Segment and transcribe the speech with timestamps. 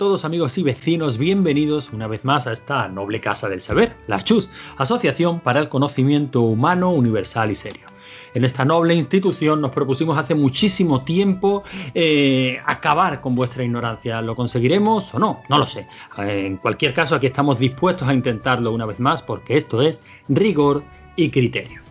[0.00, 4.24] Todos amigos y vecinos, bienvenidos una vez más a esta noble casa del saber, la
[4.24, 4.48] CHUS,
[4.78, 7.86] Asociación para el Conocimiento Humano Universal y Serio.
[8.32, 14.22] En esta noble institución nos propusimos hace muchísimo tiempo eh, acabar con vuestra ignorancia.
[14.22, 15.42] ¿Lo conseguiremos o no?
[15.50, 15.86] No lo sé.
[16.16, 20.82] En cualquier caso, aquí estamos dispuestos a intentarlo una vez más porque esto es rigor
[21.14, 21.89] y criterio.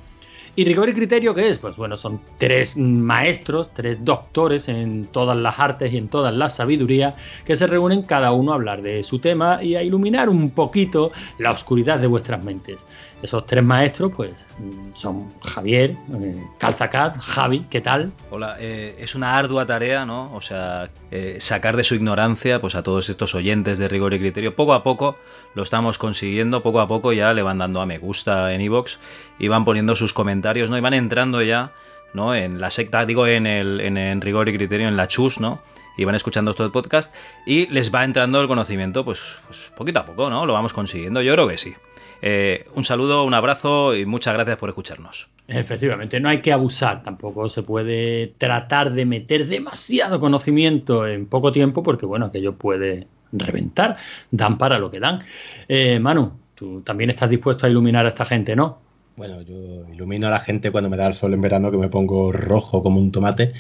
[0.56, 1.60] ¿Y rigor y criterio qué es?
[1.60, 6.56] Pues bueno, son tres maestros, tres doctores en todas las artes y en todas las
[6.56, 10.50] sabidurías que se reúnen cada uno a hablar de su tema y a iluminar un
[10.50, 12.86] poquito la oscuridad de vuestras mentes.
[13.22, 14.48] Esos tres maestros, pues,
[14.94, 18.14] son Javier, eh, Calzacat, Javi, ¿qué tal?
[18.32, 20.34] Hola, eh, es una ardua tarea, ¿no?
[20.34, 24.20] O sea, eh, sacar de su ignorancia, pues a todos estos oyentes de rigor y
[24.20, 25.18] criterio, poco a poco
[25.54, 28.98] lo estamos consiguiendo, poco a poco ya le van dando a me gusta en iVoox
[29.38, 30.78] y van poniendo sus comentarios, ¿no?
[30.78, 31.74] Y van entrando ya,
[32.14, 32.36] ¿no?
[32.36, 35.62] En la secta, digo, en el en, rigor y criterio, en la chus, ¿no?
[35.98, 37.14] y van escuchando todo el podcast
[37.46, 40.46] y les va entrando el conocimiento, pues, pues poquito a poco, ¿no?
[40.46, 41.76] Lo vamos consiguiendo, yo creo que sí.
[42.22, 45.30] Eh, un saludo, un abrazo y muchas gracias por escucharnos.
[45.48, 51.52] Efectivamente, no hay que abusar, tampoco se puede tratar de meter demasiado conocimiento en poco
[51.52, 53.98] tiempo porque bueno, aquello puede reventar,
[54.32, 55.24] dan para lo que dan.
[55.68, 58.89] Eh, Manu, tú también estás dispuesto a iluminar a esta gente, ¿no?
[59.20, 61.90] Bueno, yo ilumino a la gente cuando me da el sol en verano que me
[61.90, 63.52] pongo rojo como un tomate.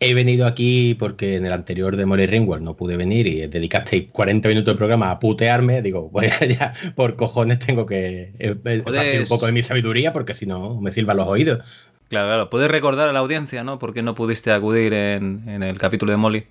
[0.00, 4.06] He venido aquí porque en el anterior de Molly Ringwald no pude venir y dedicaste
[4.06, 5.82] 40 minutos de programa a putearme.
[5.82, 10.32] Digo, pues ya por cojones tengo que eh, eh, un poco de mi sabiduría porque
[10.32, 11.58] si no me silban los oídos.
[12.08, 12.48] Claro, claro.
[12.48, 13.78] Puedes recordar a la audiencia, ¿no?
[13.78, 16.46] ¿Por qué no pudiste acudir en, en el capítulo de Molly?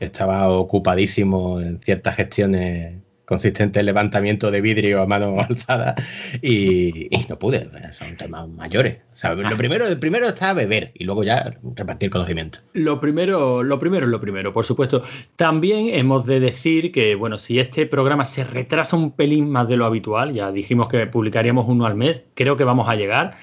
[0.00, 5.94] Estaba ocupadísimo en ciertas gestiones consistente levantamiento de vidrio a mano alzada
[6.40, 8.98] y, no pude, son temas mayores.
[9.22, 9.54] lo ah.
[9.58, 12.60] primero, el primero está beber y luego ya repartir conocimiento.
[12.72, 15.02] Lo primero, lo primero es lo primero, por supuesto.
[15.34, 19.76] También hemos de decir que, bueno, si este programa se retrasa un pelín más de
[19.76, 23.34] lo habitual, ya dijimos que publicaríamos uno al mes, creo que vamos a llegar.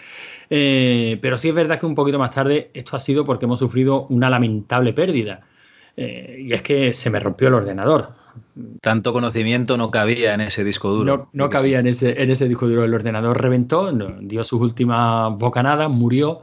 [0.49, 3.59] Eh, pero sí es verdad que un poquito más tarde esto ha sido porque hemos
[3.59, 5.41] sufrido una lamentable pérdida.
[5.97, 8.22] Eh, y es que se me rompió el ordenador
[8.81, 11.29] tanto conocimiento no cabía en ese disco duro.
[11.33, 12.83] No, cabía en ese, en ese disco duro.
[12.83, 16.41] El ordenador reventó, dio sus últimas bocanadas, murió.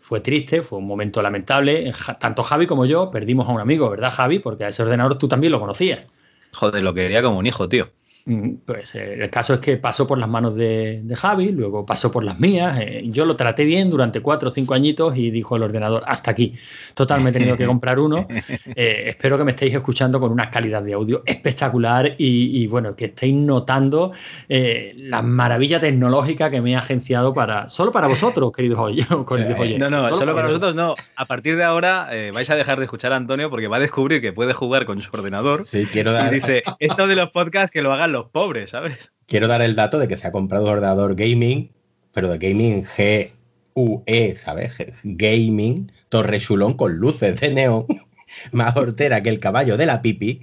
[0.00, 1.92] Fue triste, fue un momento lamentable.
[2.20, 4.38] Tanto Javi como yo perdimos a un amigo, ¿verdad, Javi?
[4.38, 6.06] Porque a ese ordenador tú también lo conocías.
[6.52, 7.88] Joder, lo quería como un hijo, tío.
[8.26, 12.10] Mm, pues eh, el caso es que pasó por las manos de, Javi, luego pasó
[12.10, 12.78] por las mías.
[12.80, 16.30] Eh, yo lo traté bien durante cuatro o cinco añitos y dijo el ordenador, hasta
[16.30, 16.54] aquí.
[16.94, 18.26] Total, me he tenido que comprar uno.
[18.76, 23.06] Eh, espero que me estéis escuchando con una calidad de audio espectacular y, bueno, que
[23.06, 24.12] estéis notando
[24.48, 29.08] la maravilla tecnológica que me he agenciado para solo para vosotros, queridos oyentes.
[29.78, 30.94] no, no, solo, para vosotros no.
[31.16, 34.20] A partir de ahora vais a dejar de escuchar a Antonio porque va a descubrir
[34.20, 35.66] que puede jugar con su ordenador.
[35.66, 36.32] Sí, quiero dar...
[36.32, 39.12] Y dice, esto de los podcasts que lo hagan los pobres, ¿sabes?
[39.26, 41.70] Quiero dar el dato de que se ha comprado un ordenador gaming,
[42.12, 44.76] pero de gaming G-U-E, ¿sabes?
[45.02, 47.86] Gaming, torre chulón con luces de neón,
[48.52, 50.42] más hortera que el caballo de la pipi,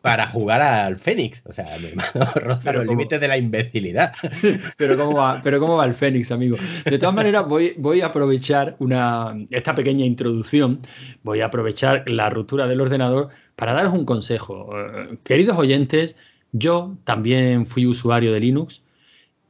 [0.00, 1.42] para jugar al Fénix.
[1.44, 4.14] O sea, mi hermano roza los límites de la imbecilidad.
[4.78, 6.56] pero cómo va, pero cómo va el Fénix, amigo.
[6.86, 10.78] De todas maneras, voy, voy a aprovechar una, esta pequeña introducción,
[11.22, 14.70] voy a aprovechar la ruptura del ordenador para daros un consejo.
[14.78, 16.16] Eh, queridos oyentes,
[16.54, 18.84] yo también fui usuario de Linux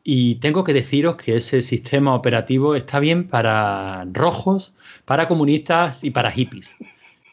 [0.02, 6.10] y tengo que deciros que ese sistema operativo está bien para rojos, para comunistas y
[6.10, 6.76] para hippies.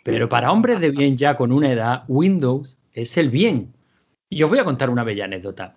[0.03, 3.71] Pero para hombres de bien ya con una edad, Windows es el bien.
[4.29, 5.75] Y os voy a contar una bella anécdota.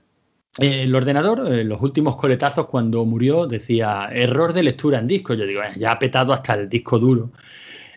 [0.59, 5.35] El ordenador, en los últimos coletazos, cuando murió, decía error de lectura en disco.
[5.35, 7.31] Yo digo, eh, ya ha petado hasta el disco duro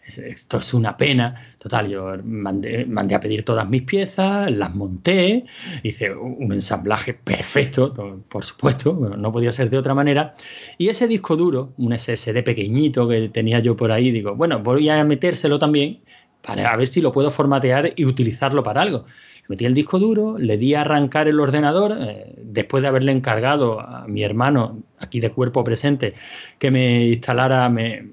[0.07, 1.35] esto es una pena.
[1.59, 5.45] Total, yo mandé, mandé, a pedir todas mis piezas, las monté,
[5.83, 7.93] hice un ensamblaje perfecto,
[8.29, 10.35] por supuesto, no podía ser de otra manera.
[10.77, 14.89] Y ese disco duro, un SSD pequeñito que tenía yo por ahí, digo, bueno, voy
[14.89, 16.01] a metérselo también
[16.41, 19.05] para ver si lo puedo formatear y utilizarlo para algo
[19.47, 23.79] metí el disco duro, le di a arrancar el ordenador, eh, después de haberle encargado
[23.79, 26.13] a mi hermano, aquí de cuerpo presente,
[26.59, 28.03] que me instalara, me,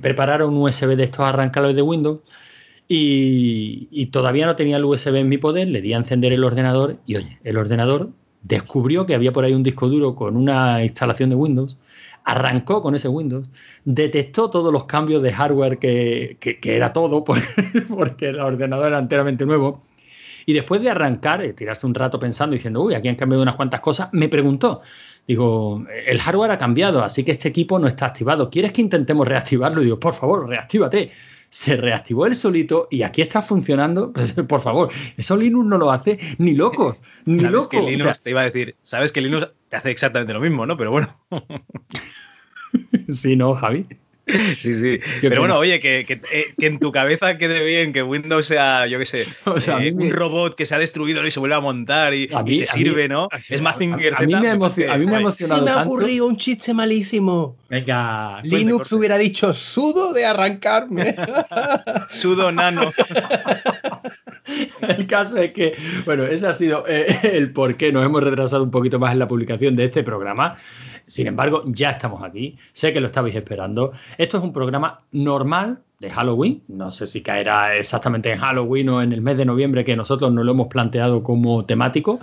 [0.00, 2.20] preparara un USB de estos arrancados de Windows.
[2.90, 6.98] Y, todavía no tenía el USB en mi poder, le di a encender el ordenador
[7.06, 8.10] y oye, el ordenador
[8.42, 11.76] descubrió que había por ahí un disco duro con una instalación de Windows,
[12.24, 13.48] arrancó con ese Windows,
[13.84, 17.24] detectó todos los cambios de hardware que, era todo,
[17.88, 19.82] porque el ordenador era enteramente nuevo,
[20.46, 23.56] y después de arrancar, de tirarse un rato pensando, diciendo, uy, aquí han cambiado unas
[23.56, 24.80] cuantas cosas, me preguntó,
[25.28, 28.50] digo, el hardware ha cambiado, así que este equipo no está activado.
[28.50, 29.82] ¿Quieres que intentemos reactivarlo?
[29.82, 31.10] Y digo, por favor, reactívate.
[31.50, 34.12] se reactivó el solito y aquí está funcionando.
[34.18, 37.68] Pues, por favor, eso Linux no lo hace ni locos, ni ¿Sabes locos.
[37.68, 40.76] que Linux, te iba a decir, sabes que Linux te hace exactamente lo mismo, ¿no?
[40.76, 41.14] Pero bueno.
[43.08, 43.86] sí, no, Javi.
[44.58, 45.00] Sí, sí.
[45.20, 48.86] Pero bueno, oye, que, que, eh, que, en tu cabeza quede bien que Windows sea,
[48.86, 51.54] yo qué sé, o sea, eh, un robot que se ha destruido y se vuelve
[51.54, 53.28] a montar y, a mí, y te sirve, mí, ¿no?
[53.48, 55.60] Es más a, a, mí me ha, emocionado, a mí me ha emocionado.
[55.60, 55.90] Se me ha tanto.
[55.90, 57.56] ocurrido un chiste malísimo.
[57.68, 61.14] Venga, Linux hubiera dicho sudo de arrancarme.
[62.10, 62.90] sudo nano.
[64.80, 68.64] El caso es que, bueno, ese ha sido eh, el por qué nos hemos retrasado
[68.64, 70.56] un poquito más en la publicación de este programa.
[71.08, 72.56] Sin embargo, ya estamos aquí.
[72.72, 73.92] Sé que lo estabais esperando.
[74.18, 76.62] Esto es un programa normal de Halloween.
[76.68, 80.32] No sé si caerá exactamente en Halloween o en el mes de noviembre que nosotros
[80.32, 82.20] nos lo hemos planteado como temático.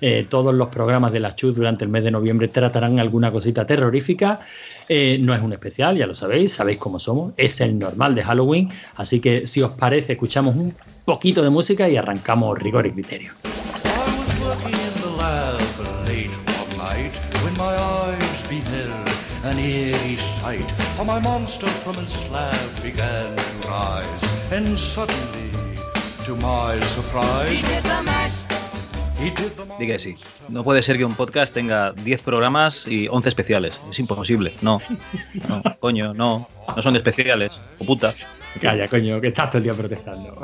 [0.00, 3.66] Eh, todos los programas de la Chus durante el mes de noviembre tratarán alguna cosita
[3.66, 4.38] terrorífica.
[4.88, 7.32] Eh, no es un especial, ya lo sabéis, sabéis cómo somos.
[7.36, 8.68] Es el normal de Halloween.
[8.94, 10.74] Así que si os parece, escuchamos un
[11.04, 13.32] poquito de música y arrancamos rigor y criterio.
[20.96, 25.50] For my monster from his slab began to rise, and suddenly,
[26.24, 28.32] to my surprise, he did the mash.
[29.78, 30.14] Diga que sí.
[30.48, 33.74] No puede ser que un podcast tenga 10 programas y 11 especiales.
[33.90, 34.54] Es imposible.
[34.60, 34.80] No.
[35.48, 36.48] No, coño, no.
[36.74, 37.58] No son especiales.
[37.78, 38.12] O puta.
[38.60, 40.34] Calla, coño, que estás todo el día protestando.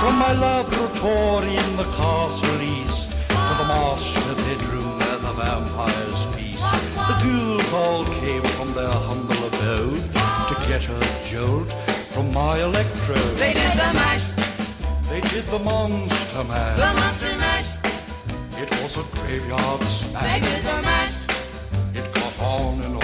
[0.00, 6.62] From my laboratory in the castle east to the master bedroom where the vampires feast.
[7.08, 9.33] The ghouls all came from their humble
[10.78, 11.72] get a jolt
[12.10, 13.36] from my electrode.
[13.36, 14.32] They did the mash.
[15.08, 16.78] They did the monster mash.
[16.78, 17.70] The monster mash.
[18.60, 20.40] It was a graveyard smash.
[20.40, 21.18] They did the mash.
[21.94, 23.03] It caught on in a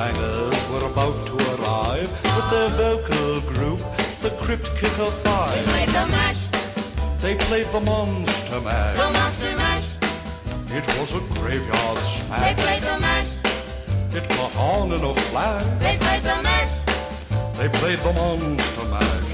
[0.00, 3.80] bangers were about to arrive with their vocal group,
[4.22, 5.56] the Crypt Kicker Five.
[5.56, 6.42] They played the mash.
[7.24, 8.96] They played the Monster mash.
[8.96, 9.88] The monster mash.
[10.78, 12.44] It was a graveyard smash.
[12.46, 13.32] They played the mash.
[14.18, 15.66] It caught on in a flash.
[15.84, 16.74] They played the mash.
[17.58, 19.32] They played the Monster Mash.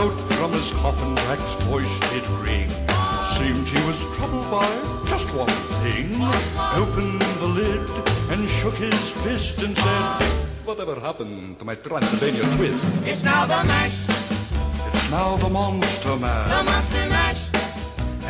[0.00, 2.91] Out from his coffin, Drac's voice did ring.
[3.42, 4.70] Seemed he was troubled by
[5.08, 6.14] just one thing.
[6.78, 7.82] Opened the lid
[8.30, 10.22] and shook his fist and said,
[10.64, 12.88] Whatever happened to my Transylvania twist?
[13.04, 13.98] It's now the mash.
[14.94, 16.56] It's now the Monster mash.
[16.56, 17.42] The monster mash.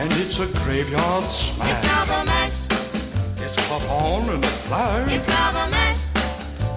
[0.01, 1.71] And it's a graveyard smash.
[1.71, 2.59] It's now the mash.
[3.45, 6.01] It's caught on in a It's now the mash.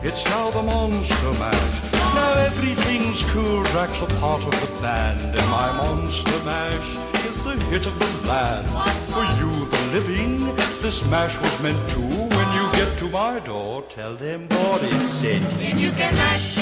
[0.04, 1.94] It's now the Monster Mash.
[1.94, 3.64] Now everything's cool.
[3.72, 5.36] Drac's a part of the band.
[5.40, 7.15] in my Monster Mash
[7.58, 8.68] the hit of the land.
[9.14, 12.00] For you, the living, this mash was meant to.
[12.02, 15.44] When you get to my door, tell them God is sent.
[15.60, 16.56] Then you can mash.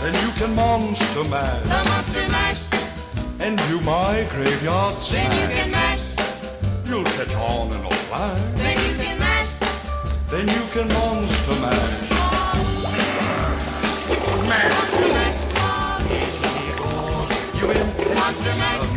[0.00, 1.62] Then you can Monster mash.
[1.62, 2.62] The monster mash.
[3.38, 6.14] and do my graveyard Then you can mash.
[6.86, 8.40] You'll catch on in a flash.
[8.56, 9.50] Then you can mash.
[10.30, 12.10] Then you can Monster Mash.
[14.50, 15.40] Monster mash.
[17.60, 18.80] You in Monster mash.
[18.80, 18.95] Mash.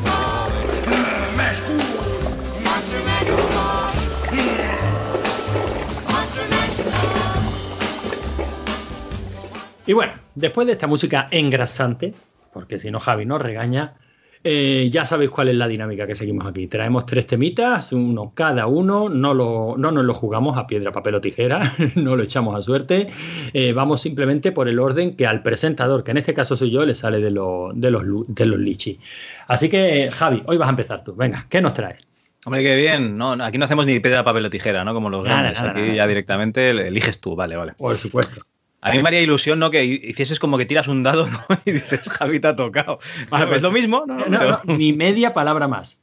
[9.89, 12.13] Y bueno, después de esta música engrasante,
[12.53, 13.95] porque si no Javi nos regaña,
[14.43, 16.67] eh, ya sabéis cuál es la dinámica que seguimos aquí.
[16.67, 21.15] Traemos tres temitas, uno cada uno, no, lo, no nos lo jugamos a piedra, papel
[21.15, 23.07] o tijera, no lo echamos a suerte.
[23.51, 26.85] Eh, vamos simplemente por el orden que al presentador, que en este caso soy yo,
[26.85, 28.99] le sale de, lo- de los, de los lichis.
[29.47, 31.15] Así que, Javi, hoy vas a empezar tú.
[31.15, 32.07] Venga, ¿qué nos traes?
[32.45, 33.17] Hombre, qué bien.
[33.17, 34.93] No, aquí no hacemos ni piedra, papel o tijera, ¿no?
[34.93, 35.53] Como los grandes.
[35.55, 35.93] nada, aquí nada.
[35.95, 37.73] ya directamente eliges tú, vale, vale.
[37.73, 38.41] Por supuesto.
[38.81, 39.71] A mí me haría ilusión, ¿no?
[39.71, 41.39] Que hicieses como que tiras un dado, ¿no?
[41.65, 42.99] Y dices, Javi te ha tocado.
[43.29, 44.15] Vale, es pues- lo mismo, ¿no?
[44.27, 46.01] No, Pero- no, ni media palabra más.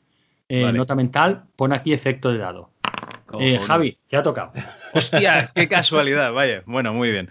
[0.49, 0.79] Eh, Vale.
[0.79, 2.71] Nota mental, pon aquí efecto de dado.
[3.41, 4.53] Eh, Javi, te ha tocado.
[4.93, 6.63] Hostia, qué casualidad, vaya.
[6.67, 7.31] Bueno, muy bien.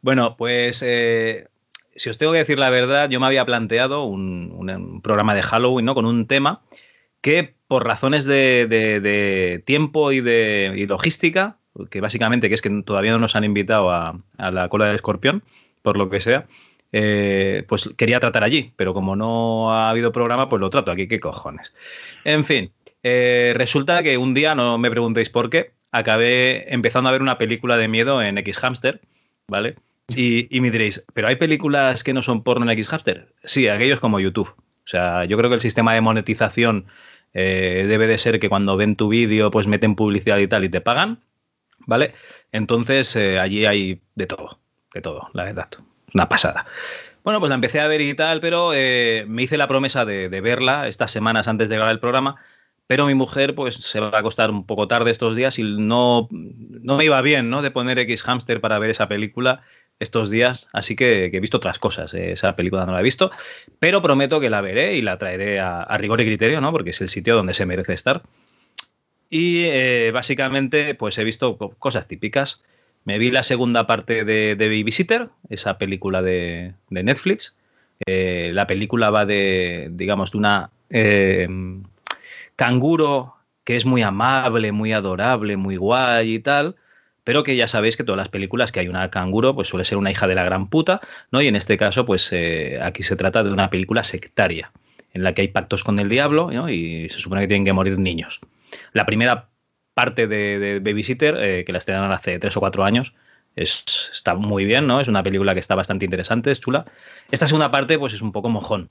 [0.00, 1.46] Bueno, pues eh,
[1.94, 5.34] si os tengo que decir la verdad, yo me había planteado un, un- un programa
[5.34, 5.94] de Halloween, ¿no?
[5.94, 6.62] Con un tema
[7.20, 11.57] que por razones de, de- de tiempo y de y logística,
[11.90, 14.96] que básicamente que es que todavía no nos han invitado a, a la cola del
[14.96, 15.42] escorpión,
[15.82, 16.46] por lo que sea,
[16.92, 21.06] eh, pues quería tratar allí, pero como no ha habido programa, pues lo trato aquí,
[21.08, 21.72] qué cojones.
[22.24, 22.70] En fin,
[23.04, 27.38] Eh, resulta que un día, no me preguntéis por qué, acabé empezando a ver una
[27.38, 29.00] película de miedo en X Hamster,
[29.46, 29.76] ¿vale?
[30.08, 33.28] Y, y me diréis, ¿pero hay películas que no son porno en X Hamster?
[33.44, 34.48] Sí, aquellos como YouTube.
[34.48, 36.86] O sea, yo creo que el sistema de monetización
[37.34, 40.68] eh, debe de ser que cuando ven tu vídeo, pues meten publicidad y tal y
[40.68, 41.20] te pagan,
[41.88, 42.14] ¿vale?
[42.52, 44.60] Entonces, eh, allí hay de todo,
[44.94, 45.68] de todo, la verdad.
[46.14, 46.66] Una pasada.
[47.24, 50.28] Bueno, pues la empecé a ver y tal, pero eh, me hice la promesa de,
[50.28, 52.36] verla estas semanas antes de grabar el programa
[52.86, 56.26] pero mi mujer pues se va a acostar un poco tarde estos días y no,
[56.30, 57.60] no me iba bien, ¿no?
[57.60, 59.60] De poner X Hamster para ver esa película
[59.98, 63.30] estos días, así que, he visto otras cosas, eh, esa película no la he visto,
[63.78, 66.72] pero prometo que la veré y la traeré a rigor y criterio, ¿no?
[66.72, 68.22] Porque es el sitio donde se merece estar.
[69.30, 72.62] Y eh, básicamente pues he visto co- cosas típicas.
[73.04, 77.54] Me vi la segunda parte de, de Babysitter, esa película de, de Netflix.
[78.06, 81.48] Eh, la película va de, digamos, de una eh,
[82.56, 86.76] canguro que es muy amable, muy adorable, muy guay y tal,
[87.24, 89.98] pero que ya sabéis que todas las películas que hay una canguro, pues suele ser
[89.98, 91.42] una hija de la gran puta, ¿no?
[91.42, 94.72] Y en este caso, pues eh, aquí se trata de una película sectaria,
[95.12, 96.70] en la que hay pactos con el diablo, ¿no?
[96.70, 98.40] Y se supone que tienen que morir niños.
[98.92, 99.48] La primera
[99.94, 103.14] parte de, Babysitter, eh, que la estrenaron hace tres o cuatro años,
[103.56, 105.00] es, está muy bien, ¿no?
[105.00, 106.86] Es una película que está bastante interesante, es chula.
[107.30, 108.90] Esta segunda parte, pues es un poco mojón.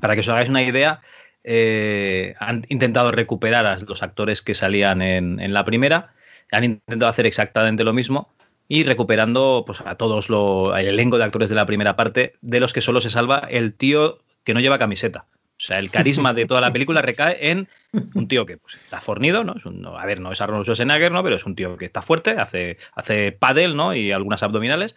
[0.00, 1.00] Para que os hagáis una idea,
[1.42, 6.12] eh, han intentado recuperar a los actores que salían en, en la primera,
[6.52, 8.32] han intentado hacer exactamente lo mismo
[8.68, 12.60] y recuperando pues, a todos lo, el elenco de actores de la primera parte, de
[12.60, 15.26] los que solo se salva el tío que no lleva camiseta.
[15.60, 17.68] O sea, el carisma de toda la película recae en
[18.14, 19.54] un tío que pues, está fornido, ¿no?
[19.56, 21.22] Es un- a ver, no es Arnold Schwarzenegger, ¿no?
[21.22, 23.94] Pero es un tío que está fuerte, hace, hace pádel, ¿no?
[23.94, 24.96] Y algunas abdominales.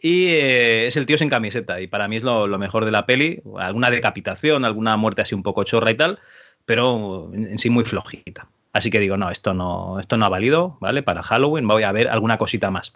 [0.00, 1.80] Y eh, es el tío sin camiseta.
[1.80, 3.40] Y para mí es lo, lo mejor de la peli.
[3.56, 6.18] Alguna decapitación, alguna muerte así un poco chorra y tal,
[6.64, 8.48] pero en, en sí muy flojita.
[8.72, 11.02] Así que digo, no, esto no, esto no ha valido, ¿vale?
[11.04, 12.92] Para Halloween voy a ver alguna cosita más.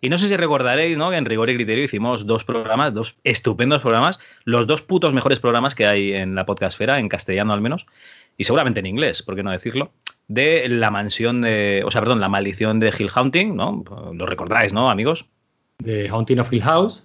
[0.00, 1.10] Y no sé si recordaréis, ¿no?
[1.10, 5.40] Que en Rigor y Criterio hicimos dos programas, dos estupendos programas, los dos putos mejores
[5.40, 7.86] programas que hay en la podcastfera, en castellano al menos,
[8.38, 9.92] y seguramente en inglés, ¿por qué no decirlo?
[10.28, 13.84] De la mansión de, o sea, perdón, la maldición de Hill Haunting, ¿no?
[14.14, 15.26] Lo recordáis, ¿no, amigos?
[15.78, 17.04] De Haunting of Hill House.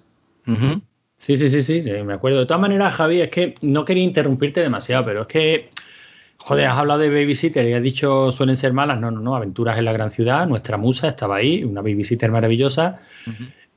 [1.18, 2.40] Sí, sí, sí, sí, sí, me acuerdo.
[2.40, 5.70] De todas maneras, Javi, es que no quería interrumpirte demasiado, pero es que,
[6.46, 9.00] joder, has hablado de babysitter y has dicho suelen ser malas.
[9.00, 13.00] No, no, no, Aventuras en la Gran Ciudad, nuestra musa estaba ahí, una babysitter maravillosa.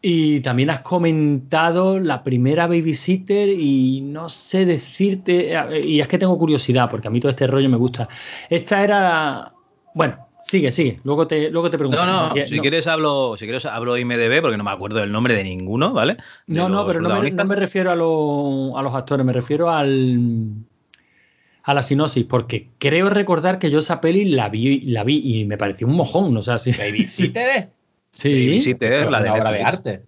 [0.01, 5.53] Y también has comentado la primera babysitter y no sé decirte,
[5.85, 8.09] y es que tengo curiosidad, porque a mí todo este rollo me gusta.
[8.49, 9.53] Esta era,
[9.95, 12.05] bueno, sigue, sigue, luego te, luego te pregunto.
[12.07, 15.35] No, no, si quieres hablo, si quieres hablo IMDB porque no me acuerdo del nombre
[15.35, 16.17] de ninguno, ¿vale?
[16.47, 17.45] De No, no, pero no me, protagonistas.
[17.45, 20.53] no me refiero a, lo- a los actores, me refiero al
[21.69, 25.45] a la sinopsis, porque creo recordar que yo esa peli la vi, la vi y
[25.45, 26.73] me pareció un mojón, o sea, sí.
[26.73, 27.69] Babysitter
[28.11, 28.57] Sí.
[28.81, 30.03] Es la de una obra de arte.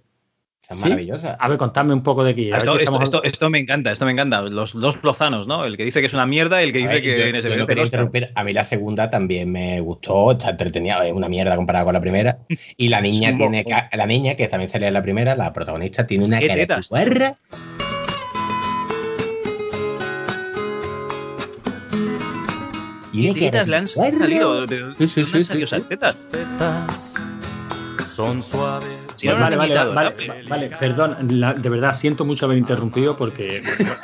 [0.62, 0.88] Esa es Sí.
[0.88, 1.34] maravillosa.
[1.34, 2.48] A ver, contadme un poco de qué.
[2.52, 4.40] a ver Esto, si esto, estamos- esto- esto me encanta, esto me encanta.
[4.42, 5.64] Los dos lozanos, ¿no?
[5.66, 7.42] El que dice que es una mierda y el que dice ver, que yo- viene
[7.42, 8.30] yo ese no quería interrumpir.
[8.34, 12.00] A mí la segunda también me gustó, está entretenida, es una mierda comparada con la
[12.00, 12.38] primera.
[12.78, 16.24] Y la niña tiene la niña, que también salía en la primera, la protagonista, tiene
[16.24, 16.62] una ¿Qué cara
[23.22, 24.66] de le han salido?
[24.66, 26.26] ¿De Sí, sí, sí, salido tetas?
[28.06, 28.98] son suaves.
[29.16, 32.58] Si no, no vale, vale, vale, vale, vale, perdón, la- de verdad siento mucho haber
[32.58, 33.60] interrumpido porque,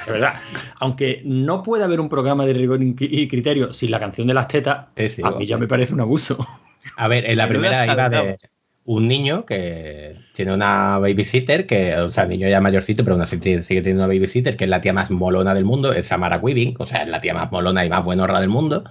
[0.07, 0.35] de verdad,
[0.77, 4.49] aunque no puede haber un programa de rigor y criterio sin la canción de las
[4.49, 4.87] tetas,
[5.23, 6.39] a mí ya me parece un abuso.
[6.97, 8.37] A ver, en la primera iba de.
[8.87, 13.27] Un niño que tiene una babysitter, que, o sea, el niño ya mayorcito, pero aún
[13.27, 16.77] sigue teniendo una babysitter, que es la tía más molona del mundo, es Samara Weaving,
[16.79, 18.85] o sea, es la tía más molona y más buenorra del mundo.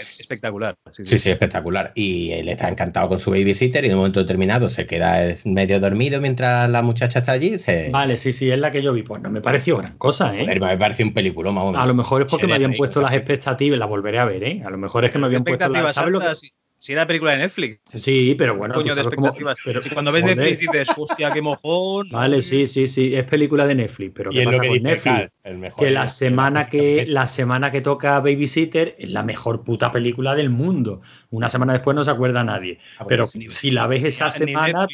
[0.00, 0.74] Es espectacular.
[0.90, 1.92] Sí, Sí, sí, espectacular.
[1.94, 5.80] Y él está encantado con su babysitter y en un momento determinado se queda medio
[5.80, 7.56] dormido mientras la muchacha está allí.
[7.58, 7.88] Se...
[7.90, 9.02] Vale, sí, sí, es la que yo vi.
[9.04, 10.40] Pues no me pareció gran cosa, ¿eh?
[10.42, 11.78] Joder, me parece un peliculón, vamos.
[11.78, 14.24] A lo mejor es porque me habían puesto o sea, las expectativas, la volveré a
[14.24, 14.62] ver, ¿eh?
[14.66, 17.06] A lo mejor es que me habían puesto las expectativas ¿sabes lo que- si, era
[17.06, 17.80] película de Netflix.
[17.94, 19.58] Sí, pero bueno, coño de cómo- expectativas.
[19.64, 20.36] pero- si cuando ves joder.
[20.36, 22.08] Netflix dices, hostia, qué mojón.
[22.10, 25.02] Vale, sí, sí, sí, es película de Netflix, pero ¿qué pasa que con Netflix?
[25.04, 29.64] Carl, el mejor que la semana que la semana que toca Babysitter es la mejor
[29.64, 31.00] puta película del mundo.
[31.30, 32.78] Una semana después no se acuerda nadie.
[32.98, 34.86] Ah, Pero si la ves esa semana,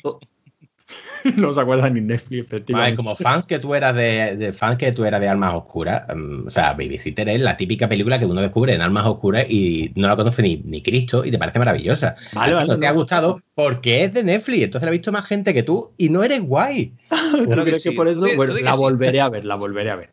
[1.36, 2.96] no se acuerda ni Netflix, Vale, efectivamente.
[2.96, 6.46] como fans que tú eras de, de fans que tú eras de Almas Oscuras, mm,
[6.46, 10.08] o sea, Babysitter es la típica película que uno descubre en Almas Oscuras y no
[10.08, 12.14] la conoce ni, ni Cristo y te parece maravillosa.
[12.32, 12.90] Vale, vale, no te no.
[12.90, 16.08] ha gustado porque es de Netflix, entonces la ha visto más gente que tú y
[16.08, 16.92] no eres guay.
[17.32, 17.96] ¿Tú que crees que sí.
[17.96, 18.26] por eso?
[18.36, 18.80] Bueno, di la sí.
[18.80, 20.10] volveré a ver, la volveré a ver.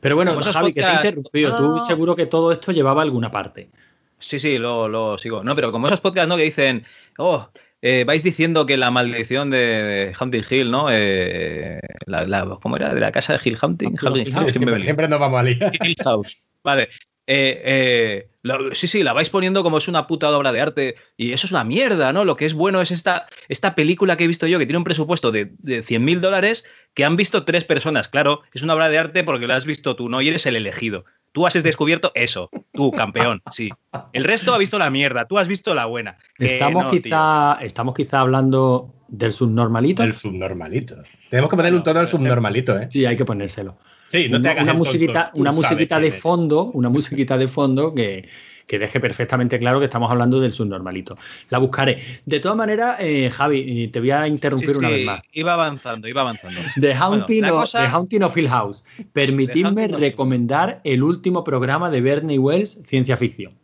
[0.00, 1.50] Pero bueno, Javi, que te he interrumpido.
[1.50, 3.70] No, Tú seguro que todo esto llevaba alguna parte.
[4.18, 5.42] Sí, sí, lo, lo sigo.
[5.42, 6.36] No, pero como esos podcasts, ¿no?
[6.36, 6.84] Que dicen,
[7.18, 7.48] oh,
[7.88, 10.88] eh, vais diciendo que la maldición de, Hunting Hill, ¿no?
[10.90, 12.92] Eh, la, la- ¿Cómo era?
[12.92, 13.90] De la casa de Hill Hunting.
[13.90, 15.72] Hunting Hunting Hill House, siempre Siempre, nos vamos a liar.
[15.84, 16.46] Hill House.
[16.64, 16.88] Vale.
[17.28, 20.94] Eh, eh, lo- sí, sí, la vais poniendo como es una puta obra de arte
[21.16, 22.24] y eso es una mierda, ¿no?
[22.24, 24.84] Lo que es bueno es esta, esta película que he visto yo que tiene un
[24.84, 26.64] presupuesto de, de 100 mil dólares
[26.94, 28.08] que han visto tres personas.
[28.08, 30.22] Claro, es una obra de arte porque la has visto tú, ¿no?
[30.22, 31.04] Y eres el elegido.
[31.36, 33.68] Tú has descubierto eso, tú, campeón, sí.
[34.14, 36.16] El resto ha visto la mierda, tú has visto la buena.
[36.38, 37.02] Estamos, no, tío.
[37.02, 40.02] quizá, estamos quizá hablando del subnormalito.
[40.02, 40.96] El subnormalito.
[41.28, 42.86] Tenemos que ponerle un tono al subnormalito, ¿eh?
[42.88, 43.76] Sí, hay que ponérselo.
[44.10, 47.36] Sí, no te una, hagas una el tonto, musiquita, una musiquita de fondo, una musiquita
[47.36, 48.26] de fondo que,
[48.66, 51.16] que deje perfectamente claro que estamos hablando del subnormalito.
[51.50, 52.02] La buscaré.
[52.24, 55.20] De todas maneras, eh, Javi, eh, te voy a interrumpir Sí, una vez más.
[55.32, 56.58] Iba avanzando, iba avanzando.
[56.80, 58.84] The Haunting, Bueno, of, cosa- The Haunting of Hill House.
[59.12, 63.54] Permitidme recomendar el último programa de Bernie Wells, Ciencia Ficción,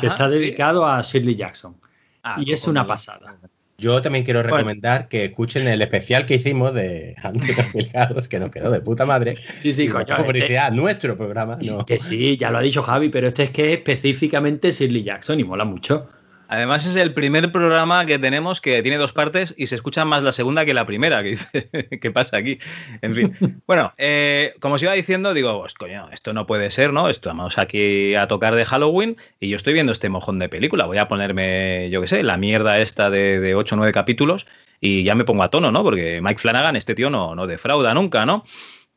[0.00, 0.38] que está sí.
[0.38, 1.76] dedicado a Shirley Jackson.
[2.22, 2.82] Ah, y es cojonudo.
[2.82, 3.38] una pasada.
[3.76, 4.56] Yo también quiero Bueno.
[4.56, 9.36] recomendar que escuchen el especial que hicimos de House, que nos quedó de puta madre.
[9.58, 11.58] Sí, sí, coño, este- publicidad, nuestro programa.
[11.60, 11.84] No.
[11.84, 15.40] Que sí, ya lo ha dicho Javi, pero este es que es específicamente Shirley Jackson
[15.40, 16.08] y mola mucho.
[16.54, 20.22] Además es el primer programa que tenemos que tiene dos partes y se escucha más
[20.22, 21.22] la segunda que la primera.
[21.22, 21.68] Que dice,
[22.00, 22.58] ¿qué pasa aquí?
[23.02, 23.36] En fin.
[23.66, 27.08] Bueno, eh, como os iba diciendo, digo, pues coño, esto no puede ser, ¿no?
[27.08, 30.86] Estamos aquí a tocar de Halloween y yo estoy viendo este mojón de película.
[30.86, 34.46] Voy a ponerme, yo qué sé, la mierda esta de, de 8 o 9 capítulos
[34.80, 35.82] y ya me pongo a tono, ¿no?
[35.82, 38.44] Porque Mike Flanagan, este tío, no, no defrauda nunca, ¿no?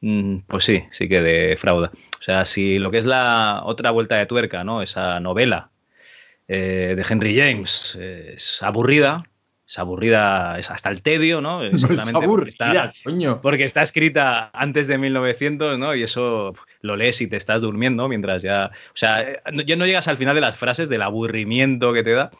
[0.01, 1.91] Mm, Pues sí, sí que defrauda.
[2.19, 4.81] O sea, si lo que es la otra vuelta de tuerca, ¿no?
[4.81, 5.71] Esa novela
[6.47, 9.23] eh, de Henry James eh, es aburrida,
[9.67, 11.63] es aburrida es hasta el tedio, ¿no?
[11.63, 13.41] Eh, Es porque está- aburrida, coño.
[13.41, 15.93] porque está escrita antes de 1900, ¿no?
[15.95, 18.71] Y eso lo lees y te estás durmiendo mientras ya...
[18.93, 22.03] O sea, eh, no- ya no llegas al final de las frases del aburrimiento que
[22.03, 22.31] te da.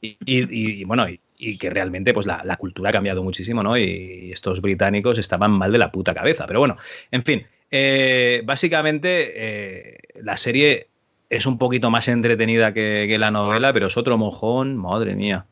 [0.00, 3.64] Y, y- y, bueno, y, y que realmente pues la, la cultura ha cambiado muchísimo,
[3.64, 3.76] ¿no?
[3.76, 6.46] Y estos británicos estaban mal de la puta cabeza.
[6.46, 6.76] Pero bueno,
[7.10, 10.86] en fin, eh, básicamente eh, la serie
[11.30, 15.46] es un poquito más entretenida que, que la novela, pero es otro mojón, madre mía.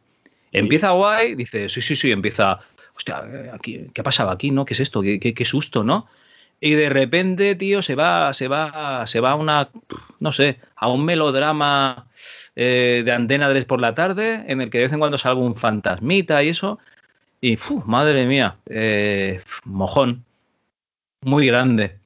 [0.53, 2.61] Empieza guay, dice, sí, sí, sí, empieza,
[2.95, 4.65] hostia, aquí, ¿qué ha pasado aquí, no?
[4.65, 5.03] ¿Qué es esto?
[5.03, 6.07] ¿Qué, qué, qué susto, no?
[6.61, 9.69] Y de repente, tío, se va, se va, se va a una,
[10.21, 12.07] no sé, a un melodrama
[12.55, 15.41] eh, de Antena 3 por la tarde, en el que de vez en cuando salga
[15.41, 16.79] un fantasmita y eso.
[17.43, 20.25] Y, madre mía, eh, mojón,
[21.21, 21.99] muy grande.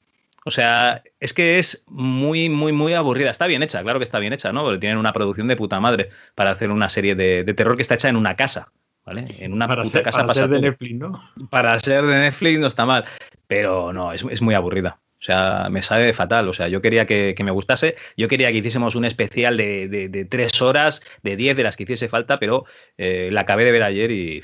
[0.44, 3.30] O sea, es que es muy, muy, muy aburrida.
[3.30, 4.62] Está bien hecha, claro que está bien hecha, ¿no?
[4.62, 7.82] Porque tienen una producción de puta madre para hacer una serie de, de terror que
[7.82, 8.72] está hecha en una casa,
[9.04, 9.26] ¿vale?
[9.38, 10.60] En una Para puta ser, casa para ser de.
[10.60, 11.22] Netflix, ¿no?
[11.50, 13.04] Para ser de Netflix no está mal,
[13.46, 15.00] pero no, es, es muy aburrida.
[15.18, 16.48] O sea, me sabe fatal.
[16.48, 19.88] O sea, yo quería que, que me gustase, yo quería que hiciésemos un especial de,
[19.88, 22.64] de- de tres horas, de diez de las que hiciese falta, pero
[22.96, 24.42] eh, la acabé de ver ayer y,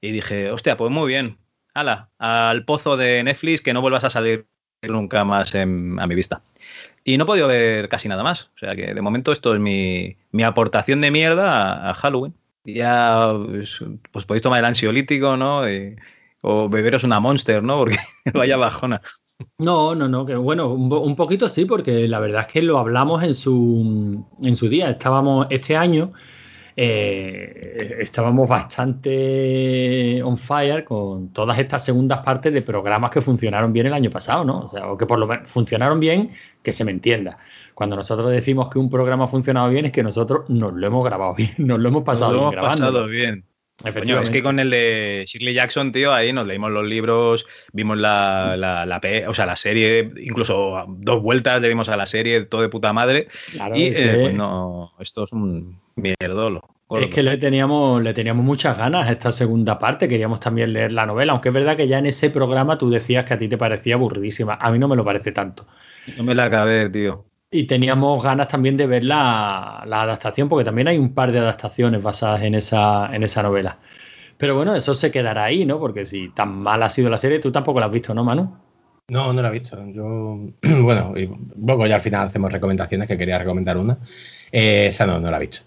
[0.00, 1.38] y dije, hostia, pues muy bien.
[1.74, 4.46] Hala, al pozo de Netflix que no vuelvas a salir
[4.88, 6.42] nunca más a mi vista.
[7.04, 8.50] Y no he podido ver casi nada más.
[8.54, 12.34] O sea que de momento esto es mi, mi aportación de mierda a, Halloween.
[12.64, 13.80] Ya pues,
[14.12, 15.62] pues podéis tomar el ansiolítico, ¿no?
[16.42, 17.78] O beberos una monster, ¿no?
[17.78, 17.96] Porque
[18.34, 19.02] vaya bajona.
[19.58, 23.24] No, no, no, que bueno, un poquito sí, porque la verdad es que lo hablamos
[23.24, 24.90] en su, en su día.
[24.90, 26.12] Estábamos este año,
[26.76, 33.86] eh, estábamos bastante on fire con todas estas segundas partes de programas que funcionaron bien
[33.86, 34.60] el año pasado, ¿no?
[34.60, 36.30] O sea, o que por lo menos funcionaron bien,
[36.62, 37.38] que se me entienda.
[37.74, 41.04] Cuando nosotros decimos que un programa ha funcionado bien, es que nosotros nos lo hemos
[41.04, 42.92] grabado bien, nos lo hemos pasado Nos lo bien hemos grabándolo.
[42.92, 43.51] pasado bien.
[43.84, 44.30] Efectivamente.
[44.30, 48.56] es que con el de Shirley Jackson, tío, ahí nos leímos los libros, vimos la,
[48.56, 52.62] la, la o sea, la serie, incluso dos vueltas le vimos a la serie, todo
[52.62, 53.28] de puta madre.
[53.52, 56.62] Claro, y eh, pues no, esto es un mierdolo.
[56.90, 60.92] Es que le teníamos, le teníamos muchas ganas a esta segunda parte, queríamos también leer
[60.92, 63.48] la novela, aunque es verdad que ya en ese programa tú decías que a ti
[63.48, 65.66] te parecía aburridísima, a mí no me lo parece tanto.
[66.18, 67.24] No me la acabé, tío.
[67.52, 71.38] Y teníamos ganas también de ver la, la adaptación, porque también hay un par de
[71.38, 73.78] adaptaciones basadas en esa, en esa novela.
[74.38, 75.78] Pero bueno, eso se quedará ahí, ¿no?
[75.78, 78.56] Porque si tan mal ha sido la serie, tú tampoco la has visto, ¿no, Manu?
[79.08, 79.78] No, no la he visto.
[79.92, 80.38] Yo,
[80.82, 83.98] bueno, y luego ya al final hacemos recomendaciones, que quería recomendar una.
[84.50, 85.60] Eh, esa no, no la he visto.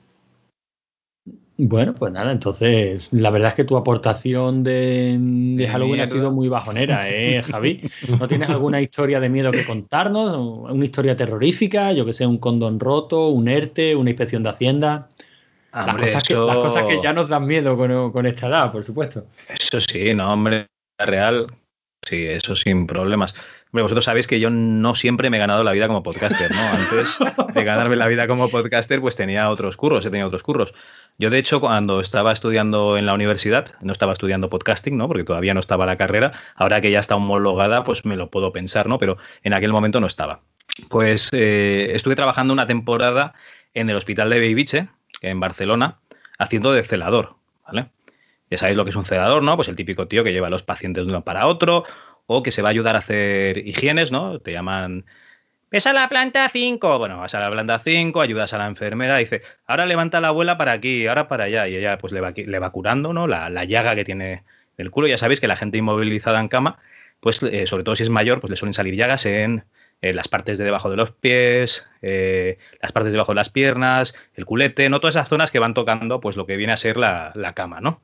[1.58, 6.50] Bueno, pues nada, entonces la verdad es que tu aportación de, Halloween ha sido muy
[6.50, 7.82] bajonera, ¿eh, Javi?
[8.20, 10.38] ¿No tienes alguna historia de miedo que contarnos?
[10.38, 11.94] ¿Una historia terrorífica?
[11.94, 15.08] Yo que sé, un condón roto, un ERTE, una inspección de Hacienda.
[15.72, 18.72] las, cosas que, eso- las cosas que ya nos dan miedo con, con esta edad,
[18.74, 19.28] por supuesto.
[19.48, 20.68] Eso sí, no, hombre,
[21.00, 21.48] real,
[22.06, 23.34] sí, eso sin problemas.
[23.82, 26.62] Vosotros sabéis que yo no siempre me he ganado la vida como podcaster, ¿no?
[26.62, 27.18] Antes
[27.54, 30.74] de ganarme la vida como podcaster, pues tenía otros curros, he tenido otros curros.
[31.18, 35.08] Yo, de hecho, cuando estaba estudiando en la universidad, no estaba estudiando podcasting, ¿no?
[35.08, 36.34] Porque todavía no estaba la carrera.
[36.56, 39.00] Ahora que ya está homologada, pues me lo puedo pensar, ¿no?
[39.00, 40.42] Pero en aquel momento no estaba.
[40.90, 43.34] Pues eh, estuve trabajando una temporada
[43.74, 44.90] en el hospital de Beibiche,
[45.22, 46.00] en Barcelona,
[46.38, 47.36] haciendo de celador,
[47.66, 47.88] ¿vale?
[48.50, 49.56] Ya sabéis lo que es un celador, ¿no?
[49.56, 51.86] Pues el típico tío que lleva a los pacientes de uno para otro
[52.28, 54.40] o que se va a ayudar a hacer higienes, ¿no?
[54.40, 55.06] Te llaman
[55.72, 59.18] ves a la planta 5, bueno, vas a la planta 5, ayudas a la enfermera,
[59.18, 62.22] dice, ahora levanta a la abuela para aquí, ahora para allá, y ella pues le
[62.22, 63.28] va, curando, ¿no?
[63.28, 64.44] La, la llaga que tiene
[64.78, 66.80] el culo, ya sabéis que la gente inmovilizada en cama,
[67.20, 69.66] pues eh, sobre todo si es mayor, pues le suelen salir llagas en
[70.02, 74.46] las partes de debajo de los pies, eh, las partes debajo de las piernas, el
[74.46, 77.32] culete, no todas esas zonas que van tocando pues lo que viene a ser la,
[77.34, 78.02] la cama, ¿no?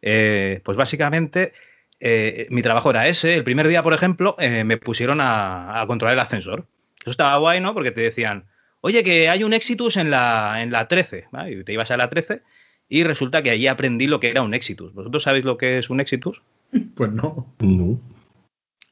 [0.00, 1.52] Eh, pues básicamente
[2.00, 3.36] eh, mi trabajo era ese.
[3.36, 6.66] El primer día, por ejemplo, eh, me pusieron a, a controlar el ascensor.
[7.00, 7.74] Eso estaba guay, ¿no?
[7.74, 8.46] Porque te decían,
[8.80, 11.52] oye, que hay un Exitus en la, en la 13, ¿vale?
[11.52, 12.42] Y te ibas a la 13
[12.88, 14.92] y resulta que allí aprendí lo que era un Exitus.
[14.94, 16.42] ¿Vosotros sabéis lo que es un Exitus?
[16.94, 17.52] Pues no.
[17.58, 18.00] No.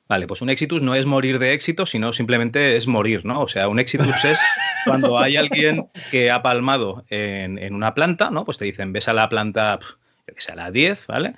[0.08, 3.42] Vale, pues un exitus no es morir de éxito, sino simplemente es morir, ¿no?
[3.42, 4.40] O sea, un exitus es
[4.86, 8.46] cuando hay alguien que ha palmado en, en una planta, ¿no?
[8.46, 9.78] Pues te dicen, ves a la planta,
[10.26, 11.34] yo que sé, a la 10, ¿vale?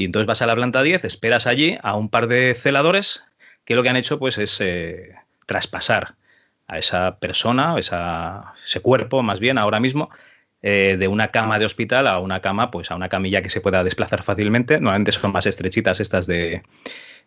[0.00, 3.22] Y entonces vas a la planta 10, esperas allí a un par de celadores
[3.66, 6.14] que lo que han hecho, pues, es eh, traspasar
[6.66, 10.08] a esa persona, esa, ese cuerpo, más bien, ahora mismo,
[10.62, 13.60] eh, de una cama de hospital a una cama, pues a una camilla que se
[13.60, 14.80] pueda desplazar fácilmente.
[14.80, 16.62] Normalmente son más estrechitas estas de,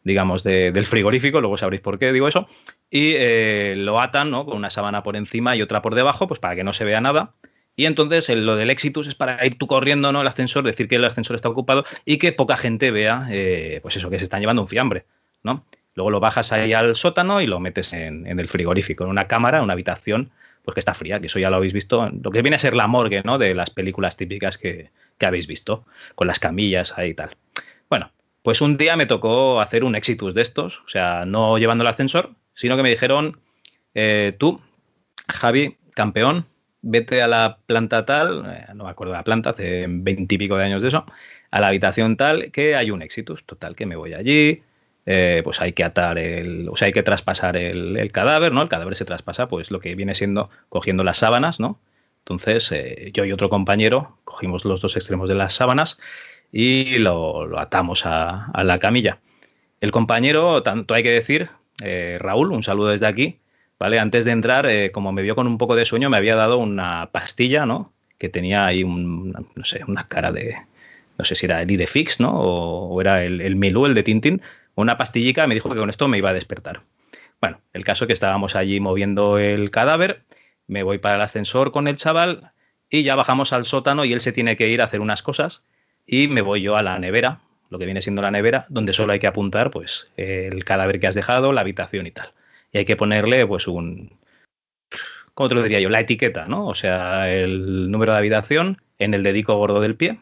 [0.03, 2.47] digamos, de- del frigorífico, luego sabréis por qué digo eso,
[2.89, 4.45] y eh, lo atan ¿no?
[4.45, 7.01] con una sábana por encima y otra por debajo, pues para que no se vea
[7.01, 7.36] nada.
[7.75, 10.21] Y entonces el- lo del exitus es para ir tú corriendo ¿no?
[10.21, 13.95] el ascensor, decir que el ascensor está ocupado y que poca gente vea, eh, pues
[13.97, 15.05] eso, que se están llevando un fiambre,
[15.43, 15.65] ¿no?
[15.95, 19.27] Luego lo bajas ahí al sótano y lo metes en, en el frigorífico, en una
[19.27, 20.31] cámara, una habitación,
[20.63, 22.75] pues que está fría, que eso ya lo habéis visto, lo que viene a ser
[22.75, 23.38] la morgue, ¿no?
[23.38, 27.31] De las películas típicas que, que habéis visto, con las camillas ahí y tal.
[27.89, 31.83] Bueno, pues un día me tocó hacer un exitus de estos, o sea, no llevando
[31.83, 33.39] el ascensor, sino que me dijeron,
[33.93, 34.62] eh, tú,
[35.27, 36.45] Javi, campeón,
[36.84, 40.65] vete a la planta tal, eh, no me acuerdo de la planta, hace veintipico de
[40.65, 41.06] años de eso,
[41.50, 44.62] a la habitación tal, que hay un exitus, total, que me voy allí,
[45.06, 48.62] eh, pues hay que atar el, o sea, hay que traspasar el, cadáver, ¿no?
[48.62, 51.80] El cadáver se traspasa, pues lo que viene siendo cogiendo las sábanas, ¿no?
[52.19, 56.00] Entonces, eh, yo y otro compañero cogimos los dos extremos de las sábanas
[56.52, 59.19] y lo, atamos a, la camilla.
[59.82, 61.50] El compañero, tanto hay que decir,
[62.19, 63.39] Raúl, un saludo desde aquí,
[63.84, 66.58] Antes de entrar, eh, como me vio con un poco de sueño, me había dado
[66.58, 67.91] una pastilla, ¿no?
[68.17, 70.56] Que tenía ahí un, no sé, una cara de,
[71.17, 72.32] no sé si era el Idefix, ¿no?
[72.34, 74.41] O, era el, el el de Tintín,
[74.76, 76.82] una pastillica, me dijo que con esto me iba a despertar.
[77.41, 80.24] Bueno, el caso es que estábamos allí moviendo el cadáver,
[80.67, 82.52] me voy para el ascensor con el chaval
[82.89, 85.65] y ya bajamos al sótano y él se tiene que ir a hacer unas cosas
[86.08, 89.13] y me voy yo a la nevera, lo que viene siendo la nevera, donde solo
[89.13, 92.32] hay que apuntar pues el cadáver que has dejado, la habitación y tal.
[92.73, 94.12] Y hay que ponerle pues un
[95.33, 95.89] ¿cómo te lo diría yo?
[95.89, 96.67] La etiqueta, ¿no?
[96.67, 100.19] O sea, el número de habitación en el dedico gordo del pie.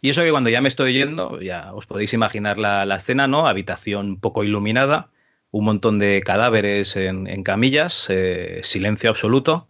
[0.00, 3.28] Y eso que cuando ya me estoy yendo, ya os podéis imaginar la, la escena,
[3.28, 3.46] ¿no?
[3.46, 5.10] Habitación poco iluminada,
[5.52, 9.68] un montón de cadáveres en, camillas, eh, silencio absoluto.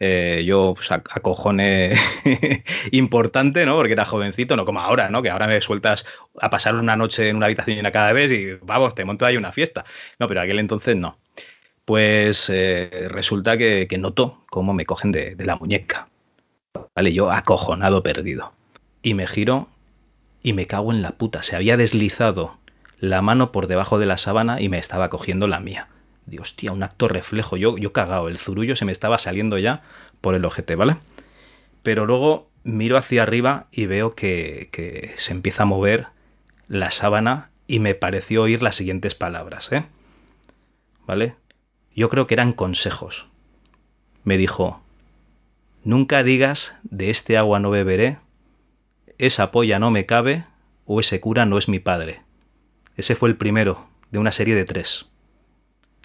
[0.00, 1.94] Eh, yo pues, a, a cojone
[2.92, 3.76] importante, ¿no?
[3.76, 5.22] Porque era jovencito, no como ahora, ¿no?
[5.22, 6.04] Que ahora me sueltas
[6.40, 9.36] a pasar una noche en una habitación llena cada vez y vamos, te monto ahí
[9.36, 9.84] una fiesta.
[10.18, 11.18] No, pero aquel entonces no.
[11.84, 16.08] Pues eh, resulta que, que noto cómo me cogen de, de la muñeca.
[16.94, 18.52] Vale, yo acojonado, perdido.
[19.02, 19.68] Y me giro
[20.42, 21.42] y me cago en la puta.
[21.42, 22.58] Se había deslizado
[22.98, 25.88] la mano por debajo de la sábana y me estaba cogiendo la mía.
[26.26, 27.56] Dios, hostia, un acto reflejo.
[27.56, 29.82] Yo, yo cagado, el zurullo se me estaba saliendo ya
[30.20, 30.96] por el ojete, ¿vale?
[31.82, 36.06] Pero luego miro hacia arriba y veo que, que se empieza a mover
[36.68, 39.84] la sábana y me pareció oír las siguientes palabras, ¿eh?
[41.06, 41.36] ¿Vale?
[41.94, 43.28] Yo creo que eran consejos.
[44.24, 44.80] Me dijo,
[45.84, 48.18] nunca digas de este agua no beberé,
[49.18, 50.44] esa polla no me cabe
[50.86, 52.22] o ese cura no es mi padre.
[52.96, 55.06] Ese fue el primero de una serie de tres.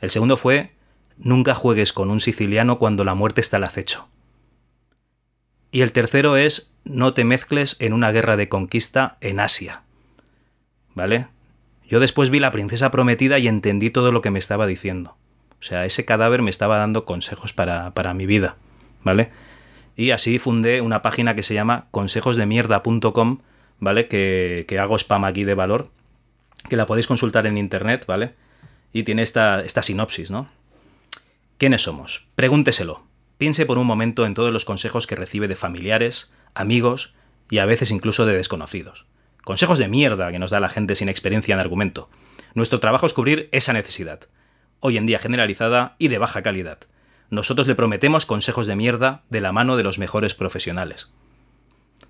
[0.02, 0.72] El segundo fue
[1.18, 4.08] Nunca juegues con un siciliano cuando la muerte está al acecho.
[5.70, 9.82] Y el tercero es No te mezcles en una guerra de conquista en Asia.
[10.96, 11.28] ¿Vale?
[11.88, 15.18] Yo después vi la princesa prometida y entendí todo lo que me estaba diciendo.
[15.60, 18.56] O sea, ese cadáver me estaba dando consejos para, para mi vida.
[19.04, 19.32] ¿Vale?
[19.98, 23.40] Y así fundé una página que se llama consejosdemierda.com,
[23.80, 24.08] ¿vale?
[24.08, 25.90] Que, que hago spam aquí de valor,
[26.70, 28.34] que la podéis consultar en internet, ¿vale?
[28.94, 30.50] Y tiene esta, esta sinopsis, ¿no?
[31.58, 32.28] ¿Quiénes somos?
[32.36, 33.04] Pregúnteselo.
[33.38, 37.14] Piense por un momento en todos los consejos que recibe de familiares, amigos
[37.50, 39.06] y a veces incluso de desconocidos.
[39.44, 42.10] Consejos de mierda que nos da la gente sin experiencia en argumento.
[42.54, 44.22] Nuestro trabajo es cubrir esa necesidad,
[44.80, 46.80] hoy en día generalizada y de baja calidad.
[47.30, 51.10] Nosotros le prometemos consejos de mierda de la mano de los mejores profesionales.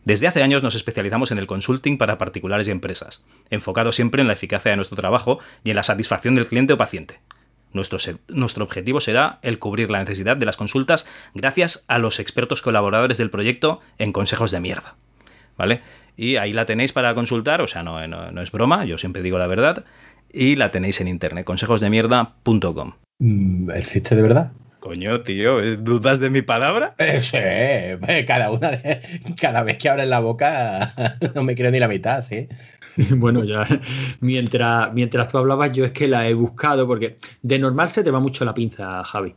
[0.05, 4.27] Desde hace años nos especializamos en el consulting para particulares y empresas, enfocado siempre en
[4.27, 7.19] la eficacia de nuestro trabajo y en la satisfacción del cliente o paciente.
[7.71, 13.19] Nuestro, objetivo será el cubrir la necesidad de las consultas gracias a los expertos colaboradores
[13.19, 14.95] del proyecto en consejos de mierda.
[15.55, 15.81] ¿Vale?
[16.17, 19.21] Y ahí la tenéis para consultar, o sea, no, no- no es broma, yo siempre
[19.21, 19.85] digo la verdad,
[20.33, 22.93] y la tenéis en internet, consejosdemierda.com.
[23.19, 24.51] Mm, ¿Existe de verdad?
[24.79, 26.95] Coño, tío, ¿dudas de mi palabra?
[26.99, 29.01] Eh, sí, eh, cada una de-
[29.39, 30.93] cada vez que abres la boca
[31.35, 32.47] no me creo ni la mitad, sí.
[33.15, 33.65] Bueno, ya
[34.19, 38.11] mientras, mientras tú hablabas, yo es que la he buscado porque de normal se te
[38.11, 39.35] va mucho la pinza, Javi.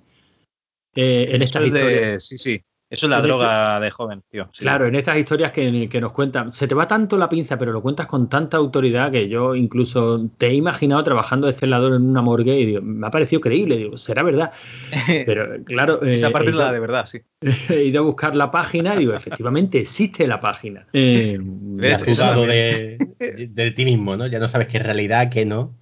[0.94, 2.24] Eh, en estas Eso es.
[2.26, 2.62] Sí, sí.
[2.92, 4.50] Eso es la En droga de joven, tío.
[4.52, 4.62] Sí.
[4.64, 7.72] Claro, en estas historias que, que nos cuentan, se te va tanto la pinza, pero
[7.72, 12.02] lo cuentas con tanta autoridad que yo incluso te he imaginado trabajando de celador en
[12.02, 14.52] una morgue y digo, me ha parecido creíble, digo, será verdad.
[15.26, 17.20] Pero claro, Esa eh, parte he es ido- la de verdad, sí.
[17.72, 20.87] he ido a buscar la página y digo, efectivamente existe la página.
[20.92, 21.40] Eh,
[21.81, 24.26] Eso dudado de, ti mismo, ¿no?
[24.26, 25.74] Ya no sabes qué es realidad, qué no.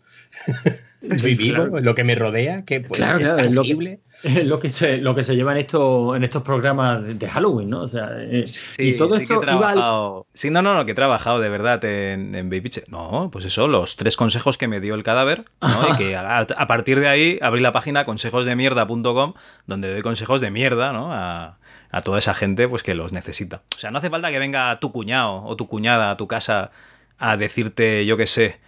[1.02, 1.80] Estoy vivo, Claro.
[1.80, 4.00] lo que me rodea, que pues, Claro, es claro, es lo que- tangible.
[4.44, 7.82] lo que se lo que se lleva en estos en estos programas de- Halloween, ¿no?
[7.82, 8.44] O sea, eh,
[8.78, 10.26] y todo sí que he esto iba al, trabajado.
[10.34, 13.68] Sí, no, no, no, que he trabajado de verdad en, en Baby No, pues eso,
[13.68, 15.88] los tres consejos que me dio el cadáver, ¿no?
[15.88, 19.34] Y que a, a partir de ahí abrí la página consejosdemierda.com,
[19.66, 21.12] donde doy consejos de mierda, ¿no?
[21.12, 21.58] A,
[21.90, 23.62] a toda esa gente pues que los necesita.
[23.74, 26.70] O sea, no hace falta que venga tu cuñado o tu cuñada a tu casa
[27.18, 28.58] a decirte, yo qué sé,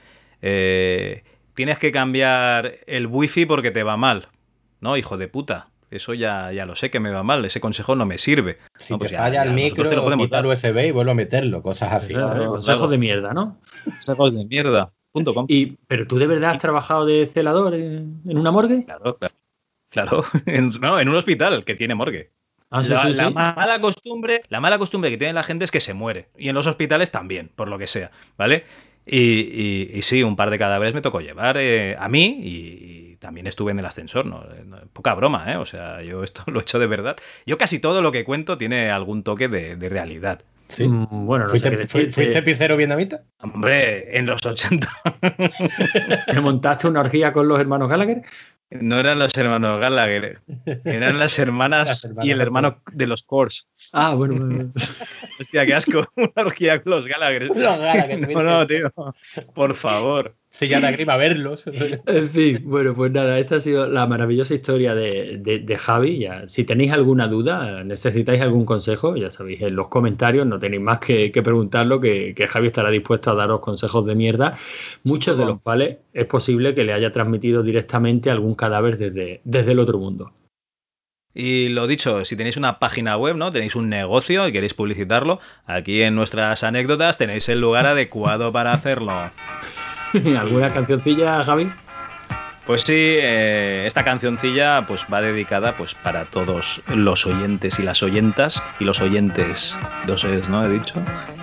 [0.43, 4.29] eh, tienes que cambiar el wifi porque te va mal.
[4.83, 5.68] No, hijo de puta.
[5.90, 7.45] Eso ya, ya lo sé que me va mal.
[7.45, 8.59] Ese consejo no me sirve.
[8.77, 10.47] Si No, te pues ya- falla ya el micro, te lo quita el.
[10.47, 12.12] USB y vuelvo a meterlo, cosas así.
[12.14, 12.90] Claro, claro, consejos claro.
[12.90, 13.59] de mierda, ¿no?
[13.85, 15.47] Consejos de mierda.com.
[15.49, 18.85] Y, pero tú de verdad has trabajado de celador en, en una morgue?
[18.85, 19.35] Claro, claro.
[19.90, 22.31] Claro, en, no, en un hospital que tiene morgue.
[22.71, 23.35] Ah, sí, la, sí, la sí.
[23.35, 26.31] mala costumbre, la mala costumbre que tiene la gente es que se muere.
[26.38, 28.64] Y en los hospitales también, por lo que sea, ¿vale?
[29.05, 33.12] Y, y- y sí, un par de cadáveres me tocó llevar eh, a mí y
[33.22, 34.44] también estuve en el ascensor, ¿no?
[34.66, 35.56] No, Poca broma, ¿eh?
[35.56, 37.16] O sea, yo esto lo he hecho de verdad.
[37.46, 40.42] Yo casi todo lo que cuento tiene algún toque de, de realidad.
[40.68, 40.87] Sí.
[40.88, 42.12] Mm, Bueno, no ¿Fuiste, sé qué fu- decirte.
[42.12, 43.22] ¿Fuiste pizzero vietnamita?
[43.40, 44.88] Hombre, en los 80
[46.26, 48.22] ¿Te montaste una orgía con los hermanos Gallagher?
[48.70, 50.40] no eran los hermanos Gallagher,
[50.87, 53.68] eran las hermanas, Las hermanas y el hermano de los Coors.
[53.92, 54.72] Ah, bueno, bueno, bueno.
[55.38, 56.06] Hostia, qué asco.
[56.16, 57.48] Una orgía con los Gallagher.
[57.48, 58.90] Los Gallagher, No, no, tío.
[59.54, 60.32] Por favor.
[60.55, 61.65] Sí, ya da grima verlos.
[62.07, 66.19] En fin, bueno, pues nada, esta ha sido la maravillosa historia de, de- de Javi.
[66.19, 70.83] Ya, si tenéis alguna duda, necesitáis algún consejo, ya sabéis, en los comentarios no tenéis
[70.83, 74.55] más que, que preguntarlo, que, que Javi estará dispuesto a daros consejos de mierda,
[75.05, 79.73] muchos de los cuales es posible que le haya transmitido directamente algún cadáver desde, desde
[79.73, 80.33] el otro mundo.
[81.35, 83.51] Y lo dicho, si tenéis una página web, ¿no?
[83.53, 88.75] Tenéis un negocio y queréis publicitarlo, aquí en nuestras anécdotas tenéis el lugar adecuado para
[88.75, 89.31] hacerlo.
[90.38, 91.70] ¿Alguna cancioncilla, Javi?
[92.66, 98.03] Pues sí, eh, esta cancioncilla pues va dedicada pues para todos los oyentes y las
[98.05, 100.64] oyentas y los oyentes, dos es, ¿no?
[100.64, 100.94] He dicho,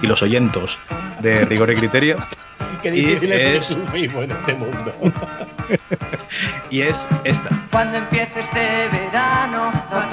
[0.02, 0.80] y los oyentos
[1.20, 2.18] de rigor y criterio.
[2.82, 4.94] Qué Y difícil es es- sufrido en este mundo.
[6.72, 7.50] Y es esta.
[7.72, 10.10] Cuando empiece este verano, no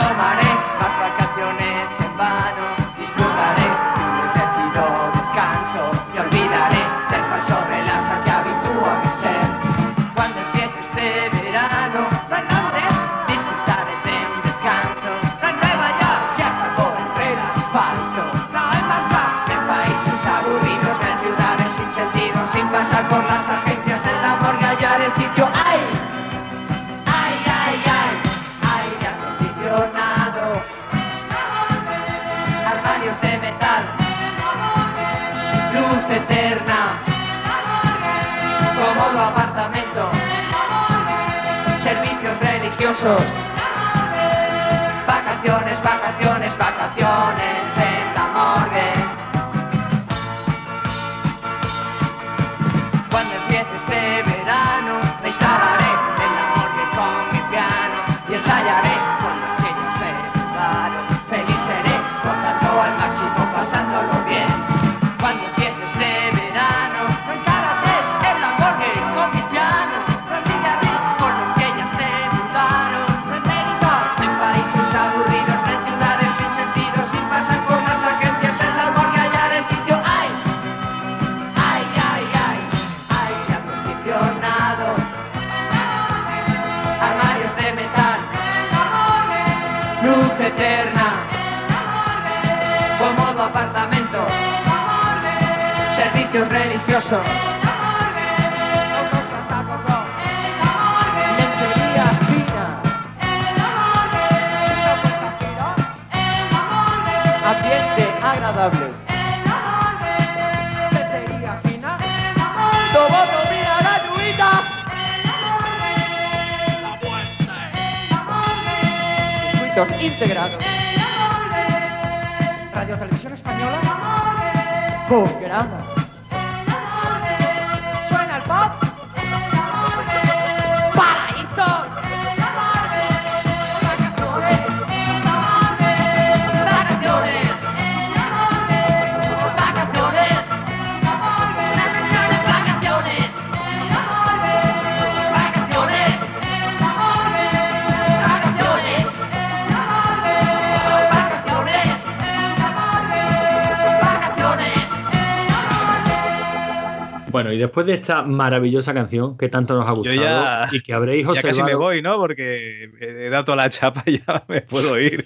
[157.57, 161.25] y después de esta maravillosa canción que tanto nos ha gustado ya- y que habréis
[161.25, 161.57] Ya observado.
[161.59, 162.17] casi me voy, ¿no?
[162.17, 165.25] Porque he dado toda la chapa y ya me puedo ir.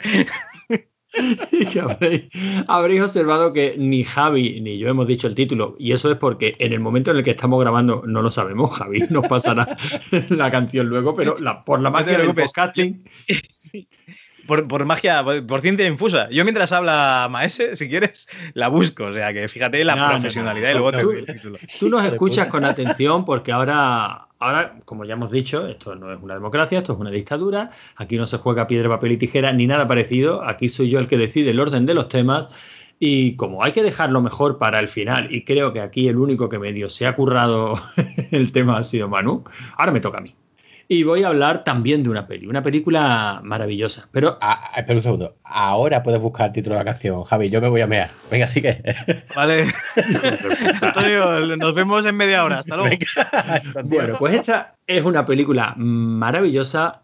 [1.52, 2.22] y que habréis,
[2.68, 6.54] habréis observado que ni Javi ni yo hemos dicho el título, y eso es porque
[6.60, 8.70] en el momento en el que estamos grabando no lo sabemos.
[8.78, 9.76] Javi nos pasará
[10.30, 13.04] la canción luego, pero la- por la No magia del podcasting.
[14.50, 16.28] Por, por magia, por, por ciencia infusa.
[16.30, 19.04] Yo mientras habla Maese, si quieres, la busco.
[19.04, 20.74] O sea, que fíjate la No, no, profesionalidad no.
[20.74, 21.58] y luego te Tú- doy el título.
[21.78, 26.18] Tú nos escuchas con atención porque ahora, ahora, como ya hemos dicho, esto no es
[26.20, 27.70] una democracia, esto es una dictadura.
[27.94, 30.42] Aquí no se juega piedra, papel y tijera ni nada parecido.
[30.42, 32.50] Aquí soy yo el que decide el orden de los temas.
[32.98, 36.48] Y como hay que dejarlo mejor para el final, y creo que aquí el único
[36.48, 37.74] que medio se ha currado
[38.32, 39.44] el tema ha sido Manu,
[39.78, 40.34] ahora me toca a mí.
[40.92, 44.08] Y voy a hablar también de una peli, una película maravillosa.
[44.10, 45.36] Pero Ah, ah, espera un segundo.
[45.44, 47.48] Ahora puedes buscar el título de la canción, Javi.
[47.48, 48.10] Yo me voy a mear.
[48.28, 48.82] Venga, así que.
[49.36, 49.72] Vale.
[51.58, 52.58] Nos vemos en media hora.
[52.58, 52.96] Hasta luego.
[53.84, 57.02] Bueno, pues esta es una película maravillosa.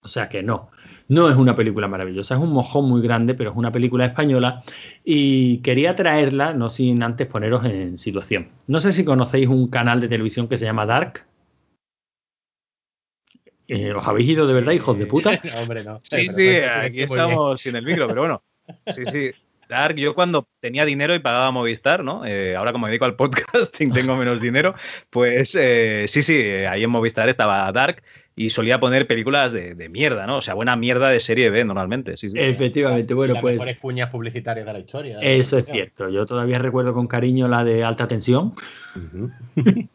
[0.00, 0.70] O sea que no,
[1.08, 4.62] no es una película maravillosa, es un mojón muy grande, pero es una película española
[5.04, 8.48] y quería traerla, no sin antes poneros en situación.
[8.68, 11.26] No sé si conocéis un canal de televisión que se llama Dark.
[13.68, 15.30] Eh, ¿Os habéis ido de verdad, hijos de puta?
[15.44, 16.00] No, hombre, no.
[16.02, 18.42] Sí, Pero sí, aquí estamos sin el micro, pero bueno.
[18.94, 19.30] Sí, sí.
[19.68, 22.24] Dark, yo cuando tenía dinero y pagaba Movistar, ¿no?
[22.24, 24.74] Eh, ahora como me dedico al podcasting tengo menos dinero,
[25.10, 28.02] pues eh, sí, sí, eh, ahí en Movistar estaba Dark
[28.34, 30.36] y solía poner películas de, de mierda, ¿no?
[30.36, 32.38] O sea, buena mierda de serie B normalmente, sí, sí.
[32.38, 35.18] Efectivamente, bueno, Las pues mejores cuñas publicitarias de la historia.
[35.18, 36.08] de la eso es cierto.
[36.08, 38.54] Yo todavía recuerdo con cariño la de alta tensión.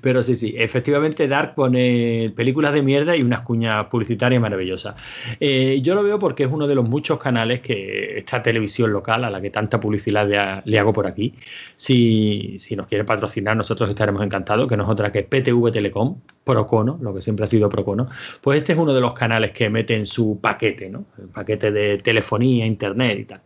[0.00, 4.94] Pero sí, sí, efectivamente Dark pone películas de mierda y unas cuñas publicitarias maravillosas.
[5.38, 9.24] Eh, yo lo veo porque es uno de los muchos canales que esta televisión local
[9.24, 11.34] a la que tanta publicidad le, le hago por aquí.
[11.76, 16.20] Si, si nos quiere patrocinar, nosotros estaremos encantados, que no es otra que PTV Telecom,
[16.44, 18.08] Procono, lo que siempre ha sido Procono.
[18.40, 21.06] Pues este es uno de los canales que mete en su paquete, ¿no?
[21.18, 23.42] El paquete de telefonía, internet y tal.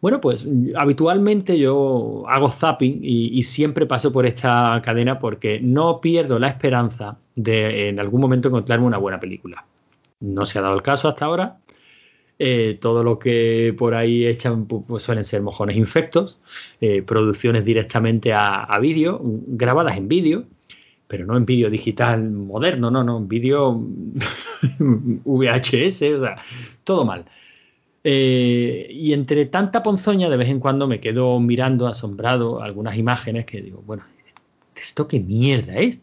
[0.00, 6.38] Bueno, pues habitualmente yo hago zapping y, siempre paso por esta cadena porque no pierdo
[6.38, 9.66] la esperanza de en algún momento encontrarme una buena película.
[10.20, 11.58] No se ha dado el caso hasta ahora.
[12.38, 16.40] Eh, todo lo que por ahí echan pu- pues suelen ser mojones infectos,
[16.80, 20.44] eh, producciones directamente a, a vídeo, grabadas en vídeo,
[21.06, 23.72] pero no en vídeo digital moderno, no, no, en vídeo
[24.78, 26.36] VHS, o sea,
[26.84, 27.26] todo mal.
[28.02, 33.44] Eh, y entre tanta ponzoña, de vez en cuando me quedo mirando asombrado algunas imágenes
[33.44, 34.04] que digo, bueno,
[34.74, 36.00] ¿esto qué mierda es?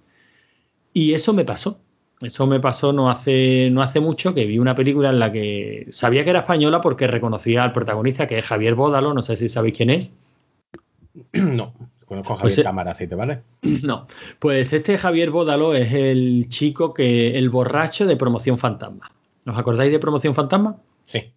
[0.94, 1.80] Y eso me pasó.
[2.22, 5.86] Eso me pasó no hace, no hace mucho que vi una película en la que
[5.90, 9.50] sabía que era española porque reconocía al protagonista, que es Javier Bódalo, no sé si
[9.50, 10.14] sabéis quién es.
[11.34, 11.74] No,
[12.06, 13.44] conozco a Javier Pues, eh, Cámara, si te vale.
[13.84, 14.08] No,
[14.40, 19.12] pues este Javier Bódalo es el chico que, el borracho de Promoción Fantasma.
[19.46, 20.78] ¿Os acordáis de Promoción Fantasma?
[21.06, 21.32] Sí.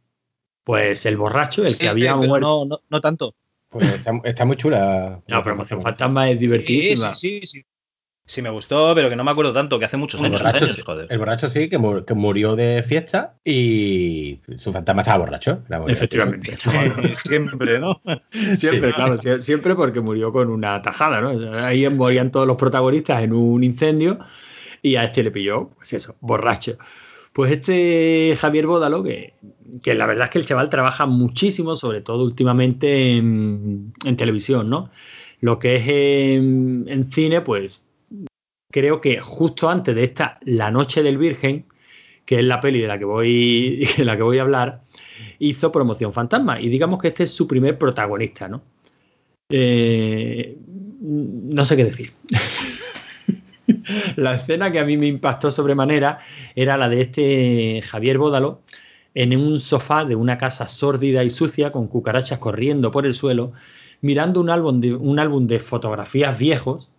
[0.65, 2.47] Pues el borracho, el Sí, que había pero muerto.
[2.49, 3.35] no, no, no tanto.
[3.71, 5.21] Pues está, está muy chula.
[5.29, 7.15] No, Promoción Fantasma es divertidísima.
[7.15, 7.63] Sí, sí, sí.
[8.27, 10.65] Sí, me gustó, pero que no me acuerdo tanto, que hace muchos El años, borracho,
[10.67, 11.07] años, joder.
[11.11, 15.65] el borracho sí, que, mu- que murió de fiesta y su fantasma estaba borracho.
[15.89, 16.57] Efectivamente.
[17.25, 18.01] Siempre, ¿no?
[18.57, 18.95] Siempre, Sí.
[18.95, 21.31] claro, sie- siempre porque murió con una tajada, ¿no?
[21.65, 24.19] Ahí morían todos los protagonistas en un incendio
[24.81, 26.77] y a este le pilló, pues eso, borracho.
[27.33, 29.35] Pues este Javier Bódalo, que,
[29.85, 34.91] la verdad es que el chaval trabaja muchísimo, sobre todo últimamente en, en televisión, ¿no?
[35.41, 37.85] Lo que es en, en cine, pues
[38.71, 41.67] creo que justo antes de esta La Noche del Virgen,
[42.25, 44.83] que es la peli de la que voy, de la que voy a hablar,
[45.39, 46.61] hizo promoción fantasma.
[46.61, 48.63] Y digamos que este es su primer protagonista, ¿no?
[49.49, 50.57] Eh,
[51.01, 52.13] no sé qué decir.
[54.17, 56.19] la escena que a mí me impactó sobremanera
[56.55, 58.63] era la de este Javier Bódalo
[59.15, 63.53] en un sofá de una casa sórdida y sucia con cucarachas corriendo por el suelo,
[64.01, 66.91] mirando un álbum de, un álbum de fotografías viejos,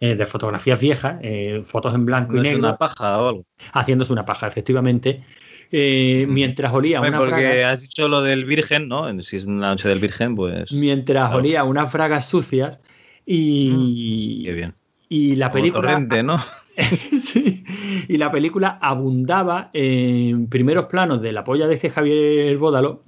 [0.00, 3.44] eh, de fotografías viejas, eh, fotos en blanco ¿No y negro, una paja o algo?
[3.72, 5.22] haciéndose una paja, efectivamente,
[5.70, 9.22] eh, mientras olía unas porque bragas, has dicho lo del virgen, ¿no?
[9.22, 10.72] Si es la noche del virgen, pues...
[10.72, 11.38] mientras claro.
[11.38, 12.80] olía unas bragas sucias
[13.24, 14.74] y, Qué bien.
[15.12, 16.42] Y la película torrente, ¿no?
[17.18, 17.64] Sí,
[18.08, 23.04] y la película abundaba en primeros planos de la polla de ese Javier Bódalo.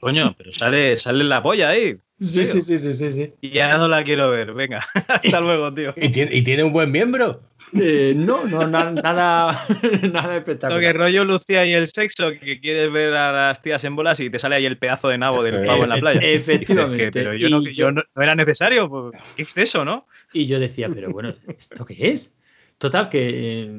[0.00, 1.96] Coño, pero sale, sale la polla ahí.
[2.20, 4.86] Sí, sí, sí, sí, sí, ya no la quiero ver, venga.
[5.08, 5.92] Hasta luego, tío.
[5.96, 7.40] ¿Y tiene, y tiene un buen miembro.
[7.76, 9.50] Eh, no, no, na- nada,
[10.12, 10.96] nada Lo que espectacular.
[10.96, 14.38] rollo Lucía y el sexo, que quieres ver a las tías en bolas y te
[14.38, 15.82] sale ahí el pedazo de nabo del pavo es.
[15.84, 16.20] en la playa.
[16.22, 17.10] Efectivamente.
[17.10, 20.06] Pero yo, no, yo yo- no, no era necesario, pues, qué exceso, ¿no?
[20.34, 22.34] Y yo decía, pero bueno, ¿esto qué es?
[22.76, 23.70] Total, que eh,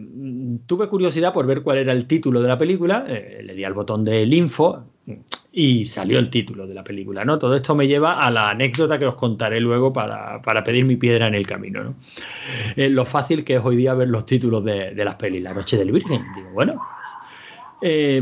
[0.65, 3.73] tuve curiosidad por ver cuál era el título de la película, eh, le di al
[3.73, 4.85] botón del info
[5.51, 7.37] y salió el título de la película, ¿no?
[7.37, 10.95] Todo esto me lleva a la anécdota que os contaré luego para, para pedir mi
[10.95, 11.95] piedra en el camino, ¿no?
[12.77, 15.75] Eh, lo fácil que es hoy día ver los títulos de, las pelis, La Noche
[15.75, 16.23] del Virgen.
[16.33, 16.81] Digo, bueno,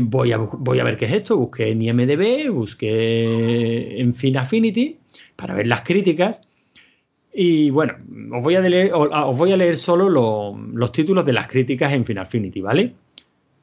[0.02, 4.98] voy, a, voy a ver qué es esto, busqué en IMDB, busqué en Fin Affinity
[5.36, 6.42] para ver las críticas
[7.34, 7.94] y bueno,
[8.36, 11.32] os voy a leer, o- a- os voy a leer solo lo- los títulos de
[11.32, 12.94] las críticas en Final Affinity, ¿vale?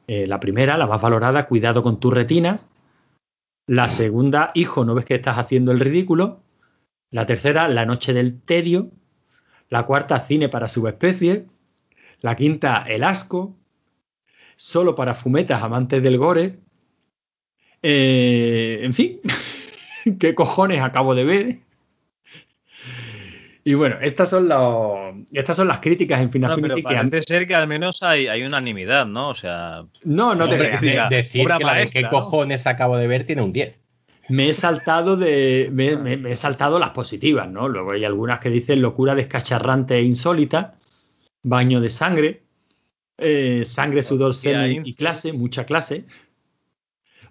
[0.06, 2.68] Eh, la primera, la más valorada, Cuidado con tus retinas.
[3.66, 6.40] La segunda, Hijo, ¿no ves que estás haciendo el ridículo?
[7.10, 8.90] La tercera, La noche del tedio.
[9.70, 11.44] La cuarta, Cine para subespecies.
[12.20, 13.56] La quinta, El asco.
[14.56, 16.58] Solo para fumetas amantes del gore.
[17.82, 19.20] Eh, en fin,
[20.20, 21.56] ¿qué cojones acabo de ver?
[23.64, 26.96] Y bueno, estas son, los, estas son las críticas en Final No, pero Affinity que
[26.98, 29.28] han- parece ser que al menos hay, hay unanimidad, ¿no?
[29.30, 30.80] O sea, No, no te creas.
[30.80, 32.08] de- decir que la de qué ¿no?
[32.10, 33.78] cojones acabo de ver tiene un 10.
[34.28, 35.68] Me he saltado de.
[35.72, 37.68] Me, me- me he saltado las positivas, ¿no?
[37.68, 40.74] Luego hay algunas que dicen locura descacharrante e insólita,
[41.44, 42.42] baño de sangre,
[43.18, 46.04] eh, sangre, sudor, semen y clase, mucha clase.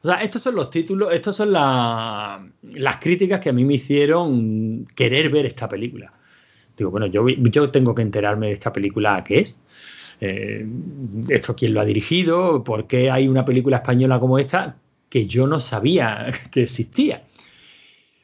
[0.04, 3.76] O sea, estos son los títulos, estos son la- las críticas que a mí me
[3.76, 6.14] hicieron querer ver esta película.
[6.82, 9.56] Digo, bueno, yo, yo tengo que enterarme de esta película qué es.
[10.20, 10.66] Eh,
[11.30, 14.78] esto quién lo ha dirigido, por qué hay una película española como esta
[15.10, 17.22] que yo no sabía que existía.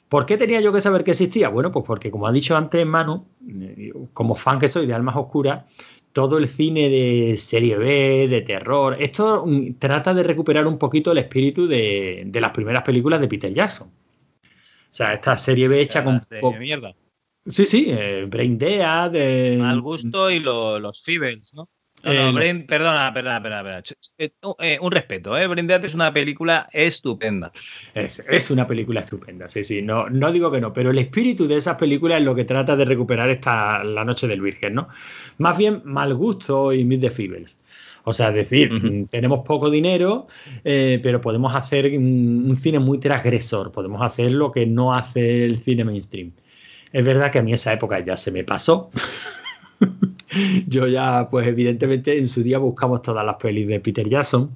[0.09, 1.49] ¿Por qué tenía yo que saber que existía?
[1.49, 5.17] Bueno, pues porque como ha dicho antes Manu, eh, como fan que soy de Almas
[5.17, 5.65] Oscuras,
[6.13, 11.11] todo el cine de serie B, de terror, esto mm, trata de recuperar un poquito
[11.11, 13.87] el espíritu de, de las primeras películas de Peter Jackson.
[13.89, 16.21] O sea, esta serie B hecha con...
[16.41, 16.95] po- mierda.
[17.47, 21.69] Sí, sí, eh, Brain Dead, eh, Mal gusto y lo- los Feebles, ¿no?
[22.03, 22.33] No, Eh, no, no.
[22.33, 23.63] Brain- perdona, perdona, perdona.
[23.63, 23.83] perdona.
[24.19, 24.29] Eh,
[24.59, 25.47] eh, un respeto, ¿eh?
[25.47, 27.51] Brain Dead es una película estupenda.
[27.93, 31.47] Es, es una película estupenda, sí, sí, no, no digo que no, pero el espíritu
[31.47, 34.89] de esas películas es lo que trata de recuperar esta La Noche del Virgen, ¿no?
[35.39, 37.57] Más bien Mal Gusto y Meet the Feebles.
[38.03, 40.27] O sea, es decir, mm, tenemos poco dinero,
[40.63, 45.57] eh, pero podemos hacer un cine muy transgresor, podemos hacer lo que no hace el
[45.57, 46.31] cine mainstream.
[46.91, 48.89] Es verdad que a mí esa época ya se me pasó.
[50.67, 54.51] Yo ya, pues evidentemente en su día buscamos todas las pelis de Peter Jackson.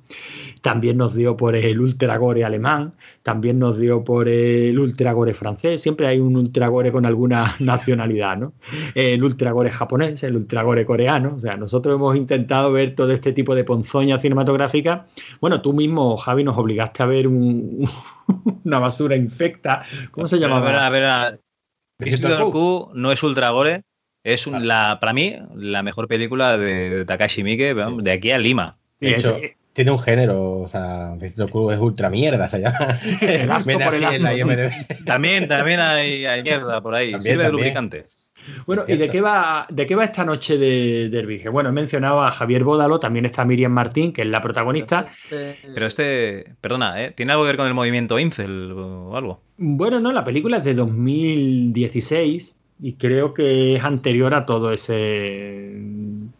[0.61, 5.81] También nos dio por el ultragore alemán, también nos dio por el ultragore francés.
[5.81, 8.53] Siempre hay un ultragore con alguna nacionalidad, ¿no?
[8.93, 11.33] El ultragore japonés, el ultragore coreano.
[11.35, 15.07] O sea, nosotros hemos intentado ver todo este tipo de ponzoña cinematográfica.
[15.39, 17.87] Bueno, tú mismo, Javi, nos obligaste a ver un-
[18.65, 19.83] una basura infecta.
[20.11, 20.85] ¿Cómo se Pero, A ver, llamaba?
[20.85, 21.39] a ver, a-
[22.05, 22.51] Visito Visitor al Q.
[22.51, 23.83] Q no es ultra gore,
[24.23, 28.37] es un- la, para mí la mejor película de, de Takashi Miike, de aquí a
[28.37, 28.77] Lima.
[28.99, 32.59] De Sí, hecho, es- tiene un género, o sea, Visito Q es ultra mierda, se
[32.59, 32.77] llama.
[33.21, 33.47] El.
[35.05, 37.11] También, también hay, hay mierda por ahí.
[37.11, 38.05] También, Sirve de lubricante.
[38.65, 41.51] Bueno, ¿y de qué va, de qué va esta noche de, del Virgen?
[41.51, 45.05] Bueno, he mencionado a Javier Bódalo, también está Miriam Martín, que es la protagonista.
[45.29, 47.11] Pero este, perdona, ¿eh?
[47.11, 49.41] ¿tiene algo que ver con el movimiento Incel o algo?
[49.57, 55.75] Bueno, no, la película es de 2016 y creo que es anterior a todo ese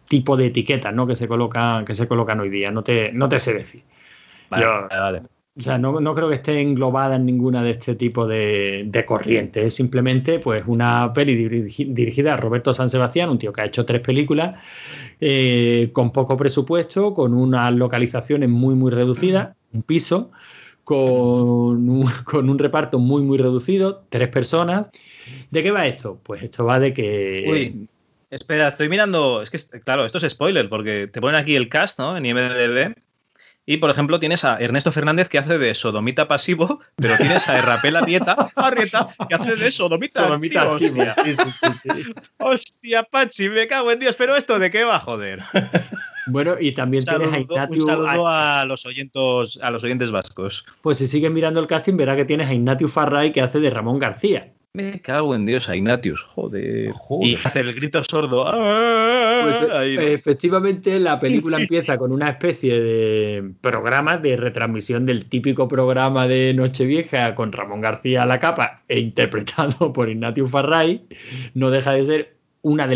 [0.08, 1.06] tipo de etiquetas ¿no?
[1.08, 2.72] que se colocan que se colocan hoy día.
[2.72, 3.84] No te, no te sé decir.
[4.50, 5.22] Vale, Yo- vale, vale.
[5.58, 9.06] O sea, no, no creo que esté englobada en ninguna de este tipo de, de
[9.06, 9.66] corrientes.
[9.66, 13.66] Es simplemente pues, una peli dirigi- dirigida a Roberto San Sebastián, un tío que ha
[13.66, 14.58] hecho tres películas,
[15.20, 20.32] eh, con poco presupuesto, con unas localizaciones muy, muy reducidas, un piso,
[20.86, 20.98] con
[21.90, 24.90] un, con un reparto muy, muy reducido, tres personas.
[25.50, 26.18] ¿De qué va esto?
[26.24, 27.46] Pues esto va de que...
[27.50, 27.88] Uy,
[28.30, 29.42] espera, estoy mirando.
[29.42, 32.16] Es que, claro, esto es spoiler, porque te ponen aquí el cast, ¿no?
[32.16, 32.96] En IMDb.
[33.72, 37.58] Y, por ejemplo, tienes a Ernesto Fernández que hace de sodomita pasivo, pero tienes a
[37.58, 41.24] Errapela Dieta, Arrieta, que hace de sodomita, Sodomita activo, hostia.
[41.24, 42.14] sí, sí, sí, sí.
[42.38, 45.42] Hostia, Pachi, me cago en Dios, pero esto de qué va, joder.
[46.28, 47.86] Bueno, y también tienes a un Ignatius...
[47.86, 50.66] saludo a los oyentes, a los oyentes vascos.
[50.82, 53.70] Pues si sigues mirando el casting, verá que tienes a Ignatius Farray que hace de
[53.70, 54.52] Ramón García.
[54.74, 56.92] Me cago en Dios, a Ignatius, joder.
[56.94, 57.28] Joder.
[57.28, 58.46] Y hace el grito sordo.
[58.48, 59.42] ¡Ah!
[59.44, 60.02] Pues Ahí, ¿no?
[60.02, 66.26] eh, efectivamente la película empieza con una especie de programa de retransmisión del típico programa
[66.28, 71.06] de Nochevieja con Ramón García a la capa e interpretado por Ignatius Farray.
[71.54, 72.96] No deja de ser una de,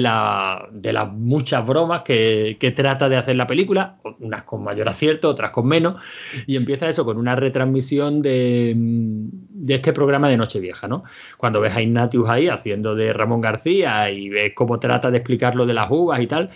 [0.79, 5.51] de las muchas bromas que, trata de hacer la película, unas con mayor acierto, otras
[5.51, 6.01] con menos,
[6.45, 11.03] y empieza eso con una retransmisión de, de este programa de Nochevieja, ¿no?
[11.37, 15.55] Cuando ves a Ignatius ahí haciendo de Ramón García y ves cómo trata de explicar
[15.55, 16.49] lo de las uvas y tal,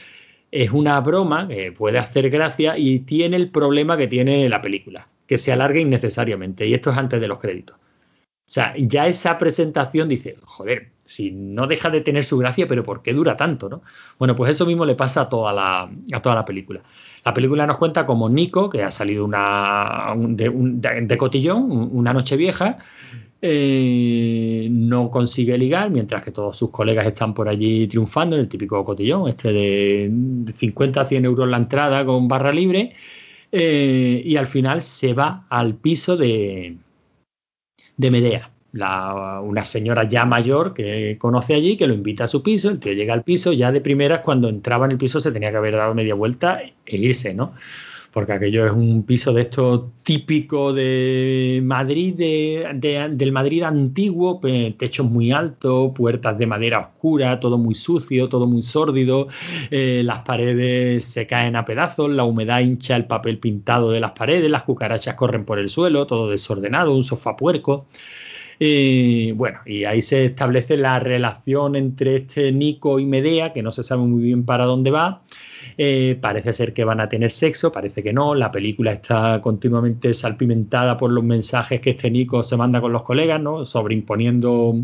[0.51, 5.07] es una broma que puede hacer gracia y tiene el problema que tiene la película,
[5.25, 7.77] que se alarga innecesariamente, y esto es antes de los créditos.
[7.77, 12.83] O sea, ya esa presentación dice, joder, si no deja de tener su gracia, pero
[12.83, 13.67] ¿por qué dura tanto?
[13.67, 13.81] ¿no?
[14.19, 16.81] Bueno, pues eso mismo le pasa a toda la, a toda la película.
[17.25, 21.63] La película nos cuenta como Nico, que ha salido una, un- de, un- de- cotillón,
[21.71, 22.77] un- una noche vieja,
[23.41, 28.47] eh, no consigue ligar, mientras que todos sus colegas están por allí triunfando en el
[28.49, 30.11] típico cotillón, este de
[30.53, 32.93] 50 a 100 euros la entrada con barra libre,
[33.51, 36.77] eh, y al final se va al piso de,
[37.97, 42.43] de Medea, la- una señora ya mayor que conoce allí, que lo invita a su
[42.43, 45.31] piso, el tío llega al piso, ya de primeras cuando entraba en el piso se
[45.31, 47.53] tenía que haber dado media vuelta e irse, ¿no?
[48.11, 54.39] Porque aquello es un piso de esto típico de Madrid, de, de- del Madrid antiguo,
[54.77, 59.27] techos muy altos, puertas de madera oscura, todo muy sucio, todo muy sórdido,
[59.69, 64.11] eh, las paredes se caen a pedazos, la humedad hincha el papel pintado de las
[64.11, 67.85] paredes, las cucarachas corren por el suelo, todo desordenado, un sofá puerco.
[68.61, 73.71] Eh, bueno, y ahí se establece la relación entre este Nico y Medea, que no
[73.71, 75.21] se sabe muy bien para dónde va.
[75.77, 78.35] Eh, parece ser que van a tener sexo, parece que no.
[78.35, 83.03] La película está continuamente salpimentada por los mensajes que este Nico se manda con los
[83.03, 83.63] colegas, ¿no?
[83.63, 84.75] Sobreimponiendo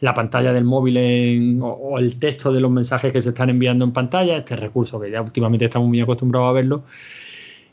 [0.00, 3.50] la pantalla del móvil en- o, o el texto de los mensajes que se están
[3.50, 4.36] enviando en pantalla.
[4.36, 6.84] Este recurso que ya últimamente estamos muy acostumbrados a verlo.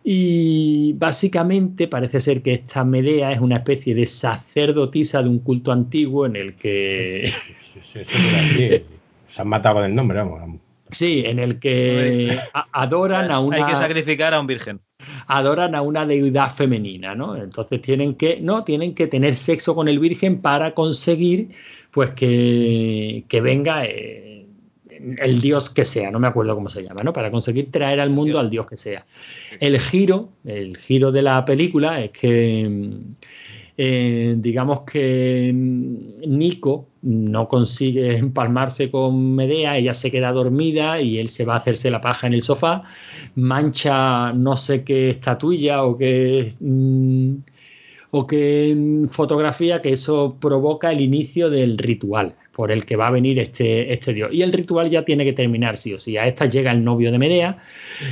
[0.04, 5.72] Y básicamente parece ser que esta Medea es una especie de sacerdotisa de un culto
[5.72, 8.84] antiguo en el que Sí, sí, sí.
[9.28, 10.60] Se han matado con el nombre, vamos.
[10.90, 12.38] sí, en el que
[12.74, 14.82] adoran a Hay que una sacrificar a un virgen.
[15.28, 17.36] adoran a una deidad femenina, ¿no?
[17.38, 21.50] Entonces tienen que no tienen que tener sexo con el virgen para conseguir
[21.92, 24.31] pues que, que venga eh,
[25.18, 27.14] el dios que sea, no me acuerdo cómo se llama, ¿no?
[27.14, 29.06] Para conseguir traer al mundo al dios que sea.
[29.60, 33.00] El giro, el giro de la película es que
[33.78, 41.18] eh, digamos que mm, Nico no consigue empalmarse con Medea, ella se queda dormida y
[41.18, 42.84] él se va a hacerse la paja en el sofá,
[43.36, 47.36] mancha no sé qué estatuilla o qué mm,
[48.12, 53.08] o qué mm, fotografía que eso provoca el inicio del ritual por el que va
[53.08, 54.30] a venir este, este dios.
[54.32, 56.18] Y el ritual ya tiene que terminar, sí o sí.
[56.18, 57.58] A esta llega el novio de Medea,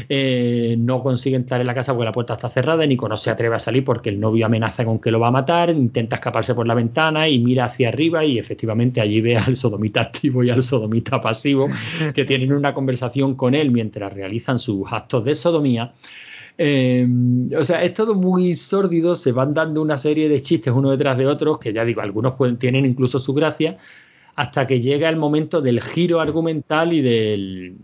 [0.08, 3.30] eh, no consigue entrar en la casa porque la puerta está cerrada, Nico no se
[3.32, 6.56] atreve a salir porque el novio amenaza con que lo va a matar, intenta escaparse
[6.56, 10.50] por la ventana y mira hacia arriba y efectivamente allí ve al sodomita activo y
[10.50, 11.66] al sodomita pasivo
[12.14, 15.94] que tienen una conversación con él mientras realizan sus actos de sodomía.
[16.62, 17.08] Eh,
[17.58, 21.18] o sea, es todo muy sórdido, se van dando una serie de chistes uno detrás
[21.18, 23.78] de otros, que ya digo, algunos pueden, tienen incluso su gracia,
[24.40, 27.76] hasta que llega el momento del giro argumental y del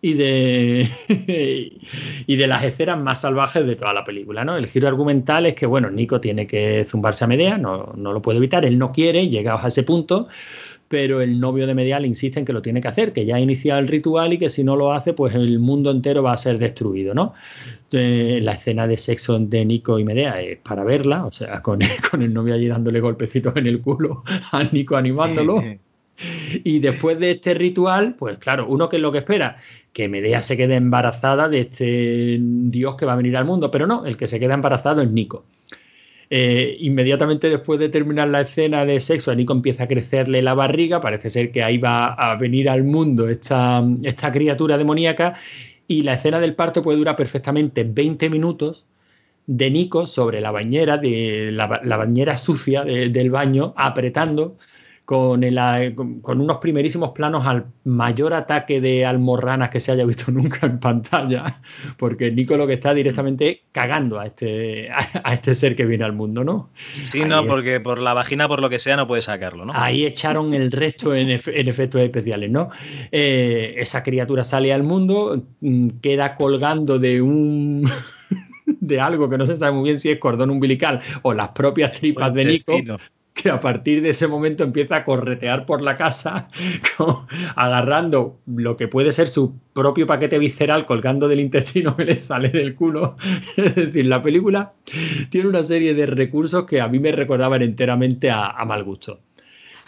[0.00, 0.88] y de
[2.26, 4.56] y de las escenas más salvajes de toda la película, ¿no?
[4.56, 8.22] El giro argumental es que, bueno, Nico tiene que zumbarse a Medea, no, no lo
[8.22, 10.26] puede evitar, él no quiere, llegados a ese punto,
[10.92, 13.36] pero el novio de Medea le insiste en que lo tiene que hacer, que ya
[13.36, 16.34] ha iniciado el ritual y que si no lo hace, pues el mundo entero va
[16.34, 17.32] a ser destruido, ¿no?
[17.92, 21.78] Eh, la escena de sexo de Nico y Medea es para verla, o sea, con,
[22.10, 24.22] con el novio allí dándole golpecitos en el culo
[24.52, 25.62] a Nico animándolo.
[26.62, 29.56] Y después de este ritual, pues claro, uno que es lo que espera,
[29.94, 33.86] que Medea se quede embarazada de este dios que va a venir al mundo, pero
[33.86, 35.46] no, el que se queda embarazado es Nico.
[36.34, 40.54] Eh, inmediatamente después de terminar la escena de sexo, a Nico empieza a crecerle la
[40.54, 45.34] barriga, parece ser que ahí va a venir al mundo esta, esta criatura demoníaca.
[45.86, 48.86] Y la escena del parto puede durar perfectamente 20 minutos
[49.46, 54.56] de Nico sobre la bañera, de la, ba- la bañera sucia de- del baño, apretando
[55.04, 60.04] con, el, eh, con, unos primerísimos planos al mayor ataque de almorranas que se haya
[60.04, 61.60] visto nunca en pantalla,
[61.96, 66.04] porque Nico lo que está directamente cagando a este, a, a este ser que viene
[66.04, 66.70] al mundo, ¿no?
[67.10, 69.72] Sí, Ahí no, porque por la vagina, por lo que sea, no puede sacarlo, ¿no?
[69.74, 72.70] Ahí echaron el resto en, efe- en efectos especiales, ¿no?
[73.10, 77.84] Eh, esa criatura sale al mundo, mm, queda colgando de un.
[78.66, 81.92] de algo que no se sabe muy bien si es cordón umbilical o las propias
[81.92, 82.72] tripas de Nico.
[83.34, 86.48] Que a partir de ese momento empieza a corretear por la casa,
[87.56, 92.50] agarrando lo que puede ser su propio paquete visceral colgando del intestino que le sale
[92.50, 93.16] del culo.
[93.56, 94.74] Es decir, la película
[95.30, 99.20] tiene una serie de recursos que a mí me recordaban enteramente a, a mal gusto.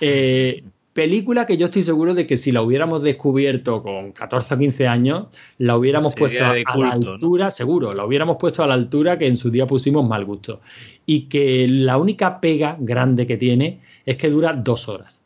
[0.00, 0.64] Eh,
[0.94, 4.88] película que yo estoy seguro de que si la hubiéramos descubierto con 14 o 15
[4.88, 5.26] años,
[5.58, 9.26] la hubiéramos Sería puesto a, la altura, seguro, la hubiéramos puesto a la altura que
[9.26, 10.60] en su día pusimos mal gusto.
[11.04, 15.20] Y que la única pega grande que tiene es que dura dos horas.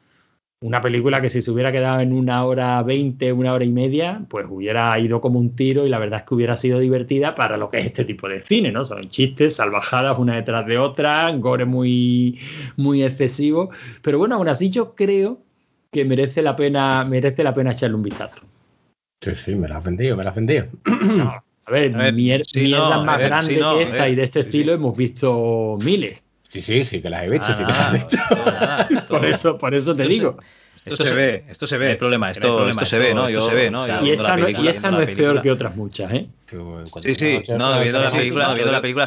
[0.60, 4.24] Una película que si se hubiera quedado en una hora veinte, una hora y media,
[4.28, 7.56] pues hubiera ido como un tiro y la verdad es que hubiera sido divertida para
[7.56, 8.84] lo que es este tipo de cine, ¿no?
[8.84, 12.40] Son chistes, salvajadas una detrás de otra, gore muy,
[12.76, 13.70] muy excesivo.
[14.02, 15.42] Pero bueno, aún así yo creo
[15.90, 18.42] que merece la pena, merece la pena echarle un vistazo.
[19.20, 20.66] Sí, sí, me la has vendido, me la has vendido.
[21.66, 24.02] A ver, A ver, mier- sí, mierdas no, más ver, grandes sí, no, que esta
[24.04, 24.76] ver, y de este sí, estilo sí.
[24.76, 26.24] hemos visto miles.
[26.44, 28.16] Sí, sí, sí que las he visto, Ah, sí que las he visto.
[28.36, 30.38] nada, Por eso, por eso te Esto digo.
[30.86, 31.84] Esto se ve, esto se ve.
[31.86, 33.26] No hay problema, esto, No hay problema, esto se ve, ¿no?
[33.26, 33.82] esto Yo, se ve, ¿no?
[33.82, 35.76] o sea, Yo- Y esta, la no, película, y esta no es peor que otras
[35.76, 36.26] muchas, ¿eh?
[37.00, 39.06] Sí, sí, no, viendo la película, viendo la película,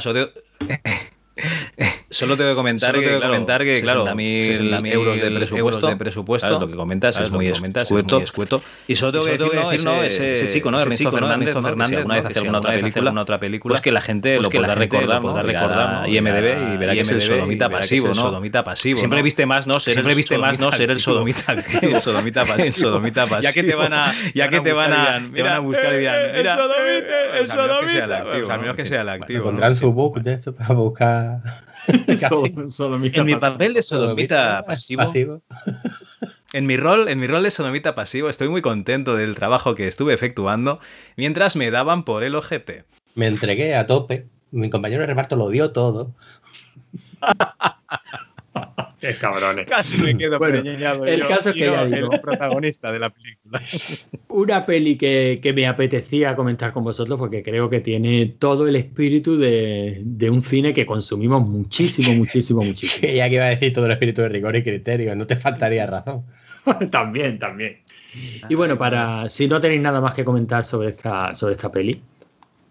[2.09, 5.31] solo tengo, que comentar, Solo que, que claro, comentar que, claro, 60.000 60.000 euros de
[5.31, 6.61] presupuesto, euros de presupuesto, ¿sabes?
[6.61, 7.27] lo que comentas ¿sabes?
[7.27, 8.61] es Lo muy que comentas es escueto, muy escueto.
[8.87, 10.03] y solo tengo Y que solo decir, tengo que decir, ¿no?
[10.03, 10.77] ese, Ese- chico, ¿no?
[10.77, 11.11] ese Ernesto chico.
[11.11, 11.59] Fernández, Ernesto.
[11.61, 12.27] Que Fernández, alguna vez ¿no?
[12.27, 14.01] hace Que si alguna otra alguna vez hace película, alguna otra película, pues que la
[14.01, 16.09] gente pues lo que podrá recordar, podrá recordar.
[16.09, 18.13] IMDb y verá que es el sodomita que es pasivo, ¿no?
[18.15, 19.79] sodomita pasivo, Siempre viste más, ¿no?
[19.79, 20.71] Ser Siempre el viste más, ¿no?
[20.71, 22.67] Ser el sodomita el sodomita pasivo.
[22.67, 23.41] El sodomita pasivo.
[23.41, 26.53] Ya que te van a- ya que te van a, buscar y dirán, eh, mira,
[26.53, 28.23] el sodomita, eh, el pues que sodomita.
[28.23, 28.75] Pues al menos ¿no?
[28.75, 29.43] que sea el activo.
[29.45, 31.30] pondrán su book de esto para buscar.
[32.67, 35.41] Sodomita En mi papel de sodomita pasivo,
[36.53, 39.87] En mi rol, en mi rol de sodomita pasivo, estoy muy contento del trabajo que
[39.87, 40.79] estuve efectuando
[41.15, 42.85] mientras me daban por el ojete.
[43.15, 44.27] Me entregué a tope.
[44.51, 46.13] Mi compañero de reparto lo dio todo.
[49.01, 49.67] Qué cabrones.
[49.67, 52.11] Casi me quedo Bueno, preñado el yo, caso es que no ya digo.
[52.13, 53.59] el protagonista de la película.
[54.29, 58.75] Una peli que, que me apetecía comentar con vosotros porque creo que tiene todo el
[58.75, 63.01] espíritu de, de un cine que consumimos muchísimo, muchísimo, muchísimo.
[63.01, 65.35] Que ya que iba a decir todo el espíritu de rigor y criterio, no te
[65.35, 66.23] faltaría razón.
[66.91, 67.79] también, también.
[68.47, 72.03] Y bueno, para si no tenéis nada más que comentar sobre esta, sobre esta peli,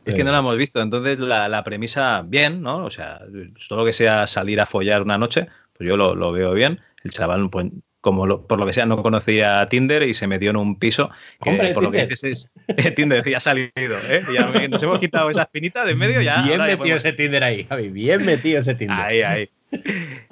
[0.04, 2.84] Es que no la hemos visto, entonces la, la premisa, bien, ¿no?
[2.84, 3.20] O sea,
[3.68, 5.48] todo lo que sea salir a follar una noche,
[5.80, 6.80] pues yo lo, lo veo bien.
[7.02, 7.68] El chaval, pues,
[8.02, 11.10] como lo- por lo que sea, no conocía Tinder y se metió en un piso
[11.42, 14.22] que, Hombre, por lo que dices es Tinder, ya ha salido, ¿eh?
[14.34, 16.42] Ya nos hemos quitado esa espinita de en medio, ya.
[16.42, 17.88] bien metido podemos- ese Tinder ahí, Javi.
[17.88, 18.98] Bien metido ese Tinder.
[18.98, 19.48] Ahí, ahí.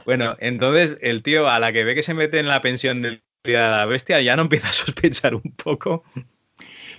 [0.04, 3.22] Bueno, entonces el tío, a la que ve que se mete en la pensión del
[3.44, 6.04] día de la bestia, ya no empieza a sospechar un poco.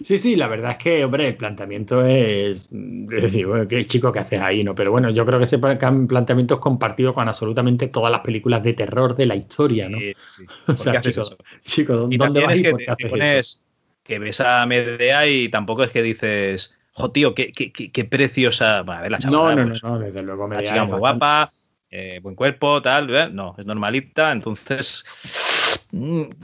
[0.02, 4.12] Sí, sí, la verdad es que, hombre, el planteamiento es, es decir, bueno, qué chico
[4.12, 4.74] que haces ahí, ¿no?
[4.74, 8.64] Pero bueno, yo creo que ese plan- planteamiento es compartido con absolutamente todas las películas
[8.64, 9.98] de terror de la historia, ¿no?
[10.00, 10.46] Sí, sí.
[10.46, 11.38] O ¿Por sea, chicos, eso?
[11.64, 13.12] chicos, ¿dónde Y vas es y que por te, qué te haces eso?
[13.12, 13.66] pones
[14.04, 18.06] que ves a Medea y tampoco es que dices, jo, tío, qué, qué, qué- qué
[18.06, 18.82] preciosa.
[18.84, 20.84] Bueno, a ver, la No, chavala, no, no, pues, no, desde luego me la chica
[20.86, 21.52] muy bastante- guapa,
[21.92, 23.30] eh, buen cuerpo, tal, ¿eh?
[23.32, 25.04] no, es normalita, entonces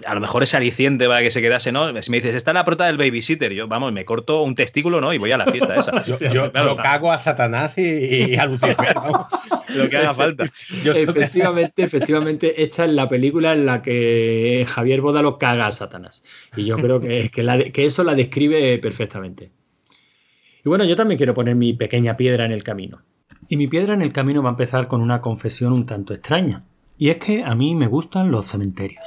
[0.06, 2.02] a lo mejor es aliciente para que se quedase, ¿no?
[2.02, 5.14] Si me dices, está la prota del babysitter, yo, vamos, me corto un testículo, ¿no?
[5.14, 6.04] Y voy a la fiesta esa.
[6.06, 6.70] Yo, yo- claro.
[6.70, 7.84] yo cago a Satanás y,
[8.32, 8.76] y a Lucifer.
[8.96, 9.28] vamos.
[9.76, 10.46] lo que haga falta.
[10.84, 15.72] Yo soy- Efectivamente, efectivamente, esta es la película en la que Javier Bódalo caga a
[15.72, 16.24] Satanás.
[16.56, 19.52] Y yo creo que, que, la de- que eso la describe perfectamente.
[20.64, 23.04] Y bueno, yo también quiero poner mi pequeña piedra en el camino.
[23.48, 26.64] Y mi piedra en el camino va a empezar con una confesión un tanto extraña.
[26.98, 29.04] Y es que a mí me gustan los cementerios.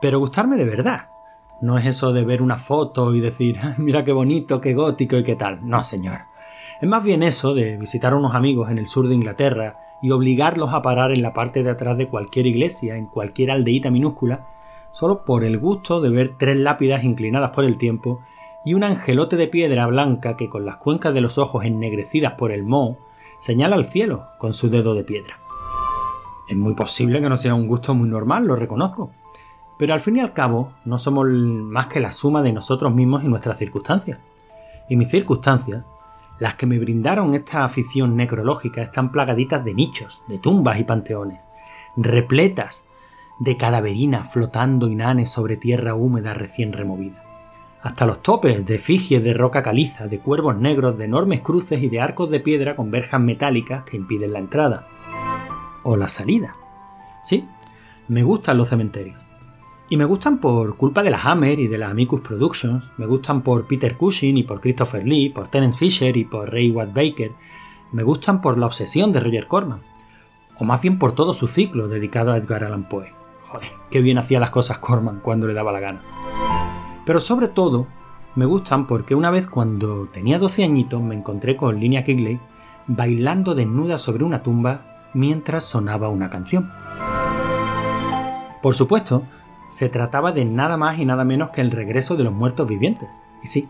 [0.00, 1.08] Pero gustarme de verdad.
[1.60, 5.16] No es eso de ver una foto y decir, "Ah, mira qué bonito, qué gótico
[5.16, 5.68] y qué tal.
[5.68, 6.20] No, señor.
[6.80, 10.10] Es más bien eso de visitar a unos amigos en el sur de Inglaterra y
[10.10, 14.46] obligarlos a parar en la parte de atrás de cualquier iglesia, en cualquier aldeíta minúscula,
[14.90, 18.20] solo por el gusto de ver tres lápidas inclinadas por el tiempo
[18.64, 22.52] y un angelote de piedra blanca que con las cuencas de los ojos ennegrecidas por
[22.52, 22.96] el moho
[23.38, 25.36] señala al cielo con su dedo de piedra.
[26.48, 29.10] Es muy posible que no sea un gusto muy normal, lo reconozco.
[29.78, 33.22] Pero al fin y al cabo, no somos más que la suma de nosotros mismos
[33.22, 34.18] y nuestras circunstancias.
[34.88, 35.84] Y mis circunstancias
[36.38, 41.40] Las que me brindaron esta afición necrológica están plagaditas de nichos, de tumbas y panteones,
[41.96, 42.86] repletas
[43.40, 47.24] de cadaverinas flotando inanes sobre tierra húmeda recién removida.
[47.82, 51.88] Hasta los topes de efigies de roca caliza, de cuervos negros, de enormes cruces y
[51.88, 54.86] de arcos de piedra con verjas metálicas que impiden la entrada.
[55.82, 56.54] O la salida.
[57.22, 57.46] Sí,
[58.08, 59.18] me gustan los cementerios.
[59.90, 63.42] Y me gustan por culpa de la Hammer y de la Amicus Productions, me gustan
[63.42, 67.32] por Peter Cushing y por Christopher Lee, por Terence Fisher y por Ray Watt Baker,
[67.92, 69.80] me gustan por la obsesión de Roger Corman,
[70.58, 73.12] o más bien por todo su ciclo dedicado a Edgar Allan Poe.
[73.44, 76.02] Joder, qué bien hacía las cosas Corman cuando le daba la gana.
[77.06, 77.86] Pero sobre todo,
[78.34, 82.38] me gustan porque una vez cuando tenía 12 añitos me encontré con Linnea Kigley
[82.86, 86.70] bailando desnuda sobre una tumba mientras sonaba una canción.
[88.62, 89.22] Por supuesto,
[89.68, 93.08] se trataba de nada más y nada menos que el regreso de los muertos vivientes.
[93.42, 93.68] Y sí,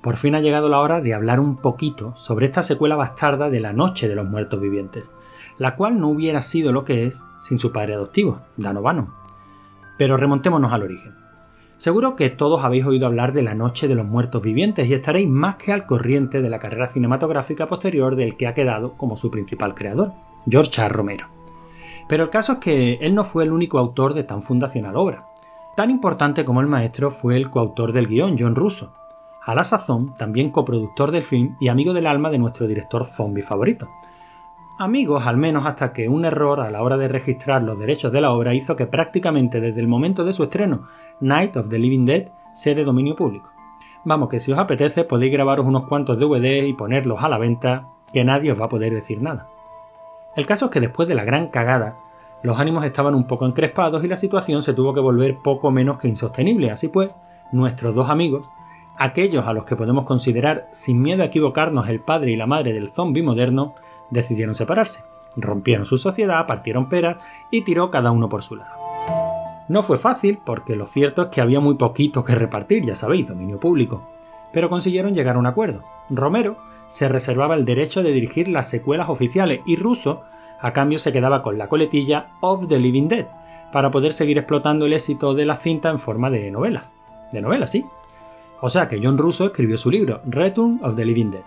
[0.00, 3.60] por fin ha llegado la hora de hablar un poquito sobre esta secuela bastarda de
[3.60, 5.10] La Noche de los Muertos Vivientes,
[5.58, 9.10] la cual no hubiera sido lo que es sin su padre adoptivo, Dan O'Bannon.
[9.98, 11.14] Pero remontémonos al origen.
[11.76, 15.28] Seguro que todos habéis oído hablar de La Noche de los Muertos Vivientes y estaréis
[15.28, 19.30] más que al corriente de la carrera cinematográfica posterior del que ha quedado como su
[19.30, 20.12] principal creador,
[20.48, 20.88] George A.
[20.88, 21.26] Romero.
[22.08, 25.26] Pero el caso es que él no fue el único autor de tan fundacional obra.
[25.76, 28.92] Tan importante como el maestro fue el coautor del guion, John Russo.
[29.42, 33.42] A la sazón, también coproductor del film y amigo del alma de nuestro director zombie
[33.42, 33.88] favorito.
[34.78, 38.20] Amigos, al menos hasta que un error a la hora de registrar los derechos de
[38.20, 40.86] la obra hizo que prácticamente desde el momento de su estreno,
[41.20, 43.50] Night of the Living Dead, sea de dominio público.
[44.04, 47.88] Vamos, que si os apetece podéis grabaros unos cuantos DVDs y ponerlos a la venta,
[48.12, 49.48] que nadie os va a poder decir nada.
[50.36, 51.96] El caso es que después de la gran cagada,
[52.42, 55.98] los ánimos estaban un poco encrespados y la situación se tuvo que volver poco menos
[55.98, 56.70] que insostenible.
[56.70, 57.18] Así pues,
[57.52, 58.48] nuestros dos amigos,
[58.98, 62.74] aquellos a los que podemos considerar sin miedo a equivocarnos el padre y la madre
[62.74, 63.74] del zombie moderno,
[64.10, 65.04] decidieron separarse.
[65.36, 67.16] Rompieron su sociedad, partieron peras
[67.50, 68.76] y tiró cada uno por su lado.
[69.68, 73.26] No fue fácil porque lo cierto es que había muy poquito que repartir, ya sabéis,
[73.26, 74.02] dominio público.
[74.52, 75.82] Pero consiguieron llegar a un acuerdo.
[76.08, 76.56] Romero
[76.88, 80.22] se reservaba el derecho de dirigir las secuelas oficiales y Russo
[80.60, 83.26] a cambio se quedaba con la coletilla Of the Living Dead
[83.72, 86.92] para poder seguir explotando el éxito de la cinta en forma de novelas.
[87.32, 87.84] De novelas, sí.
[88.60, 91.44] O sea que John Russo escribió su libro Return of the Living Dead.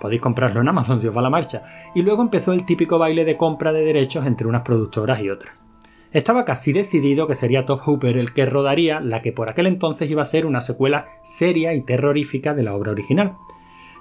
[0.00, 1.62] Podéis comprarlo en Amazon si os va la marcha.
[1.94, 5.64] Y luego empezó el típico baile de compra de derechos entre unas productoras y otras.
[6.10, 10.08] Estaba casi decidido que sería Top Hooper el que rodaría la que por aquel entonces
[10.08, 13.34] iba a ser una secuela seria y terrorífica de la obra original.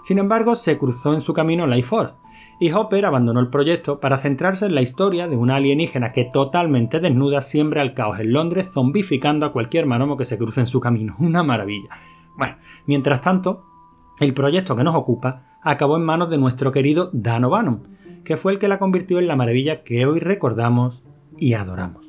[0.02, 2.16] Sin embargo, se cruzó en su camino Life Force,
[2.60, 7.00] y Hopper abandonó el proyecto para centrarse en la historia de una alienígena que totalmente
[7.00, 10.80] desnuda siembra el caos en Londres zombificando a cualquier manomo que se cruce en su
[10.80, 11.16] camino.
[11.20, 11.90] Una maravilla.
[12.38, 13.64] Bueno, mientras tanto,
[14.20, 18.54] el proyecto que nos ocupa acabó en manos de nuestro querido Dan O'Bannon, que fue
[18.54, 21.04] el que la convirtió en la maravilla que hoy recordamos
[21.38, 22.06] y adoramos.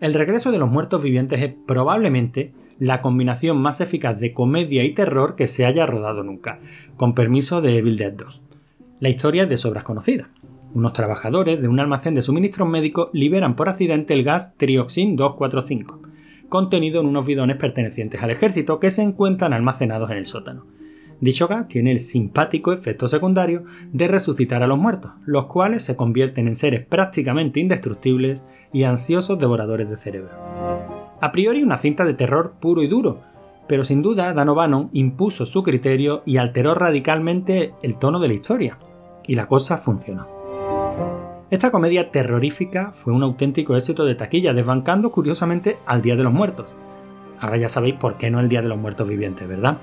[0.00, 4.94] El regreso de los muertos vivientes es probablemente la combinación más eficaz de comedia y
[4.94, 6.60] terror que se haya rodado nunca,
[6.96, 8.42] con permiso de Evil Dead 2.
[9.00, 10.30] La historia es de sobras conocida.
[10.74, 16.02] Unos trabajadores de un almacén de suministros médicos liberan por accidente el gas Trioxin 245,
[16.48, 20.66] contenido en unos bidones pertenecientes al ejército que se encuentran almacenados en el sótano.
[21.20, 25.96] Dicho gas tiene el simpático efecto secundario de resucitar a los muertos, los cuales se
[25.96, 30.97] convierten en seres prácticamente indestructibles y ansiosos devoradores de cerebro.
[31.20, 33.20] A priori una cinta de terror puro y duro,
[33.66, 38.34] pero sin duda Dan O'Bannon impuso su criterio y alteró radicalmente el tono de la
[38.34, 38.78] historia,
[39.26, 40.28] y la cosa funcionó.
[41.50, 46.32] Esta comedia terrorífica fue un auténtico éxito de taquilla, desbancando curiosamente al Día de los
[46.32, 46.74] Muertos.
[47.40, 49.78] Ahora ya sabéis por qué no el Día de los Muertos Vivientes, ¿verdad?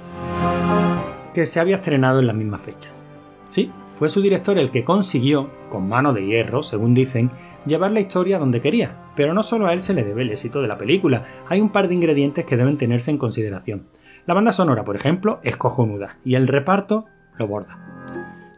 [1.33, 3.05] Que se había estrenado en las mismas fechas.
[3.47, 7.29] Sí, fue su director el que consiguió, con mano de hierro, según dicen,
[7.65, 10.61] llevar la historia donde quería, pero no solo a él se le debe el éxito
[10.61, 13.87] de la película, hay un par de ingredientes que deben tenerse en consideración.
[14.25, 17.05] La banda sonora, por ejemplo, es cojonuda, y el reparto
[17.37, 17.95] lo borda.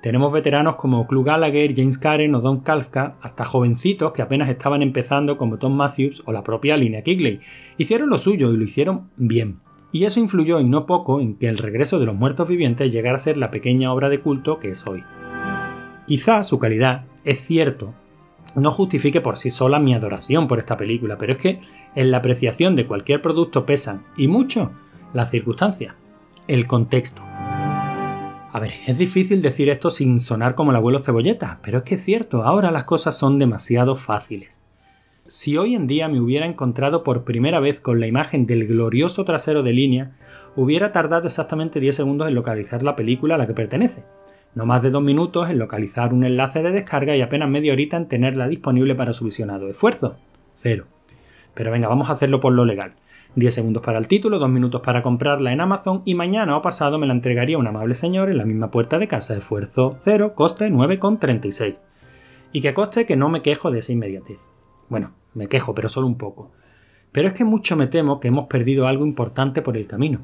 [0.01, 4.81] Tenemos veteranos como Clu Gallagher, James Karen o Don Kalfka, hasta jovencitos que apenas estaban
[4.81, 7.41] empezando como Tom Matthews o la propia Linnea Kigley.
[7.77, 9.59] Hicieron lo suyo y lo hicieron bien.
[9.91, 13.17] Y eso influyó y no poco en que el regreso de los muertos vivientes llegara
[13.17, 15.03] a ser la pequeña obra de culto que es hoy.
[16.05, 17.93] Quizás su calidad, es cierto,
[18.55, 21.61] no justifique por sí sola mi adoración por esta película, pero es que
[21.95, 24.71] en la apreciación de cualquier producto pesan, y mucho,
[25.13, 25.95] las circunstancias,
[26.47, 27.21] el contexto.
[28.51, 31.95] A ver, es difícil decir esto sin sonar como el abuelo cebolleta, pero es que
[31.95, 34.61] es cierto, ahora las cosas son demasiado fáciles.
[35.27, 39.25] Si hoy en día me hubiera encontrado por primera vez con la imagen del glorioso
[39.25, 40.11] trasero de línea,
[40.55, 44.05] hubiera tardado exactamente 10 segundos en localizar la película a la que pertenece.
[44.57, 47.95] No más de dos minutos en localizar un enlace de descarga y apenas media horita
[47.95, 49.69] en tenerla disponible para su visionado.
[49.69, 50.17] ¿Esfuerzo?
[50.55, 50.85] Cero.
[51.53, 52.95] Pero venga, vamos a hacerlo por lo legal.
[53.35, 56.97] 10 segundos para el título, 2 minutos para comprarla en Amazon y mañana o pasado
[56.97, 59.37] me la entregaría un amable señor en la misma puerta de casa.
[59.37, 61.75] Esfuerzo 0, coste 9,36.
[62.51, 64.39] Y que coste que no me quejo de esa inmediatez.
[64.89, 66.49] Bueno, me quejo, pero solo un poco.
[67.11, 70.21] Pero es que mucho me temo que hemos perdido algo importante por el camino.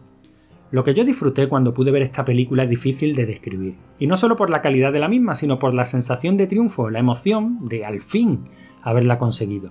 [0.73, 3.75] Lo que yo disfruté cuando pude ver esta película es difícil de describir.
[3.99, 6.89] Y no solo por la calidad de la misma, sino por la sensación de triunfo,
[6.89, 8.45] la emoción de al fin
[8.81, 9.69] haberla conseguido.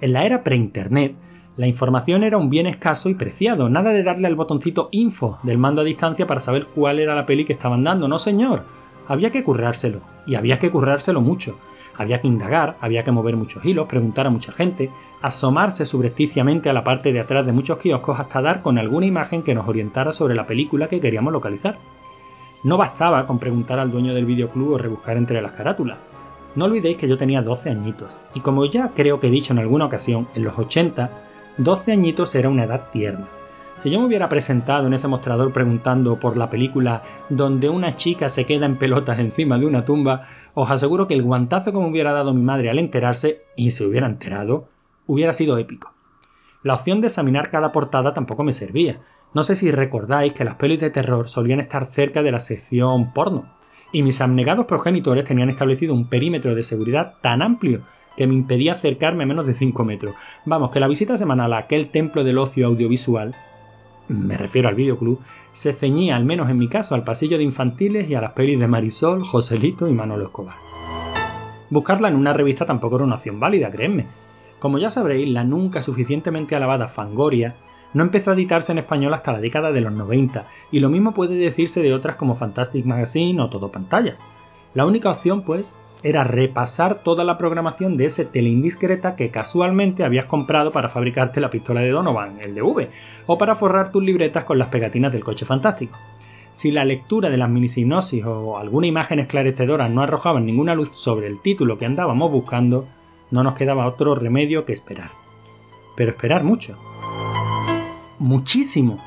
[0.00, 1.14] En la era pre-internet,
[1.56, 5.58] la información era un bien escaso y preciado, nada de darle al botoncito info del
[5.58, 8.64] mando a distancia para saber cuál era la peli que estaban dando, no señor.
[9.06, 11.60] Había que currárselo, y había que currárselo mucho.
[11.96, 14.90] Había que indagar, había que mover muchos hilos, preguntar a mucha gente,
[15.22, 19.42] asomarse subrepticiamente a la parte de atrás de muchos kioscos hasta dar con alguna imagen
[19.42, 21.78] que nos orientara sobre la película que queríamos localizar.
[22.64, 25.98] No bastaba con preguntar al dueño del videoclub o rebuscar entre las carátulas.
[26.56, 29.58] No olvidéis que yo tenía 12 añitos, y como ya creo que he dicho en
[29.58, 31.10] alguna ocasión, en los 80,
[31.58, 33.26] 12 añitos era una edad tierna.
[33.84, 38.30] Si yo me hubiera presentado en ese mostrador preguntando por la película donde una chica
[38.30, 41.90] se queda en pelotas encima de una tumba, os aseguro que el guantazo que me
[41.90, 44.68] hubiera dado mi madre al enterarse, y se hubiera enterado,
[45.06, 45.92] hubiera sido épico.
[46.62, 49.00] La opción de examinar cada portada tampoco me servía.
[49.34, 53.12] No sé si recordáis que las pelis de terror solían estar cerca de la sección
[53.12, 53.52] porno,
[53.92, 57.82] y mis abnegados progenitores tenían establecido un perímetro de seguridad tan amplio
[58.16, 60.14] que me impedía acercarme a menos de 5 metros.
[60.46, 63.34] Vamos, que la visita semanal a aquel templo del ocio audiovisual,
[64.08, 65.20] me refiero al videoclub,
[65.52, 68.58] se ceñía, al menos en mi caso, al pasillo de infantiles y a las pelis
[68.58, 70.56] de Marisol, Joselito y Manolo Escobar.
[71.70, 74.06] Buscarla en una revista tampoco era una opción válida, créanme.
[74.58, 77.56] Como ya sabréis, la nunca suficientemente alabada Fangoria
[77.94, 81.14] no empezó a editarse en español hasta la década de los 90, y lo mismo
[81.14, 84.18] puede decirse de otras como Fantastic Magazine o Todo Pantallas.
[84.74, 85.74] La única opción, pues,
[86.04, 91.48] era repasar toda la programación de ese teleindiscreta que casualmente habías comprado para fabricarte la
[91.48, 92.90] pistola de Donovan, el de V,
[93.26, 95.98] o para forrar tus libretas con las pegatinas del coche fantástico.
[96.52, 101.26] Si la lectura de las minisignosis o alguna imagen esclarecedora no arrojaban ninguna luz sobre
[101.26, 102.86] el título que andábamos buscando,
[103.30, 105.10] no nos quedaba otro remedio que esperar.
[105.96, 106.76] Pero esperar mucho.
[108.18, 109.02] Muchísimo.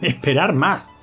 [0.00, 0.94] Esperar más.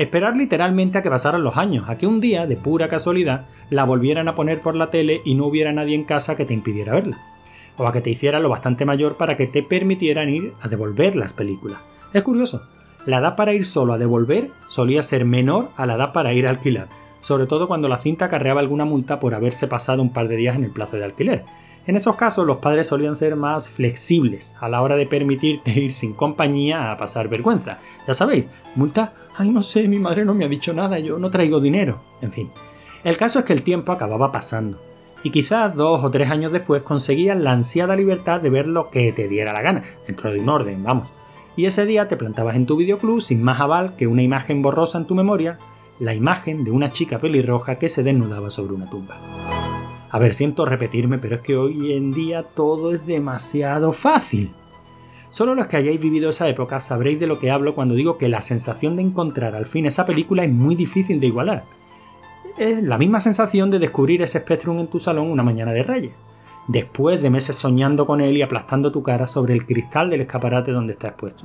[0.00, 3.84] Esperar literalmente a que pasaran los años, a que un día, de pura casualidad, la
[3.84, 6.94] volvieran a poner por la tele y no hubiera nadie en casa que te impidiera
[6.94, 7.18] verla.
[7.76, 11.16] O a que te hiciera lo bastante mayor para que te permitieran ir a devolver
[11.16, 11.82] las películas.
[12.14, 12.62] Es curioso,
[13.04, 16.46] la edad para ir solo a devolver solía ser menor a la edad para ir
[16.46, 16.88] a alquilar,
[17.20, 20.56] sobre todo cuando la cinta acarreaba alguna multa por haberse pasado un par de días
[20.56, 21.44] en el plazo de alquiler.
[21.90, 25.90] En esos casos los padres solían ser más flexibles a la hora de permitirte ir
[25.90, 27.80] sin compañía a pasar vergüenza.
[28.06, 31.32] Ya sabéis, multa, ay no sé, mi madre no me ha dicho nada, yo no
[31.32, 32.00] traigo dinero.
[32.20, 32.48] En fin,
[33.02, 34.80] el caso es que el tiempo acababa pasando,
[35.24, 39.10] y quizás dos o tres años después conseguías la ansiada libertad de ver lo que
[39.10, 41.08] te diera la gana, dentro de un orden, vamos.
[41.56, 44.96] Y ese día te plantabas en tu videoclub sin más aval que una imagen borrosa
[44.96, 45.58] en tu memoria,
[45.98, 49.59] la imagen de una chica pelirroja que se desnudaba sobre una tumba.
[50.10, 54.50] A ver, siento repetirme, pero es que hoy en día todo es demasiado fácil.
[55.30, 58.28] Solo los que hayáis vivido esa época sabréis de lo que hablo cuando digo que
[58.28, 61.64] la sensación de encontrar al fin esa película es muy difícil de igualar.
[62.58, 66.16] Es la misma sensación de descubrir ese Spectrum en tu salón una mañana de Reyes,
[66.66, 70.72] después de meses soñando con él y aplastando tu cara sobre el cristal del escaparate
[70.72, 71.44] donde está expuesto.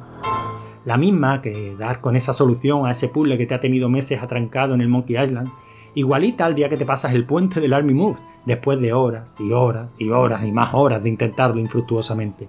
[0.84, 4.24] La misma que dar con esa solución a ese puzzle que te ha tenido meses
[4.24, 5.50] atrancado en el Monkey Island,
[5.96, 9.52] igualita al día que te pasas el puente del Army Moves, después de horas y
[9.52, 12.48] horas y horas y más horas de intentarlo infructuosamente.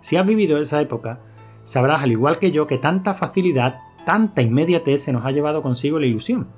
[0.00, 1.20] Si has vivido esa época,
[1.62, 5.98] sabrás al igual que yo que tanta facilidad, tanta inmediatez se nos ha llevado consigo
[5.98, 6.48] la ilusión.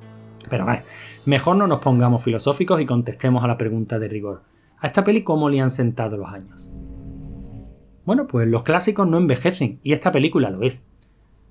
[0.49, 0.85] Pero vale,
[1.25, 4.43] mejor no nos pongamos filosóficos y contestemos a la pregunta de rigor.
[4.79, 6.69] ¿A esta peli cómo le han sentado los años?
[8.05, 10.83] Bueno, pues los clásicos no envejecen, y esta película lo es.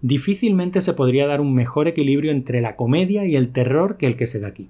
[0.07, 4.15] Difícilmente se podría dar un mejor equilibrio entre la comedia y el terror que el
[4.15, 4.69] que se da aquí.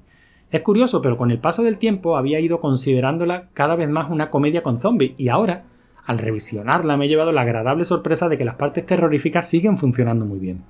[0.49, 4.29] Es curioso, pero con el paso del tiempo había ido considerándola cada vez más una
[4.29, 5.65] comedia con zombies, y ahora,
[6.05, 10.23] al revisionarla, me he llevado la agradable sorpresa de que las partes terroríficas siguen funcionando
[10.23, 10.63] muy bien.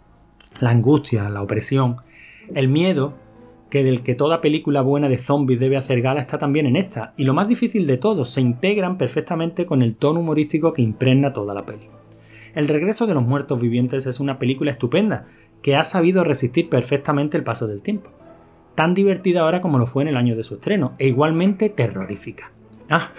[0.60, 1.98] La angustia, la opresión,
[2.52, 3.14] el miedo,
[3.70, 7.14] que del que toda película buena de zombies debe hacer gala está también en esta,
[7.18, 11.34] y lo más difícil de todo, se integran perfectamente con el tono humorístico que impregna
[11.34, 11.95] toda la peli.
[12.56, 15.26] El regreso de los muertos vivientes es una película estupenda,
[15.62, 18.10] que ha sabido resistir perfectamente el paso del tiempo.
[18.76, 22.52] Tan divertida ahora como lo fue en el año de su estreno, e igualmente terrorífica.
[22.90, 23.12] Ah,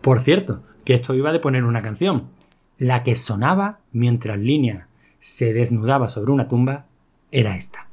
[0.00, 2.28] por cierto, que esto iba de poner una canción.
[2.76, 4.88] La que sonaba mientras Línea
[5.20, 6.86] se desnudaba sobre una tumba
[7.30, 7.86] era esta.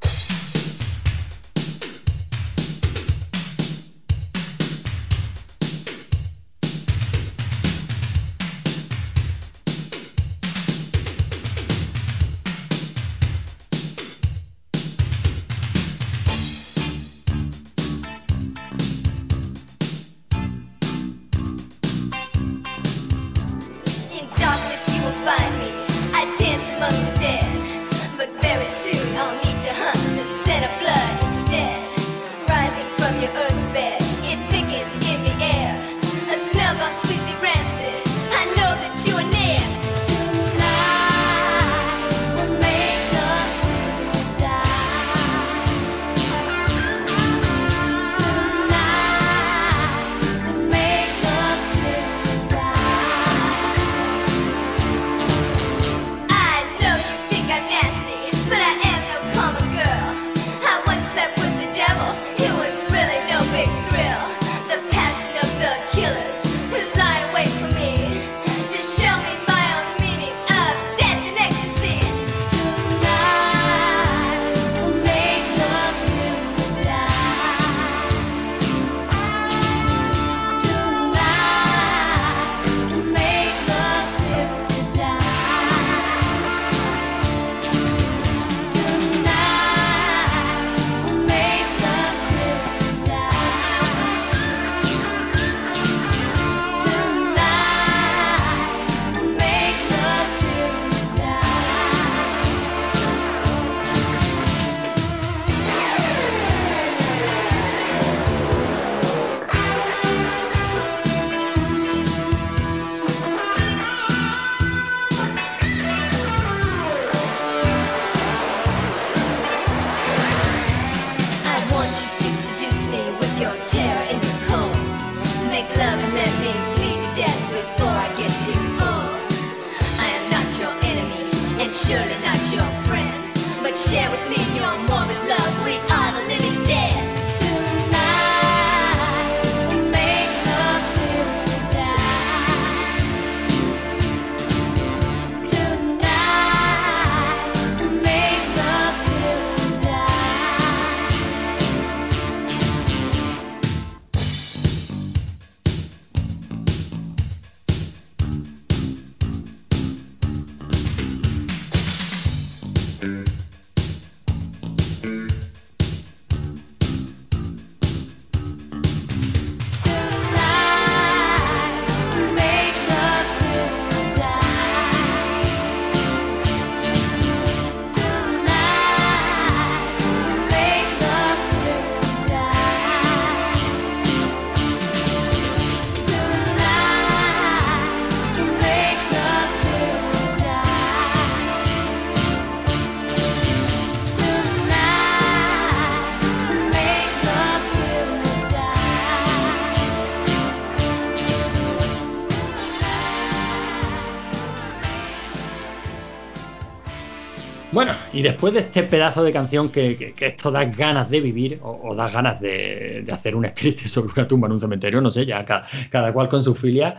[208.20, 211.70] Y después de este pedazo de canción que, que- esto da ganas de vivir o,
[211.90, 215.10] o da ganas de, de hacer un script sobre una tumba en un cementerio, no
[215.10, 216.96] sé, ya cada, cada cual con su filia,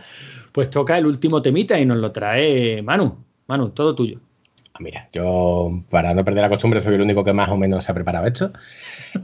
[0.52, 3.24] pues toca el último temita y nos lo trae Manu.
[3.46, 4.20] Manu, todo tuyo.
[4.82, 7.92] Mira, yo para no perder la costumbre soy el único que más o menos se
[7.92, 8.52] ha preparado esto.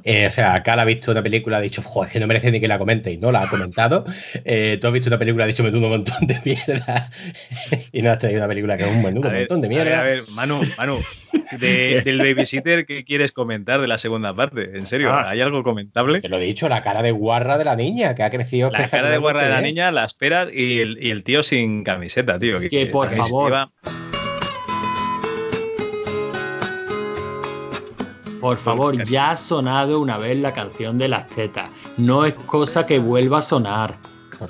[0.05, 2.61] Eh, o sea, Cal ha visto una película, ha dicho, joder, que no merece ni
[2.61, 4.05] que la comente y no la ha comentado.
[4.45, 7.11] Eh, tú has visto una película, has dicho menudo montón de mierda
[7.93, 9.79] y no has traído una película que es un menudo ver, montón de a ver,
[9.85, 10.01] mierda.
[10.01, 10.99] a ver, Manu, Manu,
[11.59, 14.77] de- del babysitter, ¿qué quieres comentar de la segunda parte?
[14.77, 15.31] En serio, Ah.
[15.31, 16.21] ¿hay algo comentable?
[16.21, 18.71] Te lo he dicho, la cara de guarra de la niña que ha crecido.
[18.71, 21.83] La cara de guarda de la niña, la esperas y el, y el tío sin
[21.83, 22.57] camiseta, tío.
[22.69, 23.69] Que, por la favor.
[28.41, 31.71] Por favor, ya ha sonado una vez la canción de las tetas.
[31.97, 33.97] No es cosa que vuelva a sonar.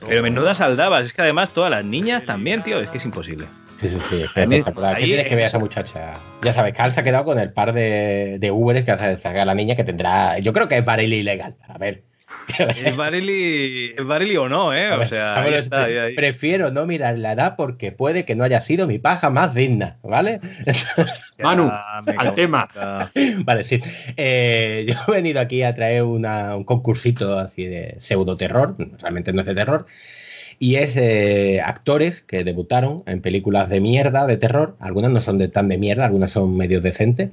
[0.06, 3.46] Pero menuda saldabas, es que además todas las niñas también, tío, es que es imposible.
[3.80, 4.98] Sí, sí, sí, es espectacular.
[4.98, 6.14] ¿Qué tienes que ver a esa muchacha?
[6.42, 9.42] Ya sabes, Carl se ha quedado con el par de, de Uberes que hace sacar
[9.42, 10.38] a la niña que tendrá.
[10.40, 11.56] Yo creo que es baril ilegal.
[11.66, 12.02] A ver.
[12.84, 14.90] ¿Es Barely, es Barely o no, eh?
[14.92, 16.14] O sea, estamos ahí en- está, ahí, ahí.
[16.14, 19.96] Prefiero no mirar la edad porque puede que no haya sido mi paja más digna,
[20.02, 20.40] ¿vale?
[21.42, 22.68] Manu, Ya, al tema.
[23.44, 23.80] vale, sí.
[24.16, 29.32] Eh, yo he venido aquí a traer una- un concursito así de pseudo terror, realmente
[29.32, 29.86] no es de terror,
[30.58, 34.76] y es eh, actores que debutaron en películas de mierda, de terror.
[34.80, 37.30] Algunas no son de tan de mierda, algunas son medios decentes,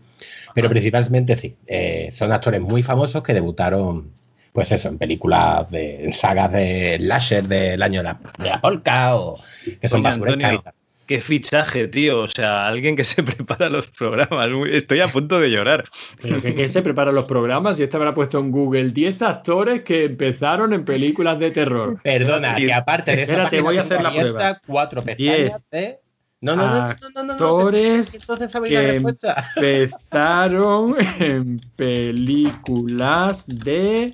[0.53, 1.55] pero principalmente sí.
[1.65, 4.11] Eh, son actores muy famosos que debutaron,
[4.55, 8.59] pues eso, en películas de en sagas de slasher del año de la, de la
[8.61, 9.37] polka o
[9.81, 10.73] que son Coño, basurescas y tal.
[11.05, 12.21] Qué fichaje, tío.
[12.21, 14.47] O sea, alguien que se prepara los programas.
[14.71, 15.83] Estoy a punto de llorar.
[16.19, 19.83] Pero que, que se preparan los programas y este habrá puesto en Google 10 actores
[19.83, 22.01] que empezaron en películas de terror.
[22.01, 24.61] Perdona, Y- que aparte de esa Espérate, página voy a hacer la abierta prueba.
[24.65, 25.17] cuatro Diez.
[25.51, 25.99] pestañas de...
[26.41, 28.91] No, no, no, no, no, no, no, no, Actores que- que entonces sabéis la que
[28.93, 29.51] respuesta.
[29.55, 34.11] empezaron en películas de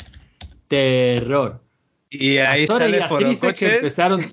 [0.72, 1.62] terror.
[2.10, 4.32] Y ahí actores y actrices que empezaron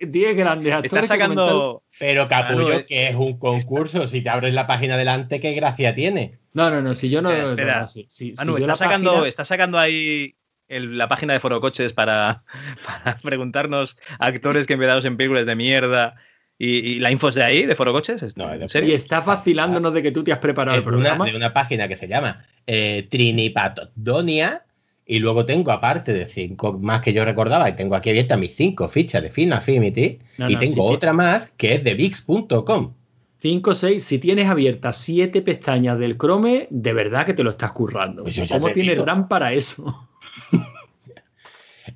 [0.00, 0.92] 10 grandes actores.
[0.92, 1.82] Está sacando.
[1.98, 5.94] Pero capullo, eh, que es un concurso, si te abres la página delante, ¿qué gracia
[5.94, 6.38] tiene?
[6.52, 7.30] No, no, no, si yo no.
[7.30, 7.74] Espera, espera.
[7.76, 10.34] no, no, si- si- si Manu, yo está sacando, página- está sacando ahí
[10.68, 12.42] el- la página de Forocoches para,
[13.04, 16.14] para preguntarnos actores que empezaron en películas de mierda.
[16.60, 18.36] ¿Y, y la info es de ahí, de Forocoches?
[18.36, 18.90] No, ¿En serio?
[18.90, 21.24] Y está vacilándonos de que tú te has preparado Es el de una, programa.
[21.30, 24.64] de una página que se llama eh, Trinipatodonia.
[25.10, 28.54] Y luego tengo, aparte de cinco más que yo recordaba, y tengo aquí abiertas mis
[28.54, 30.18] cinco fichas de Film Affinity.
[30.36, 32.92] No, y tengo otra más que es de VIX.com.
[33.40, 37.72] 5, 6, si tienes abiertas 7 pestañas del Chrome, de verdad que te lo estás
[37.72, 38.24] currando.
[38.24, 39.06] Pues ¿Cómo tienes digo.
[39.06, 40.08] RAM para eso?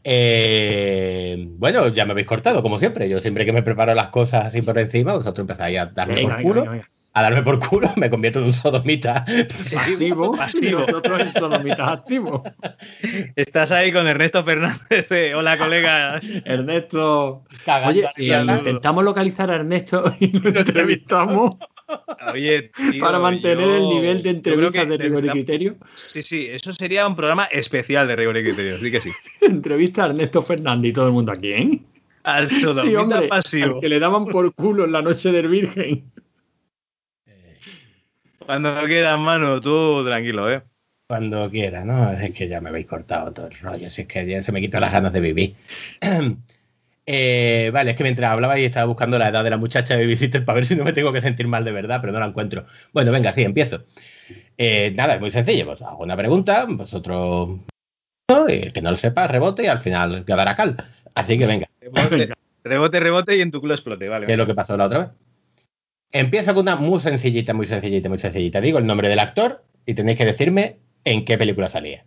[0.04, 3.08] Eh, bueno, ya me habéis cortado, como siempre.
[3.08, 6.28] Yo siempre que me preparo las cosas así por encima, vosotros empezáis a darme Venga,
[6.28, 6.70] por venga, culo.
[6.72, 6.88] venga.
[7.14, 9.26] A darme por culo, me convierto en un sodomita.
[9.74, 10.78] Pasivo, Pasivo.
[10.78, 12.40] y nosotros en sodomitas activos.
[13.36, 15.08] Estás ahí con Ernesto Fernández.
[15.10, 16.24] de, Hola, colegas.
[16.46, 17.44] Ernesto.
[17.66, 21.56] Cagando Oye, si intentamos localizar a Ernesto y lo entrevistamos
[22.32, 25.76] Oye, tío, para mantener yo- el nivel de entrevistas de rigor y criterio.
[26.06, 28.78] Sí, sí, eso sería un programa especial de rigor y criterio.
[28.78, 29.10] Sí que sí.
[29.42, 31.78] Entrevista a Ernesto Fernández y todo el mundo aquí, ¿eh?
[32.22, 33.74] Al Sí, sodomita hombre, pasivo.
[33.74, 36.04] al que le daban por culo en la noche del Virgen.
[38.47, 40.62] Cuando quieras, mano, tú tranquilo, ¿eh?
[41.09, 42.11] Cuando quiera, ¿no?
[42.12, 44.61] Es que ya me habéis cortado todo el rollo, si es que ya se me
[44.61, 45.57] quitan las ganas de vivir.
[47.05, 50.05] Eh, vale, es que mientras hablaba y estaba buscando la edad de la muchacha de
[50.05, 52.26] Babysitter para ver si no me tengo que sentir mal de verdad, pero no la
[52.26, 52.64] encuentro.
[52.93, 53.82] Bueno, venga, sí, empiezo.
[54.57, 57.59] Eh, nada, es muy sencillo, pues hago una pregunta, vosotros...
[58.30, 58.49] ¿no?
[58.49, 60.76] Y el que no lo sepa, rebote y al final quedará cal.
[61.14, 64.26] Así que venga, Rebote, rebote, rebote y en tu culo explote, vale.
[64.26, 65.09] que es lo que pasó la otra vez.
[66.12, 68.60] Empiezo con una muy sencillita, muy sencillita, muy sencillita.
[68.60, 72.04] Digo el nombre del actor y tenéis que decirme en qué película salía.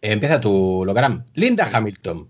[0.00, 1.24] Empieza tu Logram.
[1.34, 2.28] Linda Hamilton.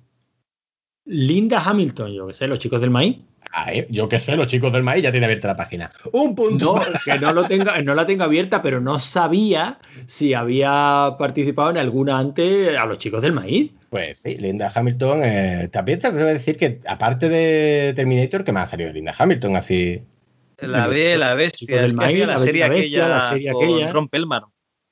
[1.04, 3.18] Linda Hamilton, yo que sé, los chicos del maíz.
[3.50, 5.92] Ay, yo qué sé, los chicos del maíz ya tienen abierta la página.
[6.12, 6.76] Un punto.
[6.76, 11.70] No, que no, lo tenga, no la tenga abierta, pero no sabía si había participado
[11.70, 13.72] en alguna antes a los chicos del maíz.
[13.90, 15.20] Pues sí, Linda Hamilton.
[15.22, 19.14] Eh, también te voy a decir que, aparte de Terminator, que me ha salido Linda
[19.16, 20.02] Hamilton así.
[20.66, 23.92] La B, la bestia, que maíz, la la serie bestia, aquella, la serie aquella.
[23.92, 24.08] Ron.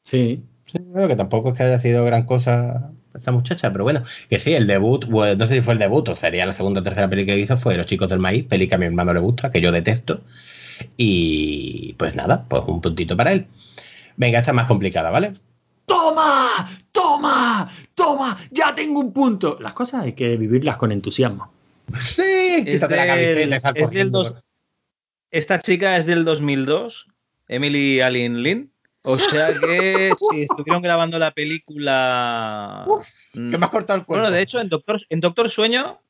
[0.04, 0.42] Sí.
[0.66, 4.38] Sí, bueno, que tampoco es que haya sido gran cosa esta muchacha, pero bueno, que
[4.38, 6.84] sí, el debut, bueno, no sé si fue el debut o sería la segunda o
[6.84, 9.20] tercera peli que hizo, fue Los chicos del maíz, peli que a mi hermano le
[9.20, 10.20] gusta, que yo detesto.
[10.96, 13.46] Y pues nada, pues un puntito para él.
[14.16, 15.32] Venga, esta es más complicada, ¿vale?
[15.86, 16.48] ¡Toma!
[16.92, 17.70] ¡Toma!
[17.94, 18.38] ¡Toma!
[18.50, 19.58] ¡Ya tengo un punto!
[19.60, 21.52] Las cosas hay que vivirlas con entusiasmo.
[21.98, 22.22] Sí,
[22.64, 24.34] Es quítate la camiseta es del dos-
[25.30, 27.08] Esta chica es del 2002.
[27.48, 28.72] Emily Allen Lin.
[29.02, 32.86] O sea que si estuvieron grabando la película.
[33.32, 34.22] Que me has cortado el cuerpo.
[34.22, 36.00] Bueno, de hecho, en Doctor, en Doctor Sueño,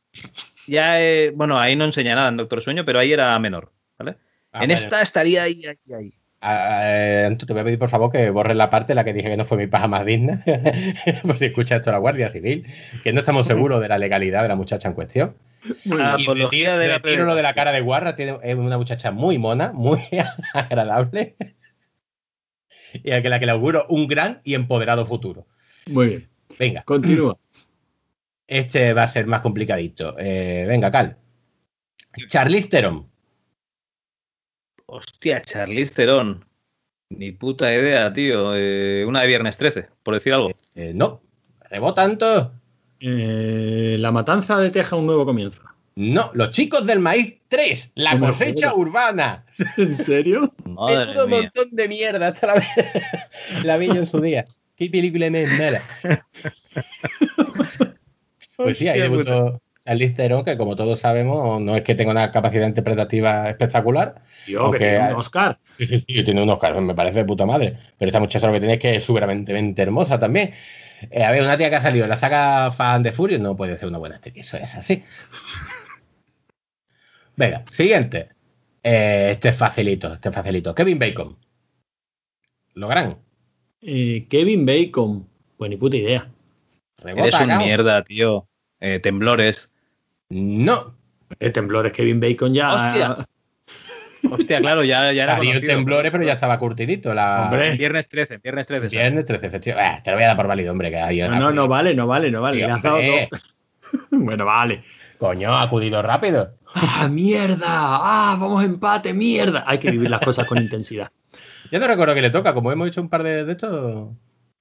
[0.67, 1.01] ya.
[1.03, 3.73] eh, bueno, ahí no enseña nada en Doctor Sueño, pero ahí era menor.
[3.99, 4.17] ¿vale?
[4.53, 6.13] Ah, en esta estaría ahí, ahí, ahí.
[6.43, 9.13] Ah, eh, te voy a pedir por favor que borres la parte en la que
[9.13, 10.43] dije que no fue mi paja más digna,
[11.23, 12.67] por si escucha esto la Guardia Civil,
[13.05, 15.37] que no estamos seguros de la legalidad de la muchacha en cuestión.
[15.93, 18.79] Ah, Y Apología de la retiro lo de la cara de guarra, tiene, es una
[18.79, 20.01] muchacha muy mona, muy
[20.55, 21.37] agradable,
[22.93, 25.47] y a que la que le auguro un gran y empoderado futuro.
[25.89, 26.29] Muy bien.
[26.59, 27.39] Venga, Continúa.
[28.47, 30.17] este va a ser más complicadito.
[30.19, 31.17] Eh, venga, Cal.
[32.29, 33.09] Charlize Theron.
[34.87, 36.45] Hostia, Charlize Theron.
[37.11, 38.55] Ni puta idea, tío.
[38.57, 40.51] Eh, una de Viernes 13, por decir algo.
[40.75, 41.23] Eh, no,
[41.69, 42.60] rebota tanto.
[43.01, 45.63] Eh, la matanza de Teja, un nuevo comienzo.
[45.97, 49.45] No, los chicos del maíz 3, la No cosecha urbana.
[49.77, 50.53] ¿En serio?
[50.65, 51.41] Madre Menudo mía.
[51.43, 52.29] montón de mierda.
[52.29, 52.65] Hasta la,
[53.65, 54.47] la vi yo en su día.
[54.77, 55.83] ¿Qué película me mala?
[58.57, 62.31] Pues sí, ahí debutó Charlize Theron, que como todos sabemos, no es que tenga una
[62.31, 64.23] capacidad interpretativa espectacular.
[64.47, 65.59] Tío, que tiene un Oscar.
[65.79, 67.77] Sí, sí, sí, tiene un Oscar, me parece de puta madre.
[67.99, 69.25] Pero esta muchacha lo que tiene es que es súper
[69.77, 70.53] hermosa también.
[71.11, 73.57] Eh, a ver, una tía que ha salido en la saga Fan de Furious no
[73.57, 75.03] puede ser una buena actriz, eso es así.
[77.37, 78.29] Venga, siguiente.
[78.83, 80.75] Eh, este es facilito, este es facilito.
[80.75, 81.37] Kevin Bacon.
[82.75, 83.19] Logran.
[83.81, 85.27] Eh, Kevin Bacon.
[85.57, 86.31] Pues ni puta idea.
[86.99, 87.59] Rebota, Eres un cao.
[87.59, 88.47] mierda, tío.
[88.81, 89.73] Eh, temblores.
[90.29, 90.95] No.
[91.53, 92.75] Temblores Kevin Bacon ya.
[92.75, 93.29] Hostia.
[94.31, 95.61] Hostia, claro, ya, ya era conocido.
[95.67, 97.15] temblores, pero ya estaba curtidito.
[97.15, 97.45] La...
[97.45, 97.77] Hombre.
[97.77, 98.91] Viernes 13, viernes 13.
[98.91, 98.93] ¿sabes?
[98.93, 99.99] Viernes 13, efectivamente.
[99.99, 100.91] Eh, te lo voy a dar por válido, hombre.
[100.91, 102.67] Que hay No, no, no vale, no vale, no vale.
[104.11, 104.83] Bueno, vale.
[105.19, 106.55] Coño, ha acudido rápido.
[106.75, 107.67] ¡Ah, mierda!
[107.67, 109.13] ¡Ah, vamos a empate!
[109.13, 109.65] ¡Mierda!
[109.67, 111.11] Hay que vivir las cosas con intensidad.
[111.71, 114.11] Yo no recuerdo que le toca, como hemos hecho un par de, de estos.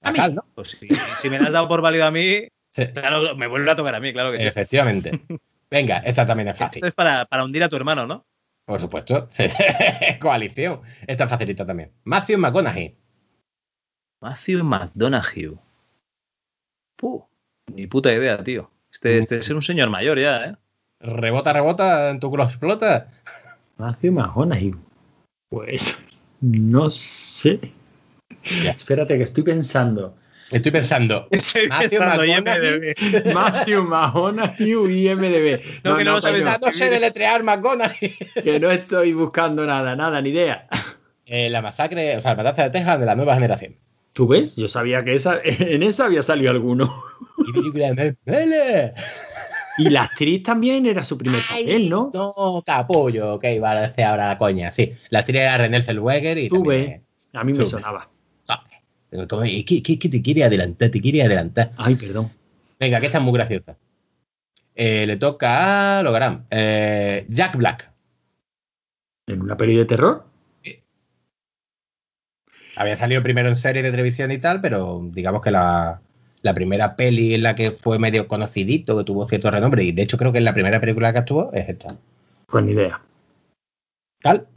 [0.01, 0.17] A mí.
[0.17, 0.45] Cal, ¿no?
[0.55, 0.87] Pues sí,
[1.17, 3.99] si me has dado por válido a mí, Sí, claro, me vuelve a tocar a
[3.99, 4.45] mí, claro que sí.
[4.45, 5.19] efectivamente.
[5.71, 6.77] Venga, esta también es fácil.
[6.77, 8.25] Esto es para, para hundir a tu hermano, ¿no?
[8.69, 9.27] Por supuesto.
[10.21, 10.81] Coalición.
[11.07, 11.91] Esta es facilita también.
[12.03, 12.95] Matthew McConaughey.
[14.21, 15.57] Matthew McDonaghy.
[16.95, 17.25] Puh,
[17.73, 18.69] ni puta idea, tío.
[18.91, 20.55] Este, este es un señor mayor ya, ¿eh?
[20.99, 23.11] Rebota, rebota, en tu culo explota.
[23.77, 24.75] Matthew McConaughey.
[25.49, 26.05] Pues
[26.39, 27.59] no sé.
[28.63, 28.69] Ya.
[28.69, 30.15] Espérate que estoy pensando.
[30.51, 31.27] Estoy pensando.
[31.29, 32.93] Estoy Matthew pensando, McConaughey.
[32.97, 33.33] IMDb.
[33.33, 35.61] Matthew McConaughey y IMDB.
[35.83, 38.15] No, que no sabes Ah, no sé deletrear McConaughey.
[38.43, 40.67] que no estoy buscando nada, nada, ni idea.
[41.25, 43.75] Eh, la masacre, o sea, la matanza de Texas de la nueva generación.
[44.13, 44.55] ¿Tú ves?
[44.55, 47.03] Yo sabía que esa, en esa había salido alguno.
[47.37, 48.93] Y película de Vele.
[49.77, 52.11] Y la actriz también era su primer papel, ¿no?
[52.13, 54.71] No, capullo, ok, vale, ahora la coña.
[54.73, 56.99] Sí, la actriz era Renée Zellweger y Tú ves.
[57.33, 58.09] A mí me sonaba.
[59.11, 60.89] ¿Y ¿Qué, qué, qué te quiere adelantar?
[60.89, 61.71] Te quiere adelantar.
[61.77, 62.31] Ay, perdón.
[62.79, 63.77] Venga, que esta es muy graciosa.
[64.75, 66.45] Eh, le toca a Logram.
[66.49, 67.91] Eh, Jack Black.
[69.27, 70.25] ¿En una peli de terror?
[72.77, 76.01] Había salido primero en serie de televisión y tal, pero digamos que la,
[76.41, 80.03] la primera peli en la que fue medio conocidito, que tuvo cierto renombre, y de
[80.03, 81.97] hecho creo que en la primera película que actuó es esta.
[82.45, 83.01] Pues ni idea.
[84.21, 84.47] ¿Tal?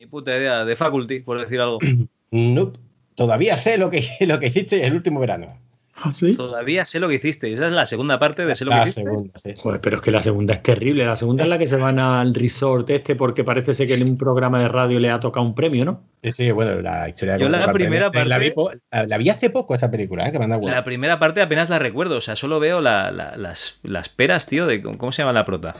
[0.00, 0.64] Ni puta idea.
[0.64, 1.78] De faculty, por decir algo.
[2.34, 2.78] Nope.
[3.14, 5.58] Todavía sé lo que, lo que hiciste el último verano.
[6.04, 6.34] ¿Ah, sí?
[6.34, 7.52] Todavía sé lo que hiciste.
[7.52, 9.02] Esa es la segunda parte de sé lo que La hiciste.
[9.02, 9.50] segunda, sí.
[9.56, 11.04] Joder, pero es que la segunda es terrible.
[11.04, 14.02] La segunda es la que se van al resort este porque parece ser que en
[14.02, 16.02] un programa de radio le ha tocado un premio, ¿no?
[16.24, 18.26] Sí, sí, bueno, la historia de Yo la primera aprender.
[18.26, 20.32] La vi, parte- po- la, la vi hace poco esta película, ¿eh?
[20.32, 22.16] que me anda La primera parte apenas la recuerdo.
[22.16, 25.34] O sea, solo veo la- la- las, las peras, tío, de cómo cómo se llama
[25.34, 25.74] la prota.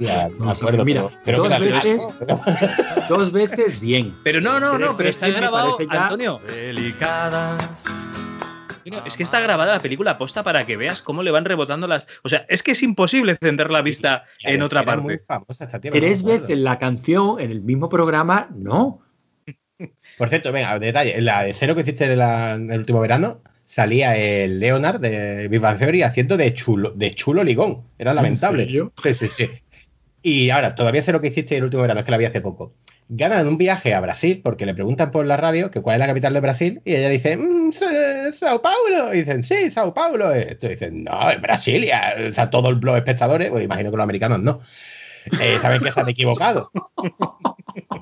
[0.00, 2.40] Ya, no me acuerdo, mira, pero, pero dos que la- veces- pero-
[3.08, 4.16] Dos veces bien.
[4.24, 6.40] Pero no, no, no, pero está grabado, Antonio.
[6.48, 7.84] Delicadas.
[8.78, 11.86] Antonio, Es que está grabada la película posta para que veas cómo le van rebotando
[11.86, 12.04] las.
[12.22, 15.24] O sea, es que es imposible centrar la vista Claro, en otra era muy parte.
[15.26, 19.02] famosa esta tía, pero no Tres veces la canción en el mismo programa, no.
[20.18, 21.16] Por cierto, venga, detalle.
[21.18, 24.98] En la de cero que hiciste en, la- en el último verano, salía el Leonard
[25.00, 27.82] de Big Bang Theory haciendo de chulo, de chulo ligón.
[27.98, 28.64] Era lamentable.
[28.64, 28.92] serio?
[29.02, 29.50] Sí, sí, sí.
[30.22, 32.40] Y ahora, todavía sé lo que hiciste el último verano, es que la vi hace
[32.40, 32.74] poco.
[33.08, 36.06] Ganan un viaje a Brasil porque le preguntan por la radio que cuál es la
[36.06, 39.12] capital de Brasil y ella dice, "Mm, Sa- Sao Paulo.
[39.14, 40.30] Y dicen, sí, Sao Paulo.
[40.38, 42.14] Y dicen, no, es Brasilia.
[42.28, 44.60] O sea, todos los espectadores, pues imagino que los americanos no,
[45.40, 46.70] eh, saben que se han equivocado.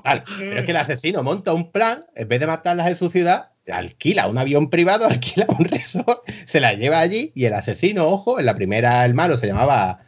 [0.03, 3.49] Pero es que el asesino monta un plan, en vez de matarlas en su ciudad,
[3.71, 8.39] alquila un avión privado, alquila un resort, se la lleva allí y el asesino, ojo,
[8.39, 9.99] en la primera el malo se llamaba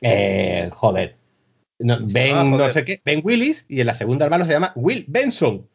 [0.00, 1.16] Eh, joder.
[1.78, 4.72] No, ben, Ah, no sé qué, Ben Willis, y en la segunda hermano se llama
[4.76, 5.66] Will Benson.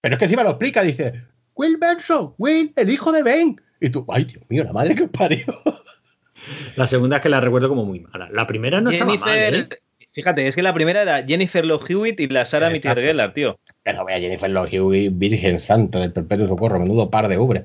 [0.00, 1.12] Pero es que encima lo explica, dice,
[1.54, 3.60] Will Benson, Will, el hijo de Ben.
[3.80, 5.44] Y tú, ay, Dios mío, la madre que os parió.
[6.74, 8.28] La segunda es que la recuerdo como muy mala.
[8.32, 9.78] La primera no estaba mal, Jennifer, ¿eh?
[10.10, 12.44] fíjate, es que la primera era Jennifer Love Hewitt y la.
[12.72, 13.60] Mitter Gellar, tío.
[13.84, 17.62] Que no vea Jennifer Love Hewitt, Virgen Santa del Perpetuo Socorro, menudo par de ubres.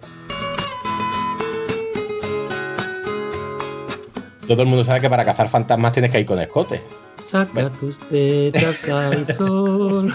[4.47, 6.81] Todo el mundo sabe que para cazar fantasmas tienes que ir con escote.
[7.27, 10.13] Saca tus tetas al sol.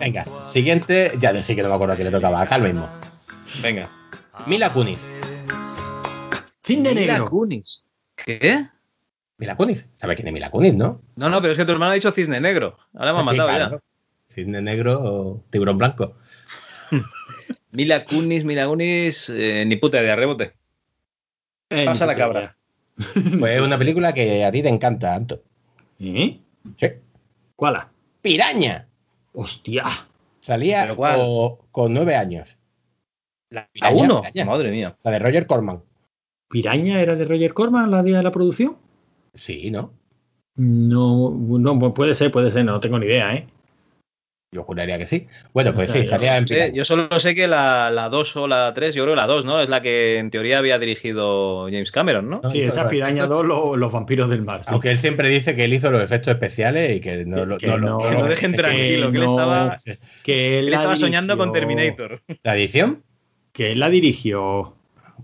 [0.00, 2.88] Venga, siguiente, ya sí que no me acuerdo a quién le tocaba, acá el mismo.
[3.62, 3.88] Venga.
[4.46, 4.98] Mila Kunis.
[6.64, 7.30] Cisne Mila negro.
[7.30, 7.84] Kunis.
[8.16, 8.66] ¿Qué?
[9.38, 11.00] Mila Kunis, ¿sabe quién es Mila Kunis, no?
[11.16, 12.76] No, no, pero es que tu hermano ha dicho cisne negro.
[12.94, 13.80] Ahora me ha Sí, matado claro.
[14.34, 16.16] Cisne negro o tiburón blanco.
[17.70, 20.52] Mila Kunis, Mila Kunis, eh, ni puta de rebote.
[21.70, 22.56] Eh, Pasa la cabra.
[23.38, 25.42] Pues es una película que a ti te encanta, Anto.
[26.00, 26.40] ¿Eh?
[26.78, 26.86] Sí.
[27.54, 27.76] ¿Cuál?
[28.22, 28.88] Piraña.
[29.34, 29.84] Hostia.
[30.40, 30.96] Salía
[31.70, 32.56] con nueve años.
[33.50, 34.22] La Piraña, uno.
[34.22, 34.44] piraña.
[34.44, 34.96] Madre mía.
[35.02, 35.82] La de Roger Corman.
[36.48, 38.76] ¿Piraña era de Roger Corman la día de la producción?
[39.34, 39.92] Sí, ¿no?
[40.56, 43.46] No, no, puede ser, puede ser, no tengo ni idea, ¿eh?
[44.52, 45.28] Yo juraría que sí.
[45.54, 46.72] Bueno, pues O sea, sí, salía en Piraña.
[46.74, 49.60] yo solo sé que la 2 o la 3, yo creo que la 2, ¿no?
[49.60, 52.40] Es la que en teoría había dirigido James Cameron, ¿no?
[52.42, 54.64] No, Sí, esa Piraña 2, lo- los vampiros del mar.
[54.64, 54.70] sí.
[54.72, 57.58] Aunque él siempre dice que él hizo los efectos especiales y que no Que- lo
[57.58, 59.76] que no, no- Que lo dejen tranquilo, que él no- estaba,
[60.24, 62.20] que él estaba soñando con Terminator.
[62.42, 63.04] ¿La edición?
[63.52, 64.74] Que él la dirigió.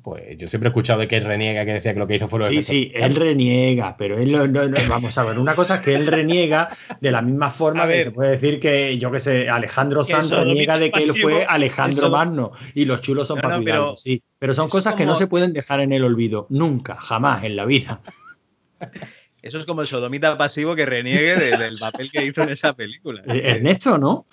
[0.03, 2.29] Pues yo siempre he escuchado de que él reniega que decía que lo que hizo
[2.29, 5.55] fue los Sí, sí, él reniega, pero él no, no- no- vamos a ver, una
[5.55, 6.69] cosa es que él reniega
[7.01, 8.05] de la misma forma A que ver.
[8.05, 11.31] se puede decir que, yo qué sé, Alejandro Que Sanz reniega de que él pasivo-
[11.31, 14.23] fue Alejandro sodom- Magno y los chulos son No, para pero sí.
[14.39, 17.65] Pero son cosas que no se pueden dejar en el olvido, nunca, jamás en la
[17.65, 18.03] vida.
[19.43, 22.73] Eso es como el sodomita pasivo que reniegue de- del papel que hizo en esa
[22.73, 23.23] película.
[23.27, 24.27] Eh, Ernesto, ¿no?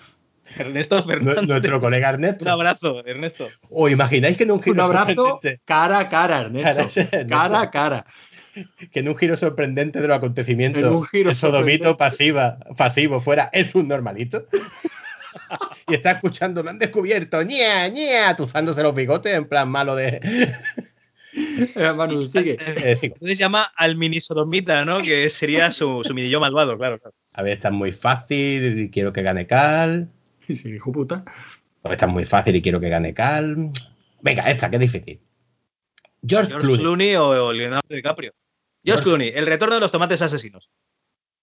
[0.58, 1.46] Ernesto Fernández.
[1.46, 2.50] Nuestro colega Un Ernesto.
[2.50, 3.46] abrazo, Ernesto.
[3.70, 6.68] ¿O imagináis que en un giro Un abrazo sorprendente, cara a cara, Ernesto.
[6.70, 7.28] Cara, Ernesto.
[7.28, 8.06] Cara a cara.
[8.92, 13.20] que en un giro sorprendente de los acontecimientos En un giro el sodomito pasiva, pasivo
[13.20, 14.46] fuera es un normalito?
[15.88, 20.20] y está escuchando, me han descubierto, ña, ña, atuzándose los bigotes en plan malo de...
[21.36, 22.56] Eh, Manu, sigue.
[22.60, 22.96] Eh.
[23.02, 25.00] Entonces llama al mini sodomita, ¿no?
[25.00, 27.00] Que sería su, su mini yo malvado, claro.
[27.00, 27.12] claro.
[27.32, 30.08] A ver, está muy fácil y quiero que gane Cal.
[30.56, 31.24] Sí, hijo puta.
[31.82, 33.70] O esta es muy fácil y quiero que gane Cal.
[34.22, 35.20] Venga, esta, que es difícil.
[36.26, 36.82] George, George Clooney.
[36.82, 38.32] Clooney, o, o Leonardo DiCaprio.
[38.84, 40.70] George George- Clooney, el retorno de los tomates asesinos.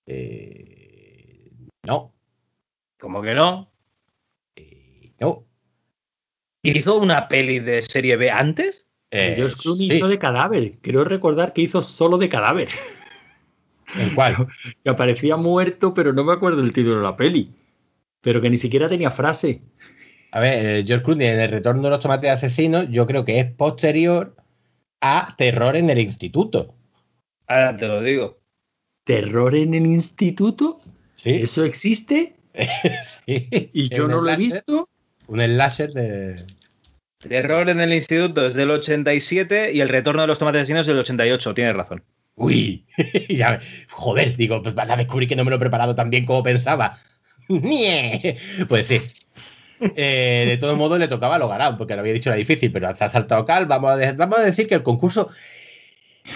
[0.08, 1.52] Eh,
[1.84, 2.14] no.
[3.00, 3.72] Como que no.
[4.56, 5.46] Eh, no.
[6.64, 8.88] ¿Hizo una peli de serie B antes?
[9.12, 9.96] Eh, George Clooney sí.
[9.96, 10.74] hizo de cadáver.
[10.82, 12.70] Creo recordar que hizo solo de cadáver.
[13.96, 14.48] ¿En cuál?
[14.84, 17.52] que aparecía muerto, pero no me acuerdo el título de la peli.
[18.22, 19.62] Pero que ni siquiera tenía frase.
[20.32, 23.40] A ver, eh, George Clooney en el retorno de los tomates asesinos, yo creo que
[23.40, 24.36] es posterior
[25.02, 26.76] a Terror en el Instituto.
[27.48, 28.40] Ahora te lo digo.
[29.04, 30.80] ¿Terror en el instituto?
[31.16, 32.36] Sí, ¿Eso existe?
[33.26, 33.50] sí.
[33.74, 34.88] Y yo no lo he visto.
[35.28, 36.46] Un slasher de.
[37.20, 40.88] Terror en el instituto es del 87 y el retorno de los tomates asesinos es
[40.88, 41.54] del 88.
[41.54, 42.04] Tienes razón.
[42.36, 42.86] Uy,
[43.30, 46.26] ya, joder, digo, pues van a descubrir que no me lo he preparado tan bien
[46.26, 47.00] como pensaba.
[48.70, 49.02] Pues sí.
[49.96, 52.94] Eh, de todos modos le tocaba a Logarán, porque lo había dicho era difícil, pero
[52.94, 53.66] se ha saltado Cal.
[53.66, 55.30] Vamos a, de- vamos a decir que el concurso.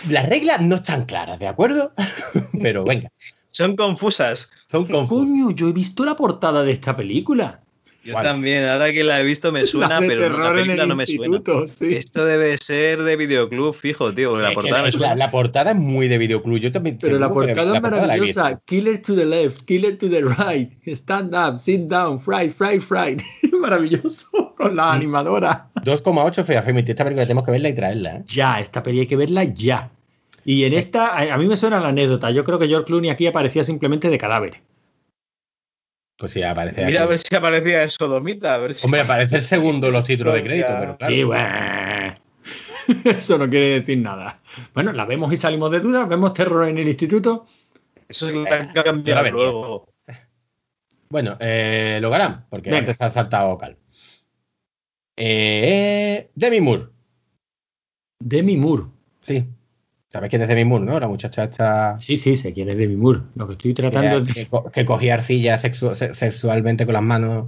[0.09, 1.93] Las reglas no están claras, ¿de acuerdo?
[2.61, 3.11] Pero venga,
[3.47, 4.49] Son confusas.
[4.67, 5.27] son confusas.
[5.27, 7.61] Coño, yo he visto la portada de esta película.
[8.06, 8.23] Yo ¿Cuál?
[8.23, 10.95] también, ahora que la he visto me suena, La pero no, la película el no
[10.95, 11.41] me suena.
[11.65, 11.95] sí.
[11.95, 15.15] Esto debe ser de videoclub fijo, tío, porque la portada me la, suena.
[15.15, 16.60] la portada es muy de videoclub.
[16.60, 16.99] Yo también.
[17.02, 18.61] Pero la portada es maravillosa.
[18.65, 20.72] Killer to the left, killer to the right.
[20.95, 23.19] Stand up, sit down, fried, fried, fried.
[23.60, 24.53] Maravilloso.
[24.56, 25.69] Con la animadora.
[25.84, 26.91] 2,8 Fea Femity.
[26.91, 28.15] Esta película tenemos que verla y traerla.
[28.18, 28.23] ¿eh?
[28.27, 29.90] Ya, esta peli hay que verla ya.
[30.45, 32.30] Y en esta, a, a mí me suena la anécdota.
[32.30, 34.61] Yo creo que George Clooney aquí aparecía simplemente de cadáver.
[36.17, 36.85] Pues sí, aparece.
[36.85, 38.85] Mira a ver si aparecía el sodomita, a ver si...
[38.85, 41.13] Hombre, aparece el segundo los títulos de crédito, pero claro.
[41.13, 42.15] Sí, bueno.
[43.03, 44.39] Eso no quiere decir nada.
[44.73, 46.07] Bueno, la vemos y salimos de dudas.
[46.07, 47.45] Vemos terror en el instituto.
[48.07, 49.93] Eso es lo que ha cambiado luego.
[51.09, 52.79] Bueno, eh, lo harán, porque Venga.
[52.79, 53.77] antes ha saltado Cal.
[55.17, 56.87] Eh, Demi Moore.
[58.19, 58.83] Demi Moore.
[59.21, 59.45] Sí.
[60.15, 60.97] ¿Sabes quién es Demi Moore, no?
[60.97, 63.19] La muchacha esta Sí, sí, sé quién es Demi Moore.
[63.35, 64.33] Lo que estoy tratando que, es.
[64.33, 67.47] que co- que cogía arcilla sexu- se- sexualmente con las manos.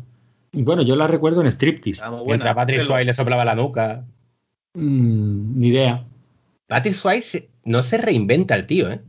[0.51, 1.91] Bueno, yo la recuerdo en striptease.
[2.01, 2.55] Está Mientras buena.
[2.55, 4.03] Patrick Pero- Swayze le soplaba la nuca.
[4.73, 6.05] Mm, ni idea.
[6.67, 8.99] Patrick Swayze no se reinventa el tío, ¿eh?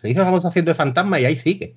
[0.00, 1.76] Se hizo famoso haciendo de fantasma y ahí sigue.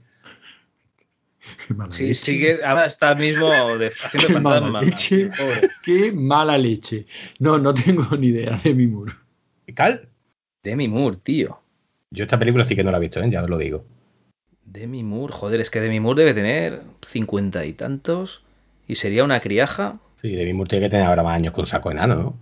[1.68, 4.82] Qué mala Sí, sigue ahora está mismo de, haciendo Qué mala fantasma.
[4.90, 5.30] leche.
[5.38, 5.70] Pobre.
[5.84, 7.06] Qué mala leche.
[7.40, 9.14] No, no tengo ni idea de mi muro.
[9.76, 10.10] Cal,
[10.64, 11.60] Demi Moore, tío.
[12.12, 13.30] yo esta película sí que no la he visto, ¿eh?
[13.30, 13.86] ya os lo digo.
[14.64, 18.44] Demi Moore, joder, es que Demi Moore debe tener cincuenta y tantos.
[18.88, 20.00] Y sería una criaja.
[20.16, 22.38] Sí, Demi Moore tiene que tener ahora más años con saco enano, ¿no?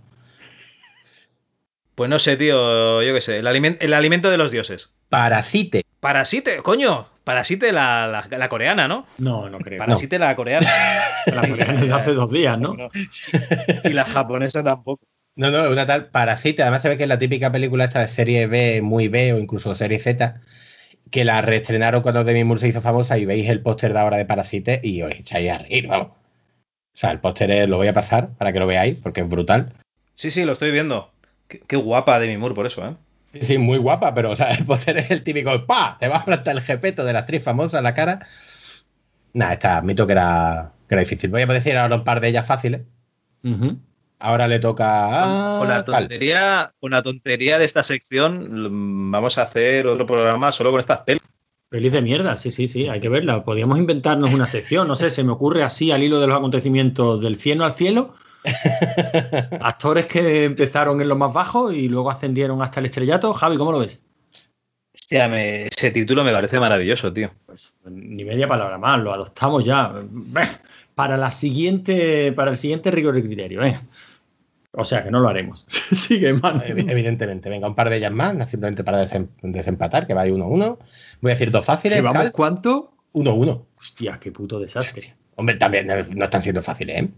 [1.94, 3.38] Pues no sé, tío, yo qué sé.
[3.38, 4.90] El, alimen- el alimento de los dioses.
[5.08, 5.84] Parasite.
[6.00, 7.08] Parasite, coño.
[7.24, 9.04] Parasite la, la- la coreana, ¿no?
[9.18, 9.78] No, no creo.
[9.78, 10.68] Parasite la coreana.
[11.26, 12.74] La coreana de hace dos días, ¿no?
[13.84, 15.04] Y la japonesa tampoco.
[15.38, 16.62] No, no, una tal Parasite.
[16.62, 19.38] Además se ve que es la típica película esta de serie B, muy B o
[19.38, 20.40] incluso serie Z,
[21.10, 24.16] que la reestrenaron cuando Demi Moore se hizo famosa y veis el póster de ahora
[24.16, 26.08] de Parasite y os echáis a reír, vamos.
[26.08, 29.28] O sea, el póster es- lo voy a pasar para que lo veáis porque es
[29.28, 29.72] brutal.
[30.16, 31.12] Sí, sí, lo estoy viendo.
[31.46, 32.96] Qué, qué guapa Demi Moore por eso, ¿eh?
[33.34, 35.96] Sí, sí, muy guapa, pero o sea, el póster es el típico ¡pa!
[36.00, 38.26] Te va a plantar el jepeto de la actriz famosa en la cara.
[39.34, 41.30] Nada, esta admito que era, que era difícil.
[41.30, 42.80] Voy a decir ahora un par de ellas fáciles.
[43.44, 43.78] Ujú.
[44.20, 49.38] Ahora le toca a Con la tontería, con la tontería de esta sección, mm, vamos
[49.38, 51.22] a hacer otro programa solo con estas pelis.
[51.70, 53.44] Feliz de mierda, sí, sí, sí, hay que verla.
[53.44, 57.20] Podríamos inventarnos una sección, no sé, se me ocurre así al hilo de los acontecimientos
[57.20, 58.14] del cielo al cielo.
[59.60, 63.32] Actores que empezaron en lo más bajo y luego ascendieron hasta el estrellato.
[63.34, 64.00] Javi, ¿cómo lo ves?
[64.94, 67.30] Hostia, me- ese título me parece maravilloso, tío.
[67.46, 69.92] Pues ni media palabra más, lo adoptamos ya.
[70.94, 73.82] Para la siguiente, para el siguiente rigor y criterio, venga.
[74.72, 75.64] O sea que no lo haremos.
[75.68, 76.60] Sigue, mano.
[76.62, 80.30] Evi- Evidentemente, venga, un par de ellas más, simplemente para desem- desempatar, que va ahí
[80.30, 80.78] 1-1.
[81.20, 81.98] Voy a decir dos fáciles.
[81.98, 82.94] ¿Llevamos Cal, cuánto?
[83.14, 83.66] 1-1.
[83.76, 85.16] Hostia, qué puto desastre.
[85.36, 87.08] Hombre, también no, no están siendo fáciles, ¿eh?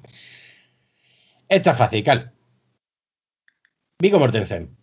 [1.48, 2.32] Esta es fácil, Cal.
[3.98, 4.76] Vigo Mortensen.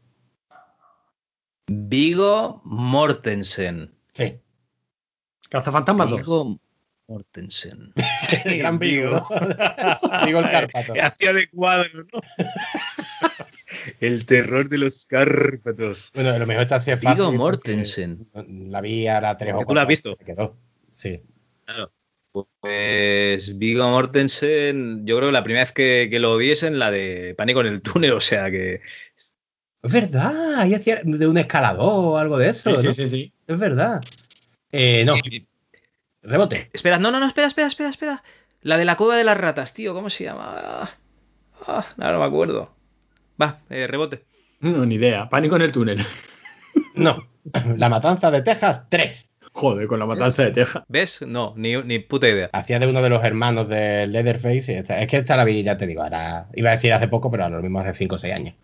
[1.67, 3.93] Vigo Mortensen.
[4.13, 4.39] Sí.
[5.49, 6.19] Cazafantasmas 2.
[6.19, 6.59] Vigo
[7.07, 7.93] Mortensen.
[8.45, 9.27] El gran Vigo.
[10.25, 10.93] Vigo el Cárpato.
[10.93, 12.19] Que hacía de cuadro, ¿no?
[13.99, 16.11] El terror de los Cárpatos.
[16.13, 17.17] Bueno, a lo mejor esta sí es fácil.
[17.17, 18.27] Vigo Mortensen.
[18.69, 19.75] La vi ahora tres o ¿Tú cuatro.
[19.75, 20.15] la has visto?
[20.17, 20.57] Se quedó.
[20.93, 21.21] Sí.
[22.59, 26.77] Pues Vigo Mortensen, yo creo que la primera vez que, que lo vi es en
[26.77, 28.81] la de Pánico en el túnel, o sea que
[29.81, 32.75] Es verdad, ahí hacía de un escalador o algo de eso.
[32.77, 32.93] Sí, ¿no?
[32.93, 33.33] sí, sí, sí.
[33.47, 34.01] Es verdad.
[34.71, 35.15] Eh, no,
[36.27, 36.69] rebote.
[36.73, 38.23] Espera, no, no, no, espera, espera, espera, espera.
[38.61, 40.89] La de la cueva de las ratas, tío, ¿cómo se llama?
[41.67, 42.73] Ah, no, no me acuerdo.
[43.41, 44.23] Va, eh, rebote.
[44.59, 45.29] No, ni idea.
[45.29, 45.99] Pánico en el túnel.
[46.95, 47.27] No.
[47.77, 49.29] La matanza de Texas, 3.
[49.53, 50.83] Joder, con la matanza de Texas.
[50.87, 51.21] ¿Ves?
[51.21, 52.49] No, ni, ni puta idea.
[52.53, 54.73] Hacía de uno de los hermanos de Leatherface.
[54.73, 57.07] y esta- es que esta la vi, ya te digo, ahora iba a decir hace
[57.07, 58.55] poco, pero a lo mismo hace 5 o 6 años.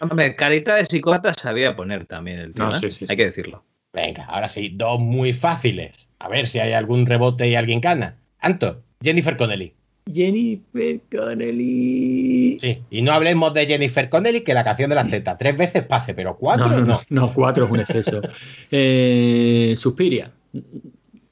[0.00, 2.78] Hombre, carita de psicópata sabía poner también el tío, No, ¿eh?
[2.78, 3.64] sí, sí, Hay que decirlo.
[3.92, 6.08] Venga, ahora sí, dos muy fáciles.
[6.22, 8.16] A ver si hay algún rebote y alguien gana.
[8.40, 9.72] Anto, Jennifer Connelly.
[10.12, 12.58] Jennifer Connelly.
[12.60, 15.84] Sí, y no hablemos de Jennifer Connelly, que la canción de la Z tres veces
[15.84, 16.86] pase, pero cuatro No, no.
[16.86, 18.20] no, no, no, cuatro es un exceso.
[18.70, 20.30] Eh, Suspiria.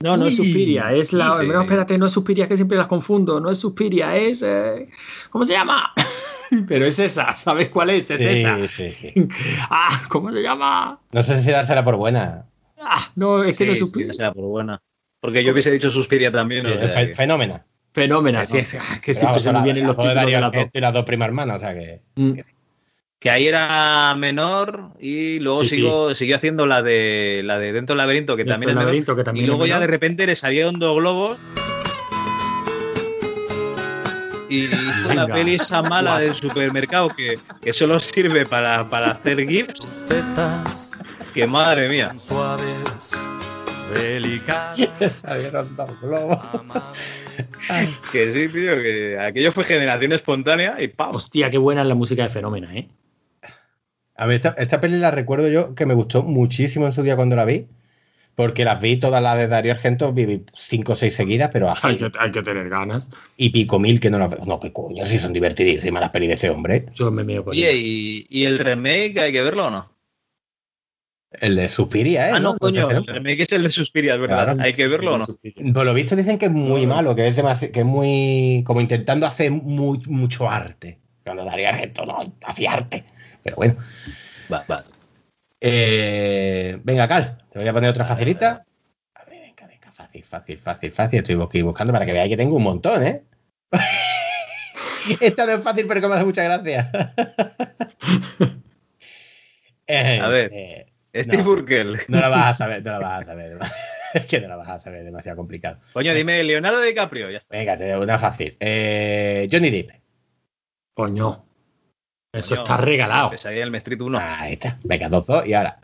[0.03, 1.39] No, no es Suspiria, es la.
[1.41, 3.39] sí, no, espérate, no es Suspiria, que siempre las confundo.
[3.41, 4.43] No es Suspiria, es.
[4.43, 4.89] eh,
[5.31, 5.93] ¿Cómo se llama?
[6.69, 8.11] Pero es esa, ¿sabes cuál es?
[8.11, 8.59] Es Sí, esa.
[8.69, 9.13] sí, sí.
[9.71, 10.99] Ah, ¿cómo se llama?
[11.13, 12.47] No sé si dársela por buena.
[12.81, 14.81] Ah, no, es que no Sí, será por buena.
[15.21, 16.67] Porque yo hubiese dicho Suspiria también.
[16.67, 17.65] Eh, fe- Fenómena.
[17.93, 18.71] Fenómena, sí, es,
[19.03, 20.47] que siempre vamos, se me vienen la los títulos de las dos.
[20.55, 22.01] Argento y las dos primas hermanas, o sea que.
[22.15, 22.33] Mm.
[23.19, 27.93] Que ahí era menor y luego Sí, sigo, siguió haciendo la de la de Dentro
[27.95, 29.89] del Laberinto, que también del es menor, Laberinto, que también y luego es ya menor.
[29.89, 31.37] de repente le salieron dos globos
[34.49, 39.47] y hizo la peli esa mala del supermercado que, que solo sirve para, para hacer
[39.47, 40.05] gifs,
[41.33, 42.15] que madre mía.
[42.19, 43.13] suaves,
[43.95, 44.79] delicadas,
[45.25, 46.85] amables.
[48.13, 51.15] Que sí, tío, que aquello fue generación espontánea y ¡pam!
[51.15, 52.89] Hostia, qué buena es la música de Fenómena, ¿eh?
[54.17, 57.17] A ver, esta, esta peli la recuerdo yo que me gustó muchísimo en su día
[57.17, 57.67] cuando la vi.
[58.35, 61.95] Porque las vi todas las de Darío Argento, vi cinco o seis seguidas, pero Hay
[61.97, 63.11] hace que, hay que tener ganas.
[63.37, 64.45] y pico mil que no las veo.
[64.47, 66.87] No, qué coño, si son divertidísimas las pelis de este hombre.
[66.95, 67.83] Yo me meo con Oye, ellas.
[67.85, 69.91] ¿y, y el remake hay que verlo o no?
[71.33, 72.33] El de Suspiria, ¿eh?
[72.35, 74.45] ah, no, coño, el remake es el de Suspiria, es verdad.
[74.47, 74.61] Claro.
[74.63, 75.27] hay que verlo o no.
[75.73, 76.95] Por lo visto dicen que es muy No.
[76.97, 80.99] malo, que es demasi- que es muy como intentando hacer muy, mucho arte.
[81.25, 83.05] Cuando Darío Argento no hacía arte.
[83.45, 83.77] Pero bueno.
[84.53, 84.85] Va, va.
[85.61, 88.65] Eh, venga, Cal, te voy a poner otra facilita.
[89.15, 91.19] A ver, venga, venga, fácil, fácil, fácil, fácil.
[91.21, 93.23] Estoy aquí buscando para que veáis que tengo un montón, ¿eh?
[95.21, 96.91] Esta no es fácil, pero que me hace mucha gracia.
[99.93, 100.51] Eh, A ver.
[100.53, 101.51] eh, Steve No.
[101.51, 102.01] Urkel.
[102.09, 103.59] No la vas a saber, no la vas a saber.
[104.13, 105.79] Es que no la vas a saber, demasiado complicado.
[105.93, 107.31] Coño, dime Leonardo DiCaprio.
[107.31, 107.57] Ya está.
[107.57, 108.57] Venga, te doy una fácil.
[108.59, 109.91] Eh, Johnny Depp.
[110.95, 111.45] Coño.
[112.33, 113.31] Eso Coño, está regalado.
[113.31, 114.19] Pesadilla del Street 1.
[114.21, 114.79] Ahí está.
[114.83, 115.47] Venga, dos, dos.
[115.47, 115.79] Y ahora,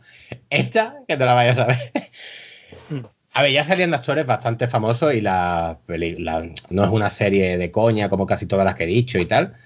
[0.51, 1.77] esta, que no la vayas a ver.
[3.33, 7.59] A ver, ya salían de actores bastante famosos y la, la- no es una serie
[7.59, 9.57] de coña como casi todas las que he dicho y tal,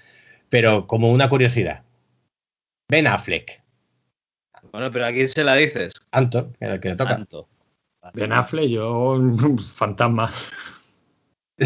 [0.49, 1.81] pero como una curiosidad.
[2.89, 3.60] Ben Affleck,
[4.71, 5.93] Bueno, pero ¿a quién se la dices?
[6.11, 7.15] Anto, el que le toca.
[7.15, 7.47] Tanto.
[8.13, 9.19] Ben Affleck, yo.
[9.75, 10.31] Fantasma.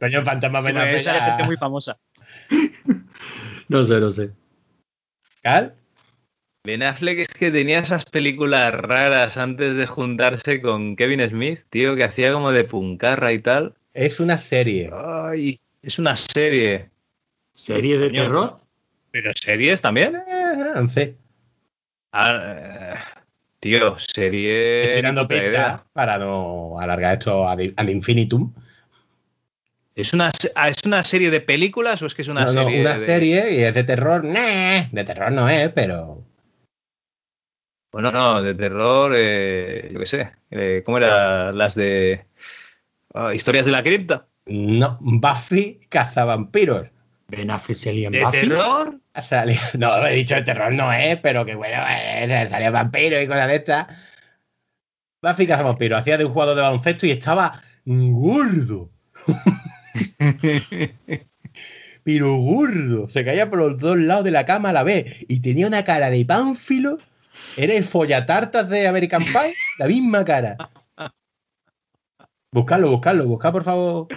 [0.00, 1.04] Coño, Fantasma Sí, Ben porque Affleck.
[1.04, 1.98] sale ya- gente muy famosa.
[3.68, 4.30] No sé, no sé.
[5.42, 5.74] ¿Cal?
[6.62, 11.96] Ben Affleck es que tenía esas películas raras antes de juntarse con Kevin Smith, tío,
[11.96, 13.74] que hacía como de puncarra y tal.
[13.92, 14.90] Es una serie.
[14.94, 16.90] Ay, es una serie.
[17.52, 18.22] ¿Serie de Coño.
[18.22, 18.60] terror?
[19.10, 20.14] ¿Pero series también?
[20.16, 21.14] Eh.
[22.18, 22.94] Ah, eh,
[23.60, 24.84] tío, serie...
[24.84, 28.54] Estoy puta pizza para no alargar esto ad, ad infinitum.
[29.94, 32.62] ¿Es una, ah, ¿Es una serie de películas o es que es una No, no,
[32.64, 34.24] serie una de- serie y es de terror.
[34.24, 36.22] Nah, de terror no es, pero.
[37.92, 40.30] Bueno, no, de terror, eh, yo qué sé.
[40.50, 42.24] eh, ¿Cómo eran las de...
[43.14, 44.26] ah, Historias de la cripta?
[44.46, 46.88] No, Buffy cazavampiros.
[47.28, 48.40] Ben Affleck salía en ¿De Buffy.
[48.40, 49.00] terror?
[49.78, 53.48] No, he dicho de terror no es, pero que bueno, eh, salía vampiro y cosas
[53.48, 53.86] de estas.
[55.22, 58.90] Buffy cazavampiros hacía de un jugador de baloncesto y estaba gordo.
[62.04, 63.08] pero gordo.
[63.08, 65.84] Se caía por los dos lados de la cama a la vez y tenía una
[65.84, 66.98] cara de pánfilo.
[67.56, 70.56] Era el follatartas de American Pie, la misma cara.
[72.52, 74.08] Buscadlo, buscadlo, buscad por favor.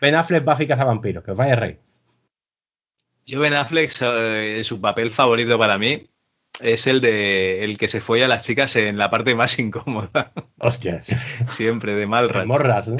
[0.00, 1.80] Ben Affleck, Buffy cazavampiros, que os vaya a reír.
[3.30, 6.06] Yo Ben Affleck, eh, su papel favorito para mí
[6.60, 10.32] es el de el que se folla a las chicas en la parte más incómoda,
[10.58, 11.14] Hostias.
[11.48, 12.46] siempre de Malrats.
[12.46, 12.96] Morras, ¿no?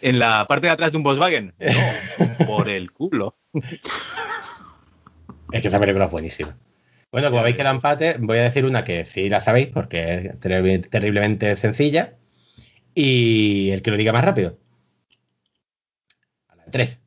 [0.00, 1.54] En la parte de atrás de un Volkswagen.
[2.38, 3.34] No, por el culo.
[5.52, 6.56] Es que esa película es buenísima.
[7.10, 10.14] Bueno, como veis que da empate, voy a decir una que sí la sabéis porque
[10.14, 12.14] es terri- terriblemente sencilla.
[12.94, 14.58] Y el que lo diga más rápido.
[16.48, 17.00] A la de tres.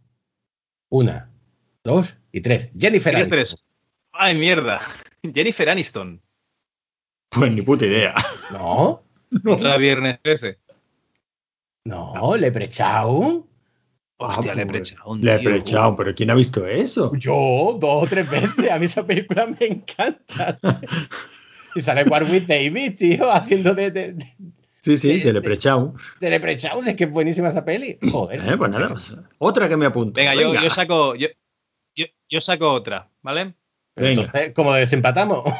[0.90, 1.30] Una,
[1.84, 2.70] dos y tres.
[2.78, 3.58] Jennifer ¿Tienes Aniston.
[3.58, 3.66] tres?
[4.12, 4.82] Ay, mierda.
[5.34, 6.22] Jennifer Aniston.
[7.30, 8.14] Pues ni puta idea.
[8.52, 9.04] No,
[9.46, 10.58] Otra viernes 13.
[11.86, 13.46] no, Leprechaun.
[14.18, 15.16] Hostia, Ah, pues, prechado.
[15.18, 17.12] Le he prechado, pero ¿quién ha visto eso?
[17.18, 18.72] Yo, dos o tres veces.
[18.72, 20.58] A mí esa película me encanta.
[21.76, 24.26] Y sale Warwick Davis, tío, haciendo de, de, de,
[24.80, 25.32] Sí, sí, de sí.
[25.34, 25.96] Leprechaun.
[26.22, 26.88] de Leprechaun.
[26.88, 27.98] Es que es buenísima esa peli.
[28.10, 28.40] Joder.
[28.40, 28.96] Eh, pues nada,
[29.40, 30.14] otra que me apunto.
[30.18, 31.16] Venga, yo, yo saco.
[31.16, 31.28] Yo,
[31.96, 33.54] yo, yo saco otra, ¿vale?
[33.96, 35.44] Entonces, como desempatamos.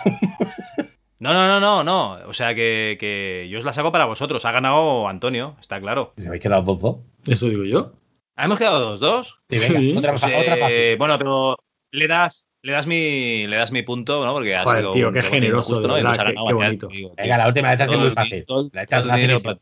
[1.18, 2.28] No, no, no, no, no.
[2.28, 4.44] O sea que, que yo os la saco para vosotros.
[4.46, 6.14] Ha ganado Antonio, está claro.
[6.20, 6.98] ¿Os habéis quedado dos dos?
[7.26, 7.94] Eso digo yo.
[8.36, 9.40] Hemos quedado dos, dos.
[9.50, 9.96] Sí, venga, Sí.
[9.98, 10.98] otra, Pues, otra eh, fácil.
[10.98, 11.58] Bueno, pero
[11.92, 14.34] le das, le das mi, le das mi punto, ¿no?
[14.34, 15.94] Porque ha Joder, sido tío, un qué generoso, injusto, de ¿no?
[16.10, 16.88] Verdad, ha qué- qué bonito.
[16.90, 17.12] tío.
[17.16, 18.46] Venga, la última, esta es Todo muy fácil.
[18.46, 19.60] todo- Esta es todo para-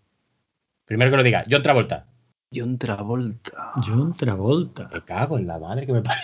[0.85, 2.07] Primero que lo diga, John Travolta.
[2.53, 3.71] John Travolta.
[3.85, 4.89] John Travolta.
[4.93, 6.23] Me cago en la madre que me parió.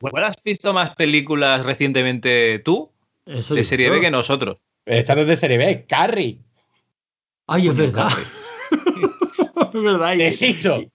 [0.00, 2.90] ¿Cuál has visto más películas recientemente tú
[3.26, 3.90] Eso de serie.
[3.90, 4.62] B que nosotros?
[4.86, 6.40] Esta no es de serie B, Carrie.
[7.46, 8.08] Ay, es verdad.
[9.74, 10.14] es verdad.
[10.14, 10.80] y- Desisto.
[10.80, 10.90] y,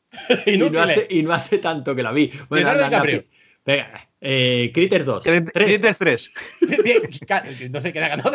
[0.57, 0.97] no Inútiles.
[0.97, 2.27] hace, y no hace tanto que la vi.
[2.49, 3.31] Bueno, Leonardo anda, anda, DiCaprio.
[3.65, 5.23] Venga, eh, Critter 2.
[5.23, 5.43] Tres.
[5.53, 5.97] Tres.
[5.97, 6.33] tres.
[6.83, 8.31] Bien, Ca- no sé quién ha ganado.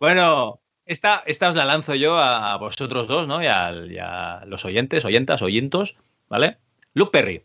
[0.00, 0.60] Bueno,
[0.92, 3.42] esta, esta os la lanzo yo a, a vosotros dos, ¿no?
[3.42, 5.96] Y, a los oyentes, oyentas, oyentos,
[6.28, 6.58] ¿vale?
[6.94, 7.44] Luke Perry.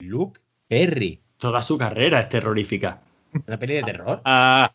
[0.00, 1.20] Luke Perry.
[1.38, 3.02] Toda su carrera es terrorífica.
[3.46, 4.22] Una peli de terror.
[4.24, 4.72] Ah,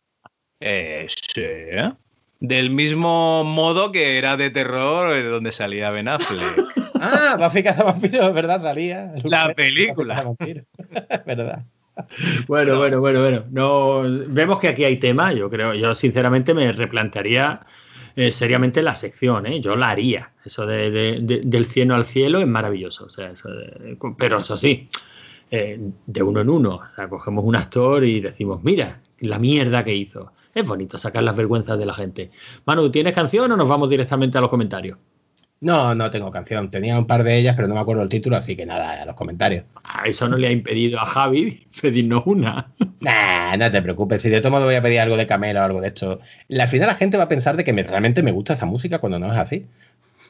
[0.60, 1.42] eh, sí.
[2.42, 6.68] Del mismo modo que era de terror eh, donde salía Ben Affleck.
[7.02, 9.14] Ah, Buffy Cazavampiros, verdad, salía.
[9.16, 10.36] Luke La Perry, película.
[11.26, 11.64] Verdad.
[12.48, 13.44] Bueno, bueno, bueno, bueno.
[13.52, 15.34] No, vemos que aquí hay tema.
[15.34, 17.60] Yo creo, yo sinceramente me replantearía
[18.16, 19.46] eh, seriamente la sección.
[19.46, 19.62] ¿eh?
[19.62, 20.32] Yo la haría.
[20.46, 23.06] Eso de, de- de- del cielo al cielo es maravilloso.
[23.06, 23.50] O sea, eso
[24.18, 24.88] pero eso sí,
[25.52, 26.76] eh, de uno en uno.
[26.76, 30.32] O sea, cogemos un actor y decimos, mira, la mierda que hizo.
[30.54, 32.32] Es bonito sacar las vergüenzas de la gente.
[32.66, 34.98] Manu, ¿tienes canción o nos vamos directamente a los comentarios?
[35.62, 36.72] No, no tengo canción.
[36.72, 39.06] Tenía un par de ellas, pero no me acuerdo el título, así que nada, a
[39.06, 39.66] los comentarios.
[39.84, 42.72] Ah, eso no le ha impedido a Javi pedirnos una.
[43.02, 44.22] Nah, no te preocupes.
[44.22, 46.22] Si de todo modo voy a pedir algo de Camela o algo de esto.
[46.50, 49.00] Al final la gente va a pensar de que me- realmente me gusta esa música
[49.00, 49.66] cuando no es así.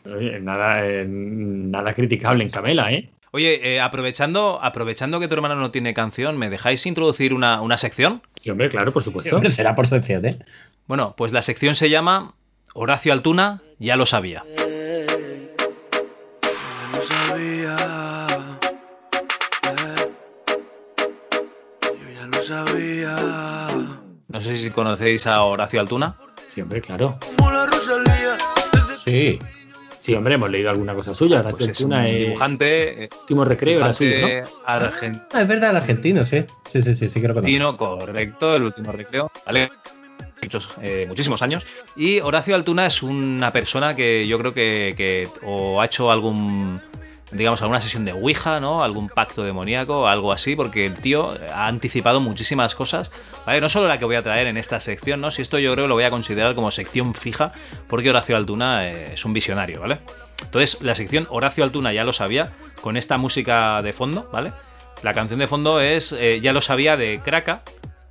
[0.06, 3.10] Oye, nada, eh, nada criticable en Camela, ¿eh?
[3.32, 7.78] Oye, eh, aprovechando, aprovechando que tu hermano no tiene canción, ¿me dejáis introducir una, una
[7.78, 8.24] sección?
[8.36, 9.36] Sí, hombre, claro, por supuesto.
[9.36, 10.40] Hombre, será por sección, ¿eh?
[10.88, 12.34] Bueno, pues la sección se llama
[12.74, 14.44] Horacio Altuna, ya lo sabía.
[24.40, 26.14] No sé si conocéis a Horacio Altuna.
[26.48, 27.20] Sí, hombre, claro.
[29.04, 29.38] Sí.
[30.00, 31.42] Sí, hombre, hemos leído alguna cosa suya.
[31.42, 34.28] Horacio Pues es un Altuna es dibujante, eh, último recreo era suyo, ¿no?
[34.66, 36.46] argentino, Ah, es verdad, el argentino, sí.
[36.72, 37.78] Sí, sí, sí, sí que lo conozco.
[38.00, 39.68] correcto, el último recreo, ¿vale?
[40.42, 41.68] Muchos, eh, muchísimos años.
[41.98, 46.80] Y Horacio Altuna es una persona que yo creo que, que o ha hecho algún,
[47.32, 48.84] digamos, alguna sesión de Ouija, ¿no?
[48.84, 53.12] Algún pacto demoníaco, algo así, porque el tío ha anticipado muchísimas cosas,
[53.46, 53.62] ¿vale?
[53.62, 55.32] No solo la que voy a traer en esta sección, ¿no?
[55.32, 57.54] Si esto yo creo que lo voy a considerar como sección fija,
[57.88, 60.00] porque Horacio Altuna eh, es un visionario, ¿vale?
[60.44, 62.52] Entonces, la sección Horacio Altuna ya lo sabía,
[62.82, 64.52] con esta música de fondo, ¿vale?
[65.04, 67.62] La canción de fondo es eh, Ya lo sabía de Kraka,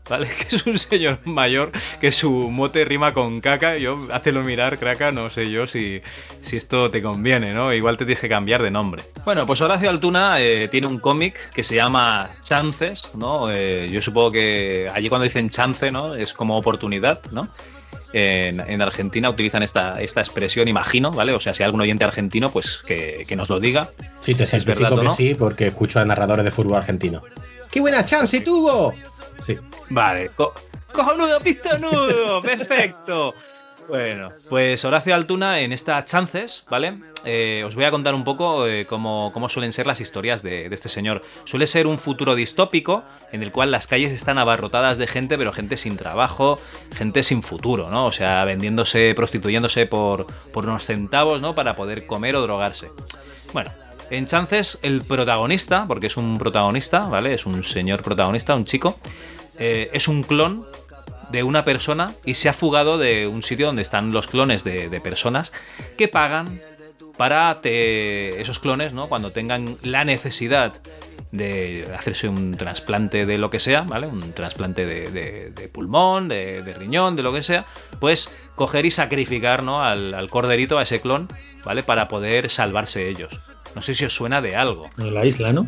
[0.08, 0.28] ¿vale?
[0.38, 3.76] Que es un señor mayor que su mote rima con caca.
[3.76, 6.00] Yo, hácelo mirar, Kraka, no sé yo si,
[6.42, 7.72] si esto te conviene, ¿no?
[7.72, 9.02] Igual te tienes que cambiar de nombre.
[9.24, 13.50] Bueno, pues Horacio Altuna eh, tiene un cómic que se llama Chances, ¿no?
[13.50, 16.14] Eh, yo supongo que allí cuando dicen chance, ¿no?
[16.14, 17.48] Es como oportunidad, ¿no?
[18.12, 21.34] En, en Argentina utilizan esta, esta expresión, imagino, ¿vale?
[21.34, 23.88] O sea, si hay algún oyente argentino, pues que, que nos lo diga.
[24.20, 25.14] Sí, te certifico verdad, ¿o que no?
[25.14, 27.22] sí, porque escucho a narradores de fútbol argentino.
[27.70, 28.94] ¡Qué buena chance tuvo!
[29.44, 29.58] Sí.
[29.90, 30.52] Vale, co
[30.92, 33.34] cojonudo, pistonudo, perfecto.
[33.88, 36.98] Bueno, pues Horacio Altuna en esta Chances, ¿vale?
[37.24, 40.68] Eh, os voy a contar un poco eh, cómo, cómo suelen ser las historias de,
[40.68, 41.22] de este señor.
[41.44, 43.02] Suele ser un futuro distópico
[43.32, 46.60] en el cual las calles están abarrotadas de gente, pero gente sin trabajo,
[46.94, 48.04] gente sin futuro, ¿no?
[48.04, 51.54] O sea, vendiéndose, prostituyéndose por, por unos centavos, ¿no?
[51.54, 52.90] Para poder comer o drogarse.
[53.54, 53.70] Bueno,
[54.10, 57.32] en Chances el protagonista, porque es un protagonista, ¿vale?
[57.32, 58.98] Es un señor protagonista, un chico,
[59.58, 60.64] eh, es un clon
[61.30, 64.88] de una persona y se ha fugado de un sitio donde están los clones de,
[64.88, 65.52] de personas
[65.98, 66.60] que pagan
[67.18, 69.08] para te- esos clones, ¿no?
[69.08, 70.80] Cuando tengan la necesidad
[71.32, 74.06] de hacerse un trasplante de lo que sea, ¿vale?
[74.06, 77.66] Un trasplante de, de- de pulmón, de, de riñón, de lo que sea,
[78.00, 79.82] pues coger y sacrificar, ¿no?
[79.82, 81.28] Al, al corderito, a ese clon,
[81.64, 81.82] ¿vale?
[81.82, 83.38] Para poder salvarse ellos.
[83.74, 85.66] No sé si os suena de algo la isla, ¿no?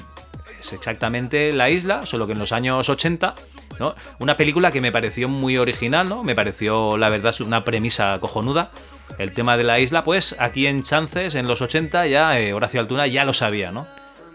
[0.60, 3.34] es exactamente la isla, solo que en los años 80,
[4.18, 6.22] Una película que me pareció muy original, ¿no?
[6.22, 8.70] Me pareció, la verdad, una premisa cojonuda.
[9.18, 12.80] El tema de la isla, pues aquí en Chances, en los 80, ya eh, Horacio
[12.80, 13.86] Altuna ya lo sabía, ¿no?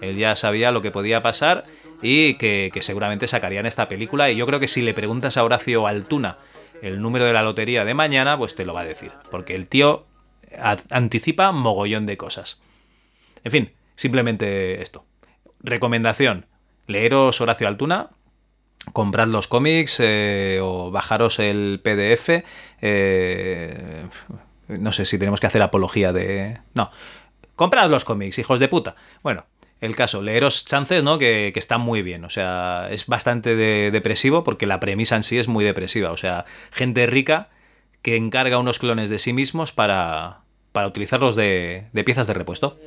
[0.01, 1.63] Él ya sabía lo que podía pasar
[2.01, 4.29] y que, que seguramente sacarían esta película.
[4.29, 6.37] Y yo creo que si le preguntas a Horacio Altuna
[6.81, 9.11] el número de la lotería de mañana, pues te lo va a decir.
[9.31, 10.05] Porque el tío
[10.89, 12.59] anticipa mogollón de cosas.
[13.43, 15.05] En fin, simplemente esto.
[15.61, 16.45] Recomendación:
[16.87, 18.09] leeros Horacio Altuna,
[18.93, 22.43] comprad los cómics eh, o bajaros el PDF.
[22.81, 24.05] eh,
[24.67, 26.57] no sé si tenemos que hacer apología de.
[26.73, 26.91] No,
[27.55, 28.95] comprad los cómics, hijos de puta.
[29.23, 29.45] Bueno,
[29.81, 31.17] el caso, leeros chances, ¿no?
[31.19, 32.25] Que, que están muy bien.
[32.25, 36.11] O sea, es bastante de- depresivo porque la premisa en sí es muy depresiva.
[36.11, 37.49] O sea, gente rica
[38.01, 40.39] que encarga unos clones de sí mismos para,
[40.71, 42.77] para utilizarlos de, de piezas de repuesto.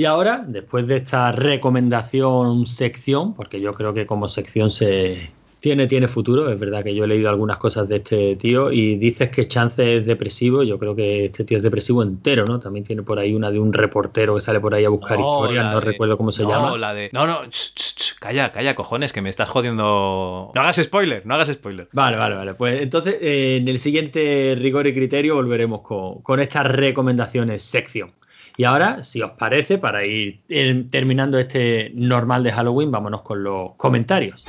[0.00, 5.86] Y ahora, después de esta recomendación sección, porque yo creo que como sección se tiene,
[5.88, 9.28] tiene futuro, es verdad que yo he leído algunas cosas de este tío y dices
[9.28, 12.60] que Chance es depresivo, yo creo que este tío es depresivo entero, ¿no?
[12.60, 15.66] También tiene por ahí una de un reportero que sale por ahí a buscar historias,
[15.66, 16.78] no de- recuerdo cómo se no, llama.
[16.78, 17.10] La de...
[17.12, 20.50] No, no, ch, ch, ch, calla, calla, cojones, que me estás jodiendo.
[20.54, 21.88] No hagas spoiler, no hagas spoiler.
[21.92, 22.54] Vale, vale, vale.
[22.54, 28.12] Pues entonces eh, en el siguiente rigor y criterio volveremos con, con estas recomendaciones sección.
[28.56, 33.42] Y ahora, si os parece, para ir eh, terminando este normal de Halloween, vámonos con
[33.42, 34.46] los comentarios.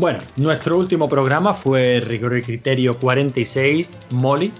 [0.00, 4.50] Bueno, nuestro último programa fue Rigor y Criterio 46, Molly.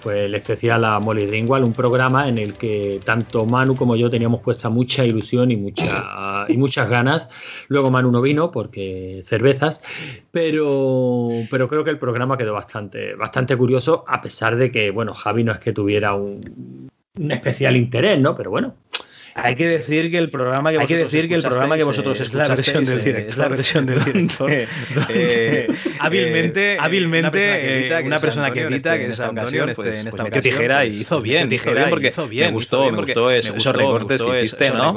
[0.00, 4.08] Fue el especial a Molly Ringwald, un programa en el que tanto Manu como yo
[4.08, 7.28] teníamos puesta mucha ilusión y, mucha, y muchas ganas.
[7.68, 9.82] Luego Manu no vino porque cervezas,
[10.30, 15.12] pero, pero creo que el programa quedó bastante, bastante curioso, a pesar de que, bueno,
[15.12, 18.34] Javi no es que tuviera un, un especial interés, ¿no?
[18.34, 18.74] Pero bueno,
[19.34, 21.84] Hay que decir que el programa que Hay que vosotros decir que el programa que
[21.84, 23.30] vosotros eh, es la versión del eh, director.
[23.30, 24.50] es la versión del director.
[24.50, 25.66] Eh, donde, eh,
[25.98, 30.42] hábilmente, eh, hábilmente, una persona que edita, edita, que en es Antonio, pues esta ocasión,
[30.42, 34.22] tijera pues, y hizo bien, tijera porque hizo bien, me gustó, me gustó esos recortes
[34.22, 34.92] que hiciste, ¿no?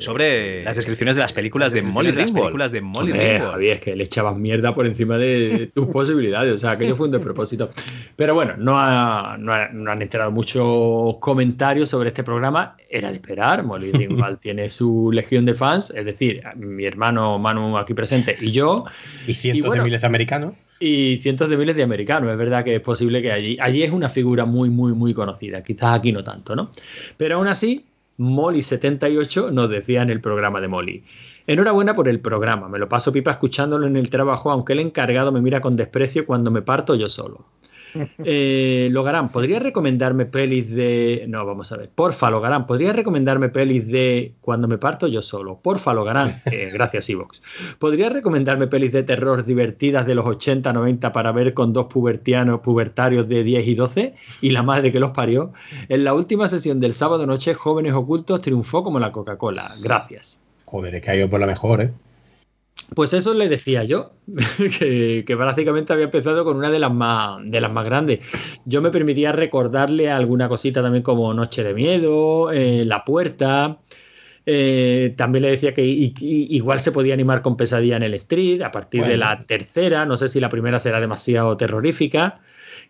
[0.00, 3.12] sobre, las descripciones de las películas de Molly películas de Molly.
[3.40, 6.52] Javier, que le echabas mierda por encima de tus posibilidades.
[6.54, 7.70] O sea, aquello fue un despropósito.
[8.16, 12.76] Pero bueno, no, ha- no, ha- no han enterado muchos comentarios sobre este programa.
[12.94, 13.64] Era de esperar.
[13.64, 15.90] Molly Ringwald tiene su legión de fans.
[15.90, 18.84] Es decir, mi hermano Manu aquí presente y yo.
[19.26, 20.54] Y cientos bueno, de miles de americanos.
[20.78, 22.30] Y cientos de miles de americanos.
[22.30, 25.64] Es verdad que es posible que allí, allí es una figura muy, muy, muy conocida.
[25.64, 26.70] Quizás aquí no tanto, ¿no?
[27.16, 27.84] Pero aún así,
[28.16, 31.02] Molly78 nos decía en el programa de Molly.
[31.48, 32.68] Enhorabuena por el programa.
[32.68, 36.26] Me lo paso pipa escuchándolo en el trabajo, aunque el encargado me mira con desprecio
[36.26, 37.44] cuando me parto yo solo.
[38.24, 41.24] Eh, Logarán, ¿podría recomendarme pelis de.
[41.28, 41.90] No, vamos a ver.
[41.94, 45.60] Porfa, Logarán, ¿podría recomendarme pelis de Cuando me parto yo solo?
[45.62, 46.34] Porfa, Logarán.
[46.50, 47.42] Eh, gracias, Evox.
[47.78, 52.60] ¿Podría recomendarme pelis de terror divertidas de los 80, 90 para ver con dos pubertianos,
[52.60, 55.52] pubertarios de 10 y 12 y la madre que los parió?
[55.88, 59.74] En la última sesión del sábado noche, Jóvenes Ocultos triunfó como la Coca-Cola.
[59.80, 60.40] Gracias.
[60.64, 61.92] Joder, es que ha ido por la mejor, ¿eh?
[62.94, 64.12] Pues eso le decía yo,
[64.78, 68.20] que, que prácticamente había empezado con una de las más de las más grandes.
[68.64, 73.78] Yo me permitía recordarle alguna cosita también como Noche de Miedo, eh, La Puerta.
[74.46, 78.70] eh, también le decía que igual se podía animar con Pesadilla en el Street a
[78.70, 80.04] partir de la tercera.
[80.04, 82.40] No sé si la primera será demasiado terrorífica.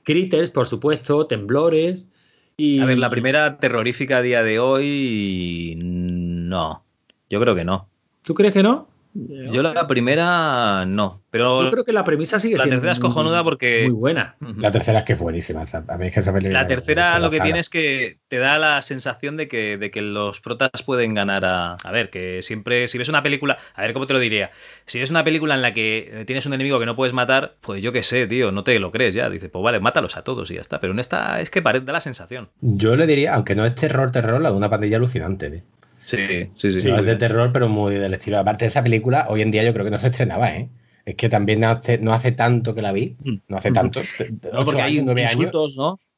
[0.03, 2.09] Critters, por supuesto, Temblores.
[2.57, 2.81] Y...
[2.81, 6.85] A ver, la primera terrorífica a día de hoy, no.
[7.31, 7.89] Yo creo que no.
[8.23, 8.89] ¿Tú crees que no?
[9.15, 11.23] Yo la primera, no.
[11.31, 13.93] Pero Yo creo que la premisa sigue la siendo tercera es muy- cojonuda porque- muy
[13.93, 14.37] buena.
[14.57, 15.63] La tercera es que es buenísima.
[15.63, 18.39] o sea, a mí es que La tercera lo la que tiene es que te
[18.39, 21.75] da la sensación de que, de que los protas pueden ganar a...
[21.75, 23.57] A ver, que siempre, si ves una película...
[23.75, 24.51] A ver, ¿cómo te lo diría?
[24.87, 27.83] Si ves una película en la que tienes un enemigo que no puedes matar, pues
[27.83, 29.31] yo qué sé, tío, no te lo crees ya.
[29.31, 30.81] Dices, pues vale, mátalos a todos y ya está.
[30.81, 32.49] Pero en esta es que parece, da la sensación.
[32.61, 35.47] Yo le diría, aunque no es terror, terror, la de una pandilla alucinante.
[35.47, 35.63] ¿eh?
[36.05, 36.17] Sí,
[36.57, 36.91] sí, sí.
[36.91, 38.39] no es de terror, pero muy del estilo.
[38.39, 40.69] Aparte de esa película, hoy en día yo creo que no se estrenaba, ¿eh?
[41.07, 43.17] Es que también no hace, no hace tanto que la vi.
[43.49, 44.01] No hace tanto.
[44.53, 45.53] No, ocho porque hay años, nueve años.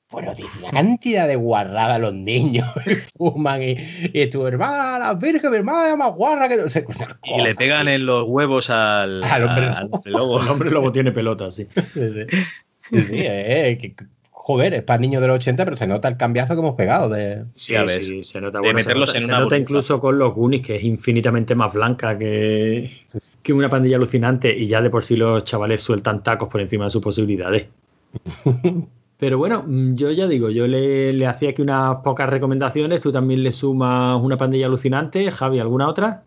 [0.09, 2.69] Bueno, dice una cantidad de guarrada los niños
[3.19, 3.77] fuman y,
[4.13, 6.85] y tu hermana, la virgen, mi hermana es más guarra que no sé.
[7.25, 7.95] Y le pegan tío.
[7.95, 10.03] en los huevos al, Al hombre al lobo.
[10.05, 10.43] lobo.
[10.43, 11.67] El hombre lobo tiene pelota, sí.
[11.75, 12.37] Sí, sí.
[12.91, 13.97] Sí, sí, eh, que-
[14.47, 17.09] joder, es para niños de los 80, pero se nota el cambiazo que hemos pegado.
[17.09, 17.47] De...
[17.57, 18.07] Sí, Ya ves.
[18.07, 20.35] sí, se nota, De bueno, se meterlos nota- en se una nota incluso con los
[20.35, 22.93] Goonies, que es infinitamente más blanca que,
[23.43, 26.85] que una pandilla alucinante y ya de por sí los chavales sueltan tacos por encima
[26.85, 27.67] de sus posibilidades.
[29.19, 33.11] Pero bueno, mm, yo ya digo, yo le, le hacía aquí unas pocas recomendaciones, tú
[33.11, 36.23] también le sumas una pandilla alucinante, Javi, ¿alguna otra?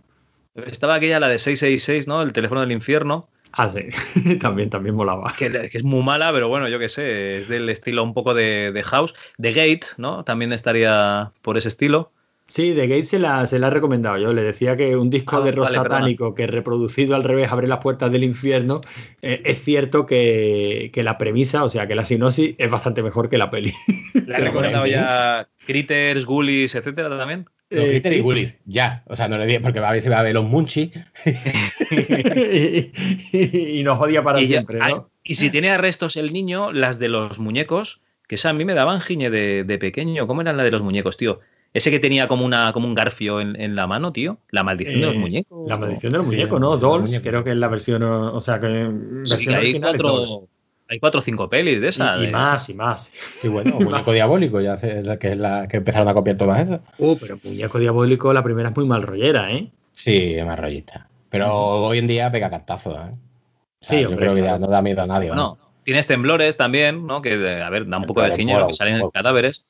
[0.56, 2.22] Estaba aquella, la de 666, ¿no?
[2.22, 3.30] El teléfono del infierno.
[3.52, 3.82] Ah, sí,
[4.40, 5.34] también, también molaba.
[5.38, 8.34] Que, que es muy mala, pero bueno, yo qué sé, es del estilo un poco
[8.34, 9.16] de, de House.
[9.42, 10.24] The Gate, ¿no?
[10.24, 12.12] También estaría por ese estilo.
[12.48, 14.34] Sí, The Gate se la, se la he recomendado yo.
[14.34, 17.68] Le decía que un disco Ah, de rock vale, satánico que reproducido al revés abre
[17.68, 18.82] las puertas del infierno.
[19.22, 23.30] eh, es cierto que, que la premisa, o sea, que la sinopsis es bastante mejor
[23.30, 23.72] que la peli.
[24.26, 27.48] Le he recomendado ya Critters, Ghoulies, etcétera también.
[27.70, 29.04] Los Eh, Critter y Ghoulies, ya.
[29.08, 30.90] O sea, no le digo porque va a ver si va a ver los Munchies.
[33.32, 35.10] y, nos odia para y, siempre, ¿no?
[35.24, 38.74] y si tiene arrestos el niño, las de los muñecos, que esa a mí me
[38.74, 40.28] daban giñe de, de pequeño.
[40.28, 41.40] ¿Cómo eran las de los muñecos, tío?
[41.72, 44.40] Ese que tenía como una como un garfio en, en la mano, tío.
[44.50, 45.68] La maldición de los Eh, muñecos.
[45.70, 45.82] La ¿no?
[45.82, 46.78] maldición de los Sí, muñecos, ¿no?
[46.78, 50.48] Dolls, creo que es la versión, o sea, que Sí, versión hay original cuatro,
[50.90, 52.18] hay cuatro o cinco pelis de esas.
[52.18, 53.12] Y, y de- más, y más.
[53.44, 56.82] Y bueno, Muñeco Diabólico, ya sé, que es la que empezaron a copiar todas esas.
[56.98, 59.72] Uh, pero Muñeco Diabólico, la primera es muy mal rollera, ¿eh?
[59.92, 61.08] Sí, es más rollista.
[61.30, 63.12] Pero hoy en día pega cantazos, ¿eh?
[63.12, 64.58] O sea, Sí, yo creo que claro.
[64.58, 65.30] ya no da miedo a nadie.
[65.34, 67.22] No, tienes temblores también, ¿no?
[67.22, 69.12] Que, a ver, da un poco de mola, que salen mola.
[69.14, 69.64] cadáveres.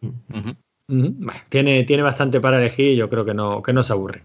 [0.00, 0.56] Bueno,
[1.48, 4.22] Tiene, tiene bastante para elegir y yo creo que no, que no se aburre.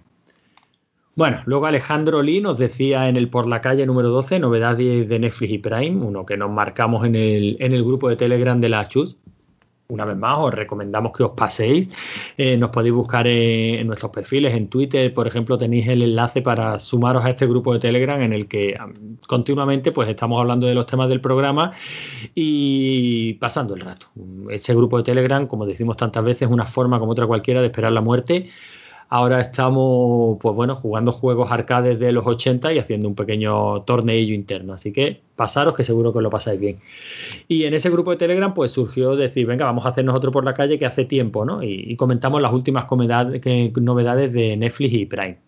[1.13, 5.19] Bueno, luego Alejandro Lee nos decía en el Por la Calle número 12, novedades de
[5.19, 8.69] Netflix y Prime, uno que nos marcamos en el, en el grupo de Telegram de
[8.69, 9.17] la Chus.
[9.89, 11.89] Una vez más, os recomendamos que os paséis.
[12.37, 16.41] Eh, nos podéis buscar en, en nuestros perfiles, en Twitter, por ejemplo, tenéis el enlace
[16.41, 20.65] para sumaros a este grupo de Telegram en el que am, continuamente pues estamos hablando
[20.65, 21.73] de los temas del programa
[22.33, 24.07] y pasando el rato.
[24.49, 27.67] Ese grupo de Telegram, como decimos tantas veces, es una forma como otra cualquiera de
[27.67, 28.47] esperar la muerte
[29.13, 34.33] Ahora estamos, pues bueno, jugando juegos arcades de los 80 y haciendo un pequeño torneillo
[34.33, 34.71] interno.
[34.71, 36.79] Así que pasaros que seguro que lo pasáis bien.
[37.49, 40.45] Y en ese grupo de Telegram, pues surgió decir, venga, vamos a hacer nosotros por
[40.45, 41.61] la calle que hace tiempo, ¿no?
[41.61, 45.39] Y, comentamos las últimas novedades de Netflix y Prime.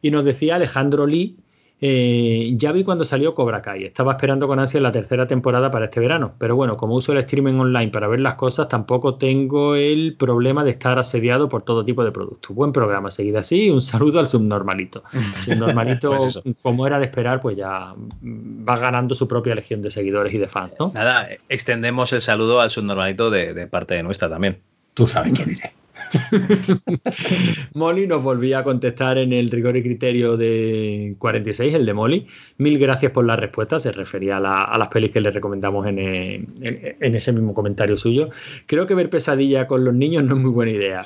[0.00, 1.36] Y nos decía Alejandro Lee,
[1.78, 5.86] eh, ya vi cuando salió Cobra Kai, estaba esperando con ansia la tercera temporada para
[5.86, 9.74] este verano, pero bueno, como uso el streaming online para ver las cosas, tampoco tengo
[9.74, 12.56] el problema de estar asediado por todo tipo de productos.
[12.56, 15.04] Buen programa, seguida así, un saludo al subnormalito.
[15.44, 20.32] Subnormalito, Pues como era de esperar, pues ya va ganando su propia legión de seguidores
[20.32, 20.92] y de fans, ¿no?
[20.94, 24.60] Nada, extendemos el saludo al subnormalito de, de parte de nuestra también.
[24.94, 25.72] Tú sabes quién eres.
[27.74, 32.26] Molly nos volvía a contestar en el rigor y criterio de 46, el de Molly.
[32.58, 35.98] Mil gracias por la respuesta, se refería a, la- las pelis que le recomendamos en,
[35.98, 38.28] en- en ese mismo comentario suyo.
[38.66, 41.04] Creo que ver pesadilla con los niños no es muy buena idea.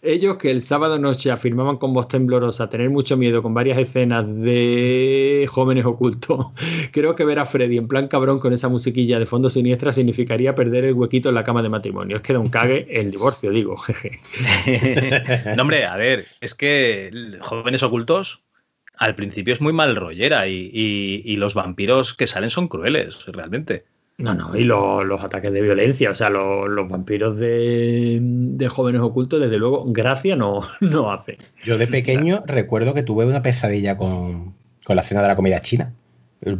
[0.00, 4.24] Ellos que el sábado noche afirmaban con voz temblorosa tener mucho miedo con varias escenas
[4.28, 6.46] de jóvenes ocultos,
[6.92, 10.54] creo que ver a Freddy en plan cabrón con esa musiquilla de fondo siniestra significaría
[10.54, 12.16] perder el huequito en la cama de matrimonio.
[12.16, 13.76] Es que da un cague el divorcio, digo.
[15.56, 17.10] no, hombre, a ver, es que
[17.40, 18.42] Jóvenes Ocultos
[18.96, 23.26] al principio es muy mal rollera y, y- y los vampiros que salen son crueles,
[23.26, 23.84] realmente.
[24.18, 28.68] No, no, y lo- los ataques de violencia, o sea, lo- los vampiros de, de
[28.68, 31.36] jóvenes ocultos, desde luego, gracia no, no hacen.
[31.64, 34.54] Yo de pequeño recuerdo que tuve una pesadilla con,
[34.84, 35.92] con la cena de la comida china.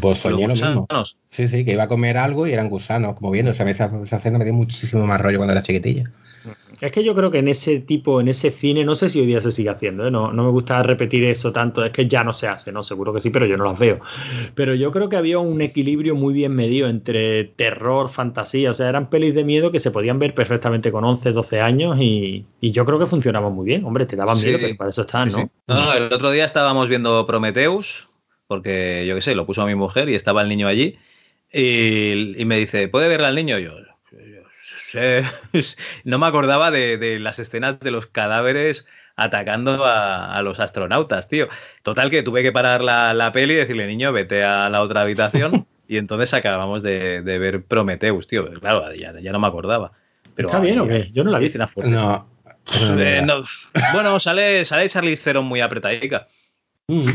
[0.01, 0.80] Pues soñé lo Los mismo.
[0.82, 1.20] gusanos.
[1.28, 3.52] Sí, sí, que iba a comer algo y eran gusanos, como viendo.
[3.52, 6.10] O sea, esa, esa cena me dio muchísimo más rollo cuando era chiquitilla.
[6.81, 9.27] Es que yo creo que en ese tipo, en ese cine, no sé si hoy
[9.27, 10.10] día se sigue haciendo, ¿eh?
[10.10, 12.82] no, no me gusta repetir eso tanto, es que ya no se hace, ¿no?
[12.85, 13.98] Seguro que sí, pero yo no las veo.
[14.55, 18.89] Pero yo creo que había un equilibrio muy bien medido entre terror, fantasía, o sea,
[18.89, 22.70] eran pelis de miedo que se podían ver perfectamente con 11, 12 años y, y
[22.70, 23.85] yo creo que funcionaban muy bien.
[23.85, 24.47] Hombre, te daban Sí.
[24.47, 25.39] miedo, pero para eso están, ¿no?
[25.39, 25.44] sí.
[25.66, 28.09] No, no, el otro día estábamos viendo Prometheus,
[28.47, 30.97] porque yo qué sé, lo puso mi mujer y estaba el niño allí.
[31.52, 33.59] Y, y me dice, ¿puede verla el niño?
[33.59, 33.73] Yo
[36.04, 41.28] no me acordaba de, de las escenas de los cadáveres atacando a, a los astronautas,
[41.28, 41.48] tío.
[41.82, 45.00] Total que tuve que parar la, la peli y decirle, niño, vete a la otra
[45.00, 45.66] habitación.
[45.88, 48.48] y entonces acabamos de, de ver Prometheus, tío.
[48.60, 49.92] Claro, ya, ya no me acordaba.
[50.34, 51.10] Pero ¿Está bien o qué?
[51.12, 51.48] Yo no la vi.
[51.48, 51.86] fuertes.
[51.88, 52.28] No.
[52.80, 53.44] no, Eh, no, no.
[53.92, 56.28] Bueno, sale, sale Charlize Theron muy apretadica.
[56.86, 57.08] Mm.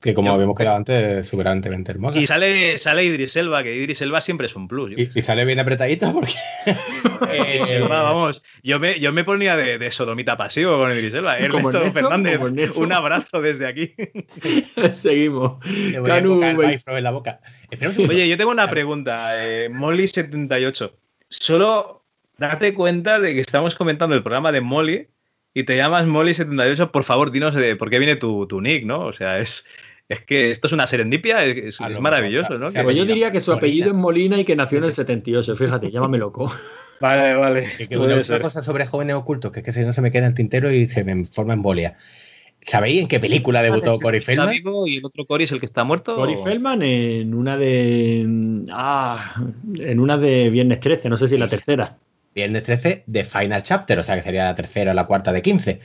[0.00, 2.18] Que como Yo- habíamos quedado antes, superantemente hermosa.
[2.20, 4.92] Y sale, sale Idris Elba, que Idris Elba siempre es un plus.
[4.96, 6.34] Y, y sale bien apretadito porque.
[7.56, 11.36] Idris Elba, vamos, yo me, yo me ponía de, de sodomita pasivo con Idris Elba.
[11.38, 13.94] Ernesto Nelson, Fernández, un abrazo desde aquí.
[14.92, 15.64] Seguimos.
[15.90, 17.40] Le voy a Canu, en la boca.
[18.08, 19.32] Oye, yo tengo una pregunta.
[19.44, 20.92] Eh, Molly78.
[21.28, 22.04] Solo
[22.36, 25.08] date cuenta de que estamos comentando el programa de Molly
[25.54, 26.90] y te llamas Molly78.
[26.90, 29.00] Por favor, dinos de por qué viene tu, tu nick, ¿no?
[29.00, 29.66] O sea, es,
[30.08, 32.70] es que esto es una serendipia, es, es- A lo es mejor, maravilloso, ¿no?
[32.72, 33.58] Pues yo diría que su Molina.
[33.58, 36.50] apellido es Molina y que nació en el 78, fíjate, llámame loco.
[37.00, 37.68] Vale, vale.
[37.78, 38.42] Y que una ser.
[38.42, 40.88] cosa sobre jóvenes ocultos, que es que si no se me queda el tintero y
[40.88, 41.96] se me forma embolia.
[42.62, 44.50] ¿Sabéis en qué película debutó Corey ¿Está Feldman?
[44.50, 46.16] vivo y el otro Cory es el que está muerto?
[46.16, 48.26] Cory o- Feldman en una de.
[48.72, 49.36] Ah,
[49.78, 51.96] en una de Viernes 13, no sé si la tercera.
[52.34, 55.40] Viernes 13 de Final Chapter, o sea que sería la tercera o la cuarta de
[55.40, 55.78] 15.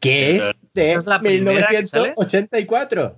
[0.00, 0.42] Que es
[0.74, 2.14] de ¿esa es la primera que sale?
[2.16, 3.16] 1984.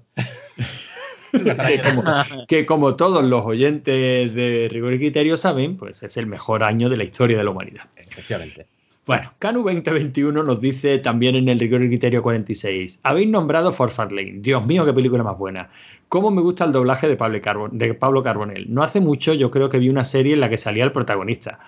[1.32, 2.04] El mejor Que como,
[2.46, 6.90] que como todos los oyentes de Rigor y Criterio saben, pues es el mejor año
[6.90, 7.84] de la historia de la humanidad.
[7.96, 8.66] Efectivamente.
[9.06, 13.00] Bueno, Canu 2021 nos dice también en el Rigor y Criterio 46.
[13.02, 14.34] Habéis nombrado For Lane.
[14.40, 15.70] Dios mío, qué película más buena.
[16.08, 18.66] Cómo me gusta el doblaje de Pablo, Carbon- de Pablo Carbonell.
[18.72, 21.58] No hace mucho yo creo que vi una serie en la que salía el protagonista.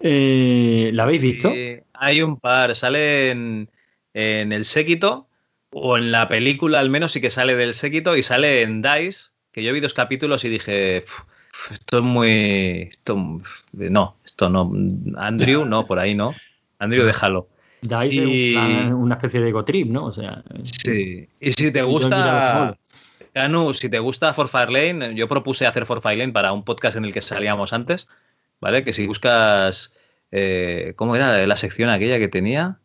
[0.00, 1.50] Eh, ¿La habéis visto?
[1.50, 2.74] Sí, hay un par.
[2.74, 3.66] Sale
[4.14, 5.28] en, el séquito,
[5.70, 9.32] o en la película al menos sí que sale del séquito, y sale en Dice,
[9.52, 12.88] que yo vi dos capítulos y dije, "Uf, uf, esto es muy...
[12.90, 13.40] Esto,
[13.72, 14.72] no, esto no.
[15.16, 16.34] Andrew, no, por ahí no.
[16.78, 17.48] Andrew, déjalo.
[17.80, 20.06] Dice y- es una, una especie de egotrip, ¿no?
[20.06, 21.28] O sea, Sí.
[21.40, 22.76] Y si te gusta...
[23.34, 26.64] Canu, si te gusta For Fire Lane, yo propuse hacer For Fire Lane para un
[26.64, 28.08] podcast en el que salíamos antes,
[28.60, 28.82] ¿vale?
[28.84, 29.94] Que si buscas,
[30.32, 32.78] eh, ¿cómo era la sección aquella que tenía?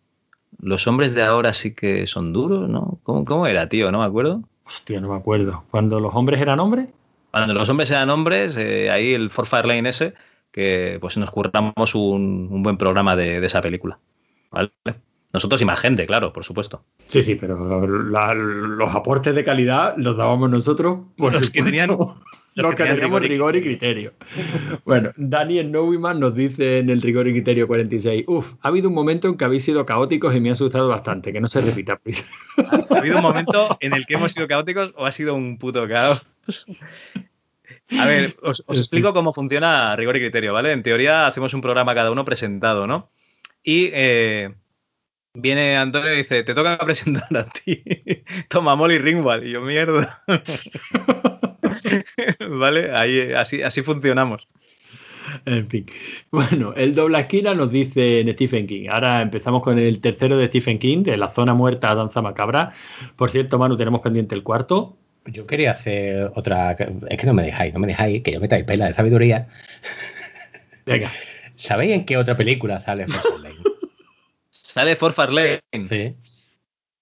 [0.63, 2.99] Los hombres de ahora sí que son duros, ¿no?
[3.03, 3.91] ¿Cómo, cómo era, tío?
[3.91, 4.41] No me acuerdo.
[4.65, 5.63] hostia, no me acuerdo.
[5.71, 6.87] Cuando los hombres eran hombres,
[7.31, 10.13] Cuando los hombres eran hombres, eh, ahí el For Fire Lane ese,
[10.51, 13.97] que pues nos curramos un, un buen programa de, de esa película,
[14.51, 14.71] ¿vale?
[15.33, 16.83] Nosotros y más gente, claro, por supuesto.
[17.07, 20.99] Sí, sí, pero la- los aportes de calidad los dábamos nosotros.
[21.17, 21.89] Por Los que tenían-
[22.55, 24.13] Los que tenían teníamos rigor y criterio.
[24.85, 28.95] Bueno, Daniel Neumann nos dice en el rigor y criterio 46, uf, ha habido un
[28.95, 31.97] momento en que habéis sido caóticos y me ha asustado bastante, que no se repita,
[31.97, 32.25] please".
[32.89, 35.87] ¿Ha habido un momento en el que hemos sido caóticos o ha sido un puto
[35.87, 36.25] caos?
[37.99, 40.71] A ver, os, os explico cómo funciona rigor y criterio, ¿vale?
[40.71, 43.11] En teoría hacemos un programa cada uno presentado, ¿no?
[43.63, 44.53] Y eh,
[45.33, 47.83] viene Antonio y dice, te toca presentar a ti.
[48.49, 49.45] Toma, Molly Ringwald.
[49.45, 50.23] Y yo, mierda.
[52.49, 52.95] ¿Vale?
[52.95, 54.47] Ahí, así, así funcionamos.
[55.45, 55.85] En fin.
[56.31, 58.87] Bueno, el dobla esquina nos dice en Stephen King.
[58.89, 62.73] Ahora empezamos con el tercero de Stephen King, de la zona muerta danza macabra.
[63.15, 64.97] Por cierto, Manu, tenemos pendiente el cuarto.
[65.25, 66.75] Yo quería hacer otra.
[67.09, 69.47] Es que no me dejáis, no me dejáis, que yo me traigo pela de sabiduría.
[70.85, 71.09] Venga.
[71.55, 73.55] ¿Sabéis en qué otra película sale Fort Lane?
[74.49, 75.61] Sale For Farlane.
[75.87, 76.15] Sí.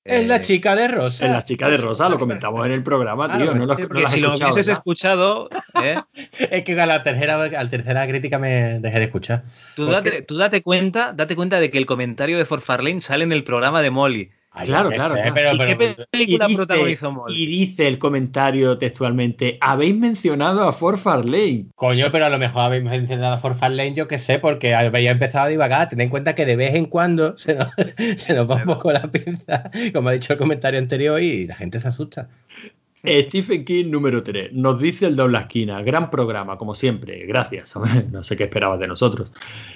[0.03, 1.25] Es la Eh, chica de Rosa.
[1.25, 3.55] En la chica de Rosa lo comentamos en el programa, Claro, tío.
[3.55, 5.47] No lo, sí, no Si lo hubieses escuchado,
[5.83, 5.95] ¿eh?
[6.51, 9.43] Es que a la tercera, a la tercera crítica me dejé de escuchar.
[9.75, 13.23] Tú date, tú date cuenta, date cuenta de que el comentario de For Farlane sale
[13.25, 14.31] en el programa de Molly.
[14.53, 15.33] Ay, Claro, claro, sé, claro.
[15.33, 15.75] pero- ¿Y qué
[16.11, 17.41] película Y dice- protagonizó Molly?
[17.41, 21.67] Y dice el comentario textualmente: Habéis mencionado a Ford Farlane.
[21.75, 24.75] Coño, pero a lo mejor habéis mencionado a For Far Lane, yo qué sé, porque
[24.75, 25.87] habéis empezado a divagar.
[25.87, 27.69] Tened en cuenta que de vez en cuando se nos,
[28.17, 31.55] se nos va un poco la pinza, como ha dicho el comentario anterior, y la
[31.55, 32.27] gente se asusta.
[33.27, 34.53] Stephen King número 3.
[34.53, 35.81] Nos dice el doble esquina.
[35.81, 37.25] Gran programa, como siempre.
[37.25, 37.73] Gracias.
[38.11, 39.31] No sé qué esperabas de nosotros.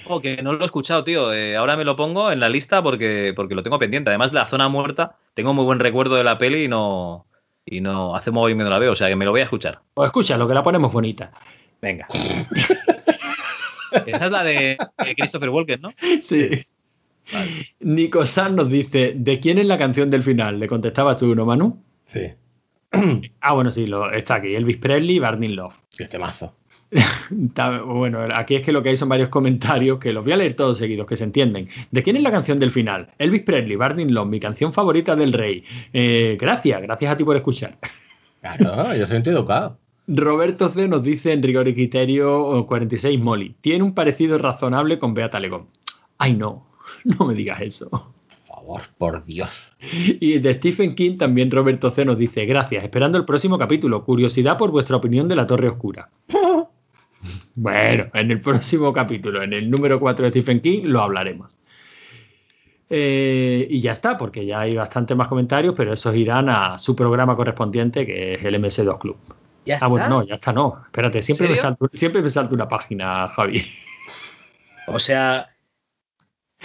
[0.06, 1.32] Oh, que no lo he escuchado, tío.
[1.32, 4.10] Eh, ahora me lo pongo en la lista porque, porque lo tengo pendiente.
[4.10, 7.26] Además, la zona muerta, tengo muy buen recuerdo de la peli y no,
[7.64, 8.92] y no hace muy bien que no la veo.
[8.92, 9.80] O sea que me lo voy a escuchar.
[9.94, 11.32] Pues escucha, lo que la ponemos bonita.
[11.80, 12.06] Venga.
[14.06, 14.76] Esa es la de,
[15.16, 15.92] Christopher Walken, ¿no?
[16.20, 16.50] Sí.
[17.32, 17.50] Vale.
[17.80, 20.60] Nico San nos dice: ¿De quién es la canción del final?
[20.60, 21.82] Le contestabas tú, ¿no, Manu?
[22.06, 22.32] Sí.
[23.40, 24.54] Ah, bueno, sí, lo, está aquí.
[24.54, 25.74] Elvis Presley y Barney Love.
[25.96, 26.54] Qué temazo.
[27.84, 30.54] Bueno, aquí es que lo que hay son varios comentarios que los voy a leer
[30.54, 31.68] todos seguidos, que se entienden.
[31.90, 33.08] ¿De quién es la canción del final?
[33.18, 35.64] Elvis Presley, Barney Love, mi canción favorita del rey.
[35.92, 37.76] Eh, gracias, gracias a ti por escuchar.
[38.38, 39.76] Claro, yo soy un tío educado.
[40.06, 40.86] Roberto C.
[40.86, 43.56] nos dice en rigor y criterio 46 Molly.
[43.60, 45.66] Tiene un parecido razonable con Beata Legón.
[46.18, 46.64] Ay, no,
[47.04, 47.90] no me digas eso.
[47.90, 49.65] Por favor, por Dios.
[49.78, 52.04] Y de Stephen King también Roberto C.
[52.04, 54.04] nos dice, gracias, esperando el próximo capítulo.
[54.04, 56.10] Curiosidad por vuestra opinión de la Torre Oscura.
[57.58, 61.56] Bueno, en el próximo capítulo, en el número 4 de Stephen King, lo hablaremos.
[62.88, 66.94] Eh, y ya está, porque ya hay bastantes más comentarios, pero esos irán a su
[66.94, 69.16] programa correspondiente, que es el MS2 Club.
[69.64, 70.82] ¿Ya Ah, bueno, no, ya está, no.
[70.84, 73.64] Espérate, siempre me, salto, siempre me salto una página, Javi.
[74.86, 75.55] O sea,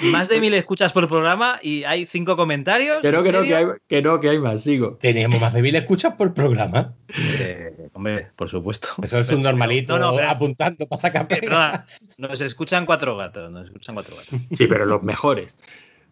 [0.04, 3.02] más de mil escuchas por programa y hay cinco comentarios.
[3.02, 4.98] Que no, ¿En que no, que hay, que no, que hay más, sigo.
[5.00, 6.94] Teníamos más de mil escuchas por programa.
[7.40, 8.88] Eh, hombre, por supuesto.
[9.04, 11.86] Eso es un normalito No, no, pero- apuntando para sacar Eh, perdona,
[12.18, 14.40] nos escuchan cuatro gatos, nos escuchan cuatro gatos.
[14.52, 15.58] Sí, pero los mejores.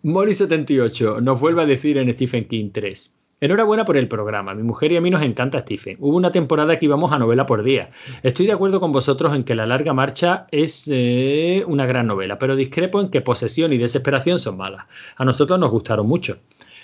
[0.03, 3.14] Mori78 nos vuelve a decir en Stephen King 3.
[3.41, 4.53] Enhorabuena por el programa.
[4.53, 5.95] Mi mujer y a mí nos encanta Stephen.
[5.99, 7.90] Hubo una temporada que íbamos a novela por día.
[8.22, 12.38] Estoy de acuerdo con vosotros en que La larga marcha es eh, una gran novela,
[12.38, 14.86] pero discrepo en que posesión y desesperación son malas.
[15.16, 16.40] A nosotros nos gustaron mucho.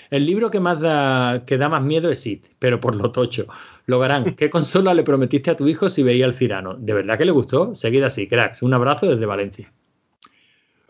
[0.09, 3.47] El libro que más da, que da más miedo es It, pero por lo tocho.
[3.85, 6.75] Logarán, ¿qué consola le prometiste a tu hijo si veía al Cirano?
[6.75, 7.75] ¿De verdad que le gustó?
[7.75, 8.61] Seguid así, cracks.
[8.63, 9.73] Un abrazo desde Valencia.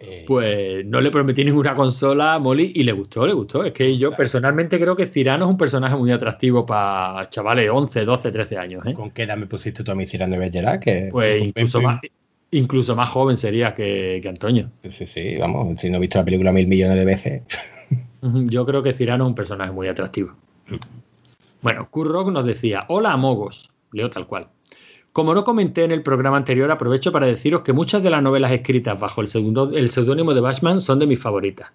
[0.07, 3.63] Eh, Pues no le prometí ninguna consola a Molly y le gustó, le gustó.
[3.63, 8.05] Es que yo personalmente creo que Cirano es un personaje muy atractivo para chavales 11,
[8.05, 8.85] 12, 13 años.
[8.85, 8.93] ¿eh?
[8.93, 10.83] ¿Con qué edad me pusiste tú a mi Cirano de Bergerac?
[10.83, 12.01] Que Pues incluso más,
[12.51, 14.69] incluso más joven sería que, que Antonio.
[14.89, 17.41] Sí, sí, vamos, si no he visto la película mil millones de veces.
[18.21, 20.33] Yo creo que Cirano es un personaje muy atractivo.
[21.61, 24.47] Bueno, Kurrock nos decía, hola amogos, leo tal cual.
[25.15, 28.51] Como no comenté en el programa anterior, aprovecho para deciros que muchas de las novelas
[28.51, 31.71] escritas bajo el seudónimo de Bashman son de mis favoritas.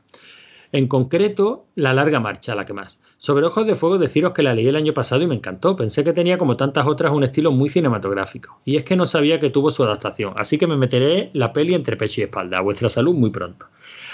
[0.72, 3.00] En concreto, La larga marcha, la que más.
[3.16, 5.74] Sobre Ojos de Fuego, deciros que la leí el año pasado y me encantó.
[5.74, 8.60] Pensé que tenía, como tantas otras, un estilo muy cinematográfico.
[8.66, 11.72] Y es que no sabía que tuvo su adaptación, así que me meteré la peli
[11.72, 12.58] entre pecho y espalda.
[12.58, 13.64] A vuestra salud muy pronto.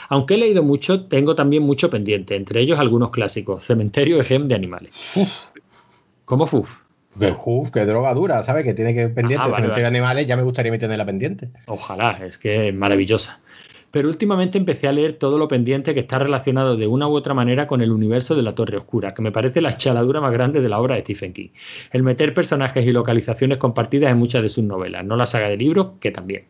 [0.08, 3.64] Aunque he leído mucho, tengo también mucho pendiente, entre ellos algunos clásicos.
[3.64, 4.92] Cementerio Gem de Animales.
[6.24, 6.85] ¿Cómo fuf?
[7.18, 8.64] Que, uf, que droga dura, ¿sabes?
[8.64, 9.44] Que tiene que pendiente.
[9.46, 9.86] Ah, vale, vale.
[9.86, 11.50] animales, ya me gustaría meterme la pendiente.
[11.66, 13.40] Ojalá, es que es maravillosa.
[13.90, 17.32] Pero últimamente empecé a leer todo lo pendiente que está relacionado de una u otra
[17.32, 20.60] manera con el universo de la Torre Oscura, que me parece la chaladura más grande
[20.60, 21.48] de la obra de Stephen King.
[21.92, 25.56] El meter personajes y localizaciones compartidas en muchas de sus novelas, no la saga de
[25.56, 26.44] libros, que también.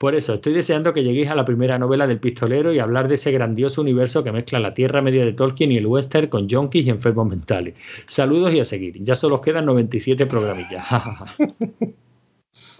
[0.00, 3.16] Por eso, estoy deseando que lleguéis a la primera novela del pistolero y hablar de
[3.16, 6.86] ese grandioso universo que mezcla la Tierra Media de Tolkien y el western con junkies
[6.86, 7.74] y enfermos mentales.
[8.06, 8.94] Saludos y a seguir.
[9.04, 10.86] Ya solo os quedan 97 programillas.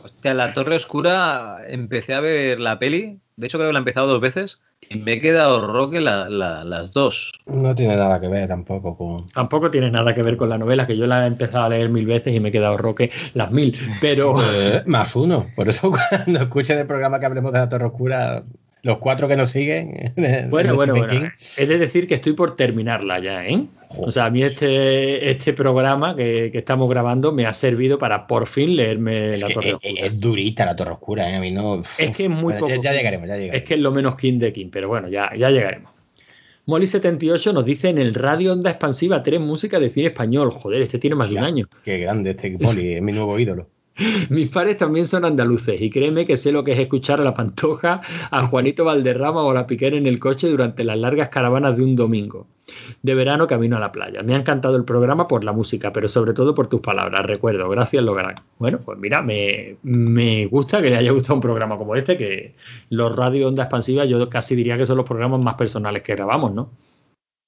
[0.02, 3.20] Hostia, la Torre Oscura empecé a ver la peli.
[3.36, 4.62] De hecho, creo que la he empezado dos veces.
[4.92, 7.30] Y me he quedado roque la- la- las dos.
[7.46, 9.28] No tiene nada que ver tampoco con.
[9.28, 11.90] Tampoco tiene nada que ver con la novela, que yo la he empezado a leer
[11.90, 13.78] mil veces y me he quedado roque las mil.
[14.00, 15.46] Pero Eh, más uno.
[15.54, 15.92] Por eso
[16.26, 18.42] cuando escuchen el programa que hablemos de la Torre Oscura,
[18.82, 20.12] los cuatro que nos siguen.
[20.50, 21.32] bueno, de bueno, Stephen bueno.
[21.56, 23.66] He de decir que estoy por terminarla ya, ¿eh?
[23.98, 28.26] O sea, a mí este, este programa que, que estamos grabando me ha servido para
[28.26, 30.06] por fin leerme Es La Torre es, Oscura.
[30.06, 31.34] es durita la Torre Oscura, ¿eh?
[31.36, 31.82] A mí no.
[31.98, 32.70] Es que es muy Bueno, poco.
[32.70, 33.56] ya, ya llegaremos, ya llegaremos.
[33.62, 35.90] Es que es lo menos King de King, pero bueno, ya, ya llegaremos.
[36.66, 40.50] Molly78 nos dice en el Radio Onda Expansiva 3 música de cine español.
[40.52, 41.68] Joder, este tiene más de un año.
[41.84, 43.68] Qué grande este Poli, es mi nuevo ídolo.
[44.30, 47.34] Mis padres también son andaluces y créeme que sé lo que es escuchar a la
[47.34, 48.00] Pantoja,
[48.30, 51.82] a Juanito Valderrama o a la Piquer en el coche durante las largas caravanas de
[51.82, 52.46] un domingo
[53.02, 54.22] de verano camino a la playa.
[54.22, 57.26] Me ha encantado el programa por la música, pero sobre todo por tus palabras.
[57.26, 58.36] Recuerdo, gracias Logran.
[58.58, 62.54] Bueno, pues mira, me, me gusta que le haya gustado un programa como este, que
[62.90, 66.52] los Radio Onda Expansiva yo casi diría que son los programas más personales que grabamos,
[66.54, 66.70] ¿no?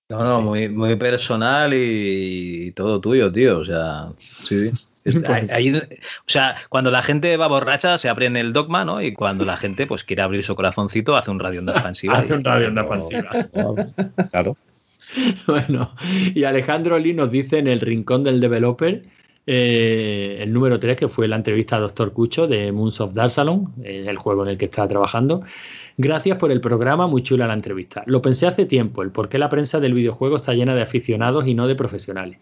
[0.08, 3.60] No, no, muy, muy personal y, todo tuyo, tío.
[3.60, 4.70] O sea, sí,
[5.04, 5.80] Pues- ahí- o
[6.26, 9.02] sea, cuando la gente va borracha se abre en el dogma, ¿no?
[9.02, 12.14] Y cuando la gente pues quiere abrir su corazoncito hace un radio onda expansiva.
[12.18, 13.30] Hace y- un Radio Onda Expansiva.
[14.30, 14.56] Claro.
[15.46, 15.92] Bueno,
[16.34, 19.02] y Alejandro Lee nos dice en el rincón del developer,
[19.46, 23.72] eh, el número 3, que fue la entrevista a Doctor Cucho de Moons of Darsalon,
[23.82, 25.42] es el juego en el que está trabajando.
[25.96, 28.02] Gracias por el programa, muy chula la entrevista.
[28.06, 31.46] Lo pensé hace tiempo, el por qué la prensa del videojuego está llena de aficionados
[31.46, 32.38] y no de profesionales.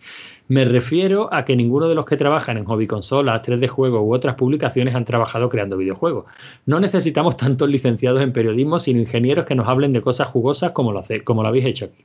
[0.48, 4.12] Me refiero a que ninguno de los que trabajan en hobby consolas, 3D juegos u
[4.14, 6.24] otras publicaciones han trabajado creando videojuegos.
[6.66, 10.93] No necesitamos tantos licenciados en periodismo, sino ingenieros que nos hablen de cosas jugosas como
[10.93, 12.05] lo, hace- como lo habéis hecho aquí.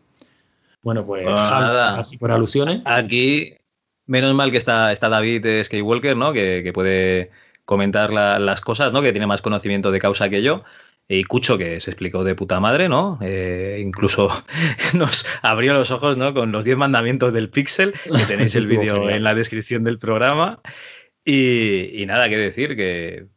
[0.81, 1.97] Bueno, pues Javi, nada.
[1.99, 2.81] así por alusiones.
[2.85, 3.53] Aquí,
[4.05, 6.31] menos mal que está, está David Skywalker, ¿no?
[6.31, 7.31] Que, que puede
[7.65, 9.01] comentar la- las cosas, ¿no?
[9.01, 10.63] Que tiene más conocimiento de causa que yo.
[11.07, 13.19] Y Cucho, que se explicó de puta madre, ¿no?
[13.21, 14.29] Eh, incluso
[14.95, 16.33] nos abrió los ojos, ¿no?
[16.33, 20.61] Con los 10 mandamientos del Pixel, que tenéis el vídeo en la descripción del programa.
[21.23, 23.27] Y, y nada, que decir que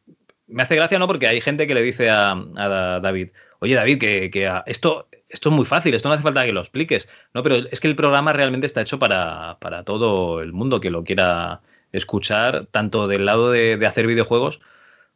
[0.46, 1.06] me hace gracia, ¿no?
[1.06, 3.28] Porque hay gente que le dice a, a David,
[3.60, 6.52] oye David, que, que a- esto, esto es muy fácil, esto no hace falta que
[6.52, 7.42] lo expliques, ¿no?
[7.42, 11.04] Pero es que el programa realmente está hecho para, para todo el mundo que lo
[11.04, 11.60] quiera
[11.92, 14.60] escuchar, tanto del lado de, de hacer videojuegos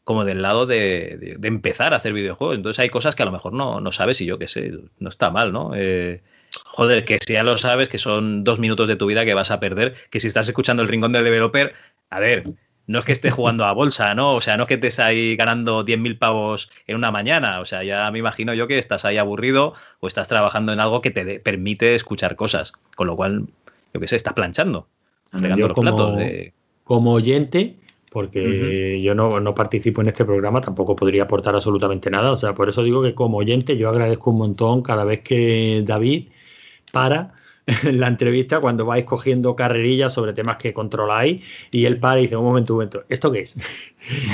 [0.05, 2.57] como del lado de, de- de empezar a hacer videojuegos.
[2.57, 5.09] Entonces hay cosas que a lo mejor no, no sabes y yo qué sé, no
[5.09, 5.73] está mal, ¿no?
[5.75, 6.23] Eh,
[6.65, 9.51] joder, que si ya lo sabes, que son dos minutos de tu vida que vas
[9.51, 11.73] a perder, que si estás escuchando el rincón del developer,
[12.11, 12.45] a ver,
[12.89, 14.35] no es que estés jugando a bolsa, ¿no?
[14.35, 17.61] O sea, no es que estés ahí ganando 10.000 pavos en una mañana.
[17.61, 21.01] O sea, ya me imagino yo que estás ahí aburrido o estás trabajando en algo
[21.01, 22.73] que te de- permite escuchar cosas.
[22.97, 23.47] Con lo cual,
[23.95, 24.89] yo qué sé, estás planchando,
[25.31, 26.21] fregando los como- platos.
[26.85, 27.77] Como oyente,
[28.13, 32.33] porque yo no, no participo en este programa, tampoco podría aportar absolutamente nada.
[32.33, 35.83] O sea, por eso digo que como oyente yo agradezco un montón cada vez que
[35.87, 36.29] David
[36.93, 37.33] para
[37.85, 42.37] la entrevista cuando vais cogiendo carrerillas sobre temas que controláis y él para y dice,
[42.37, 43.57] un momento, un momento, ¿esto qué es?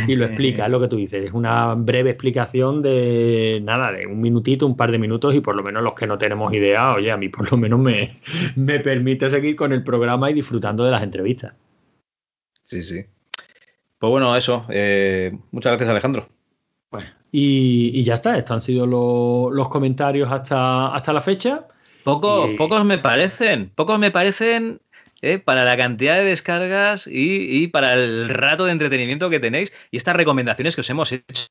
[0.09, 4.07] y lo explica, es lo que tú dices, es una breve explicación de nada, de
[4.07, 6.95] un minutito, un par de minutos y por lo menos los que no tenemos idea,
[6.95, 8.11] oye, a mí por lo menos me,
[8.57, 11.55] me permite seguir con el programa y disfrutando de las entrevistas.
[12.65, 13.05] Sí, sí.
[13.99, 14.65] Pues bueno, eso.
[14.71, 16.29] eh, muchas gracias, Alejandro.
[16.91, 21.67] Bueno, y, y ya está, estos han sido lo- los comentarios hasta, hasta la fecha.
[22.05, 24.81] Pocos, Y- pocos me parecen, pocos me parecen
[25.21, 29.73] eh, para la cantidad de descargas y, y para el rato de entretenimiento que tenéis
[29.91, 31.47] y estas recomendaciones que os hemos hecho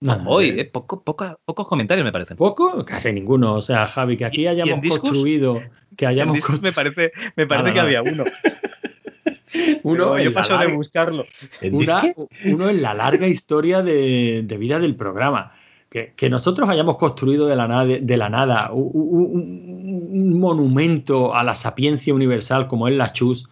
[0.00, 0.48] Nada, hoy.
[0.58, 2.36] eh, poco, poca- pocos comentarios me parecen.
[2.38, 2.84] ¿Poco?
[2.86, 3.54] Casi ninguno.
[3.54, 5.60] O sea, Javi, que aquí ¿Y- y hayamos construido,
[5.96, 7.82] que En hayamos me constru- parece, me parece Nada, que nada.
[7.82, 8.24] había uno.
[9.82, 12.28] uno, yo la paso de larga- buscarlo.
[12.46, 15.52] Uno en la larga historia de, de vida del programa.
[15.88, 21.34] Que, que nosotros hayamos construido de la nada, de la nada un, un- un monumento
[21.34, 23.46] a la sapiencia universal como es la Chus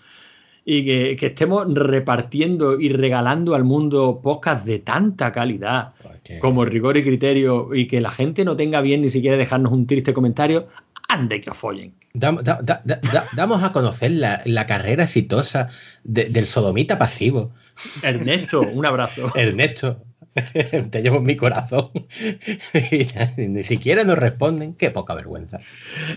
[0.64, 5.94] y que, que estemos repartiendo y regalando al mundo podcast de tanta calidad
[6.40, 9.86] como rigor y criterio y que la gente no tenga bien ni siquiera dejarnos un
[9.86, 10.66] triste comentario,
[11.12, 11.94] ande que os follen.
[12.12, 15.68] Dam- da- da- da- da- damos a conocer la, la carrera exitosa
[16.04, 17.52] de- del sodomita pasivo,
[18.02, 19.30] Ernesto, un abrazo.
[19.36, 20.04] Ernesto.
[20.90, 21.90] Te llevo en mi corazón.
[23.36, 24.74] y ni siquiera nos responden.
[24.74, 25.58] Qué poca vergüenza.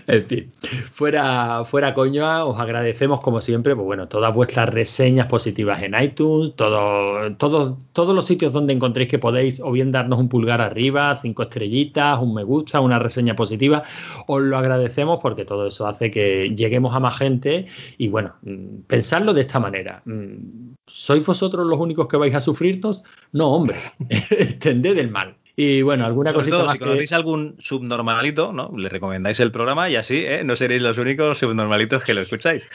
[0.06, 0.52] En fin,
[0.92, 6.54] fuera, fuera coña, os agradecemos como siempre, pues bueno, todas vuestras reseñas positivas en iTunes,
[6.56, 11.16] todo, todo- todos los sitios donde encontréis que podéis o bien darnos un pulgar arriba,
[11.16, 13.82] cinco estrellitas, un me gusta, una reseña positiva,
[14.26, 17.66] os lo agradecemos porque todo eso hace que lleguemos a más gente
[17.98, 20.02] y bueno, mm, pensadlo de esta manera.
[20.04, 23.04] Mm, ¿Sois vosotros los únicos que vais a sufrirnos?
[23.32, 23.76] No, hombre,
[24.30, 25.36] extended el mal.
[25.56, 28.72] Y bueno, alguna Sobre cosita todo, más si que- conocéis algún subnormalito, ¿no?
[28.76, 30.42] Le recomendáis el programa y así, ¿eh?
[30.44, 32.68] No seréis los únicos subnormalitos que lo escucháis.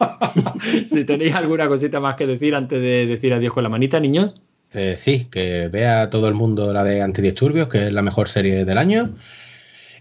[0.86, 4.40] si tenéis alguna cosita más que decir antes de decir adiós con la manita, niños.
[4.72, 8.64] Eh, sí, que vea todo el mundo la de Antidisturbios, que es la mejor serie
[8.64, 9.14] del año.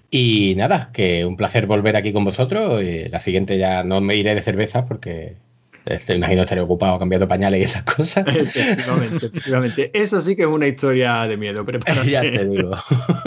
[0.10, 2.82] Y nada, que un placer volver aquí con vosotros.
[2.82, 5.36] Y la siguiente ya no me iré de cervezas porque
[5.86, 8.26] estoy, imagino estaré ocupado cambiando pañales y esas cosas.
[8.28, 9.92] Efectivamente, efectivamente.
[9.94, 11.66] Eso sí que es una historia de miedo.
[11.66, 12.10] Prepárate.
[12.12, 12.72] ya te digo.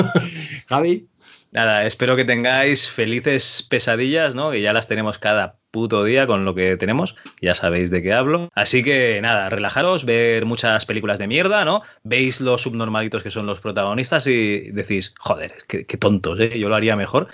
[0.68, 1.09] Javi,
[1.55, 4.51] Nada, espero que tengáis felices pesadillas, ¿no?
[4.51, 8.12] Que ya las tenemos cada puto día con lo que tenemos, ya sabéis de qué
[8.12, 8.51] hablo.
[8.56, 11.82] Así que nada, relajaros, ver muchas películas de mierda, ¿no?
[12.02, 16.59] Veis los subnormalitos que son los protagonistas y decís, joder, qué, qué tontos, ¿eh?
[16.59, 17.28] Yo lo haría mejor.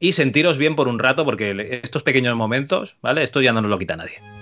[0.00, 3.24] Y sentiros bien por un rato porque estos pequeños momentos, ¿vale?
[3.24, 4.35] Esto ya no nos lo quita nadie.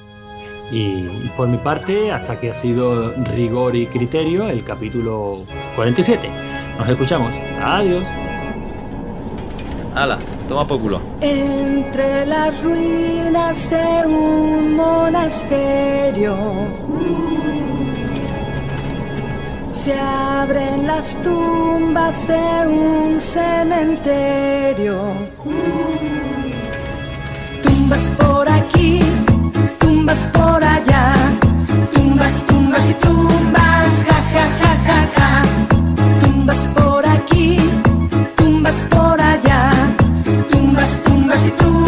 [0.74, 5.44] Y por mi parte, hasta que ha sido rigor y criterio el capítulo
[5.76, 6.28] 47.
[6.78, 7.32] Nos escuchamos.
[7.62, 8.05] Adiós.
[9.94, 10.18] ¡Hala!
[10.48, 11.01] Toma por culo.
[11.20, 16.36] Entre las ruinas de un monasterio
[19.68, 24.98] se abren las tumbas de un cementerio.
[27.62, 28.98] Tumbas por aquí,
[30.05, 31.14] tumbas por allá,
[31.94, 35.43] tumbas, tumbas y tumbas, ja, ja, ja, ja, ja.
[36.20, 37.56] Tumbas por aquí,
[38.36, 39.70] tumbas por allá,
[40.51, 41.84] tumbas, tumbas y tumbas,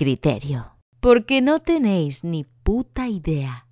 [0.00, 0.78] criterio.
[0.98, 3.66] Porque no tenéis ni puta idea.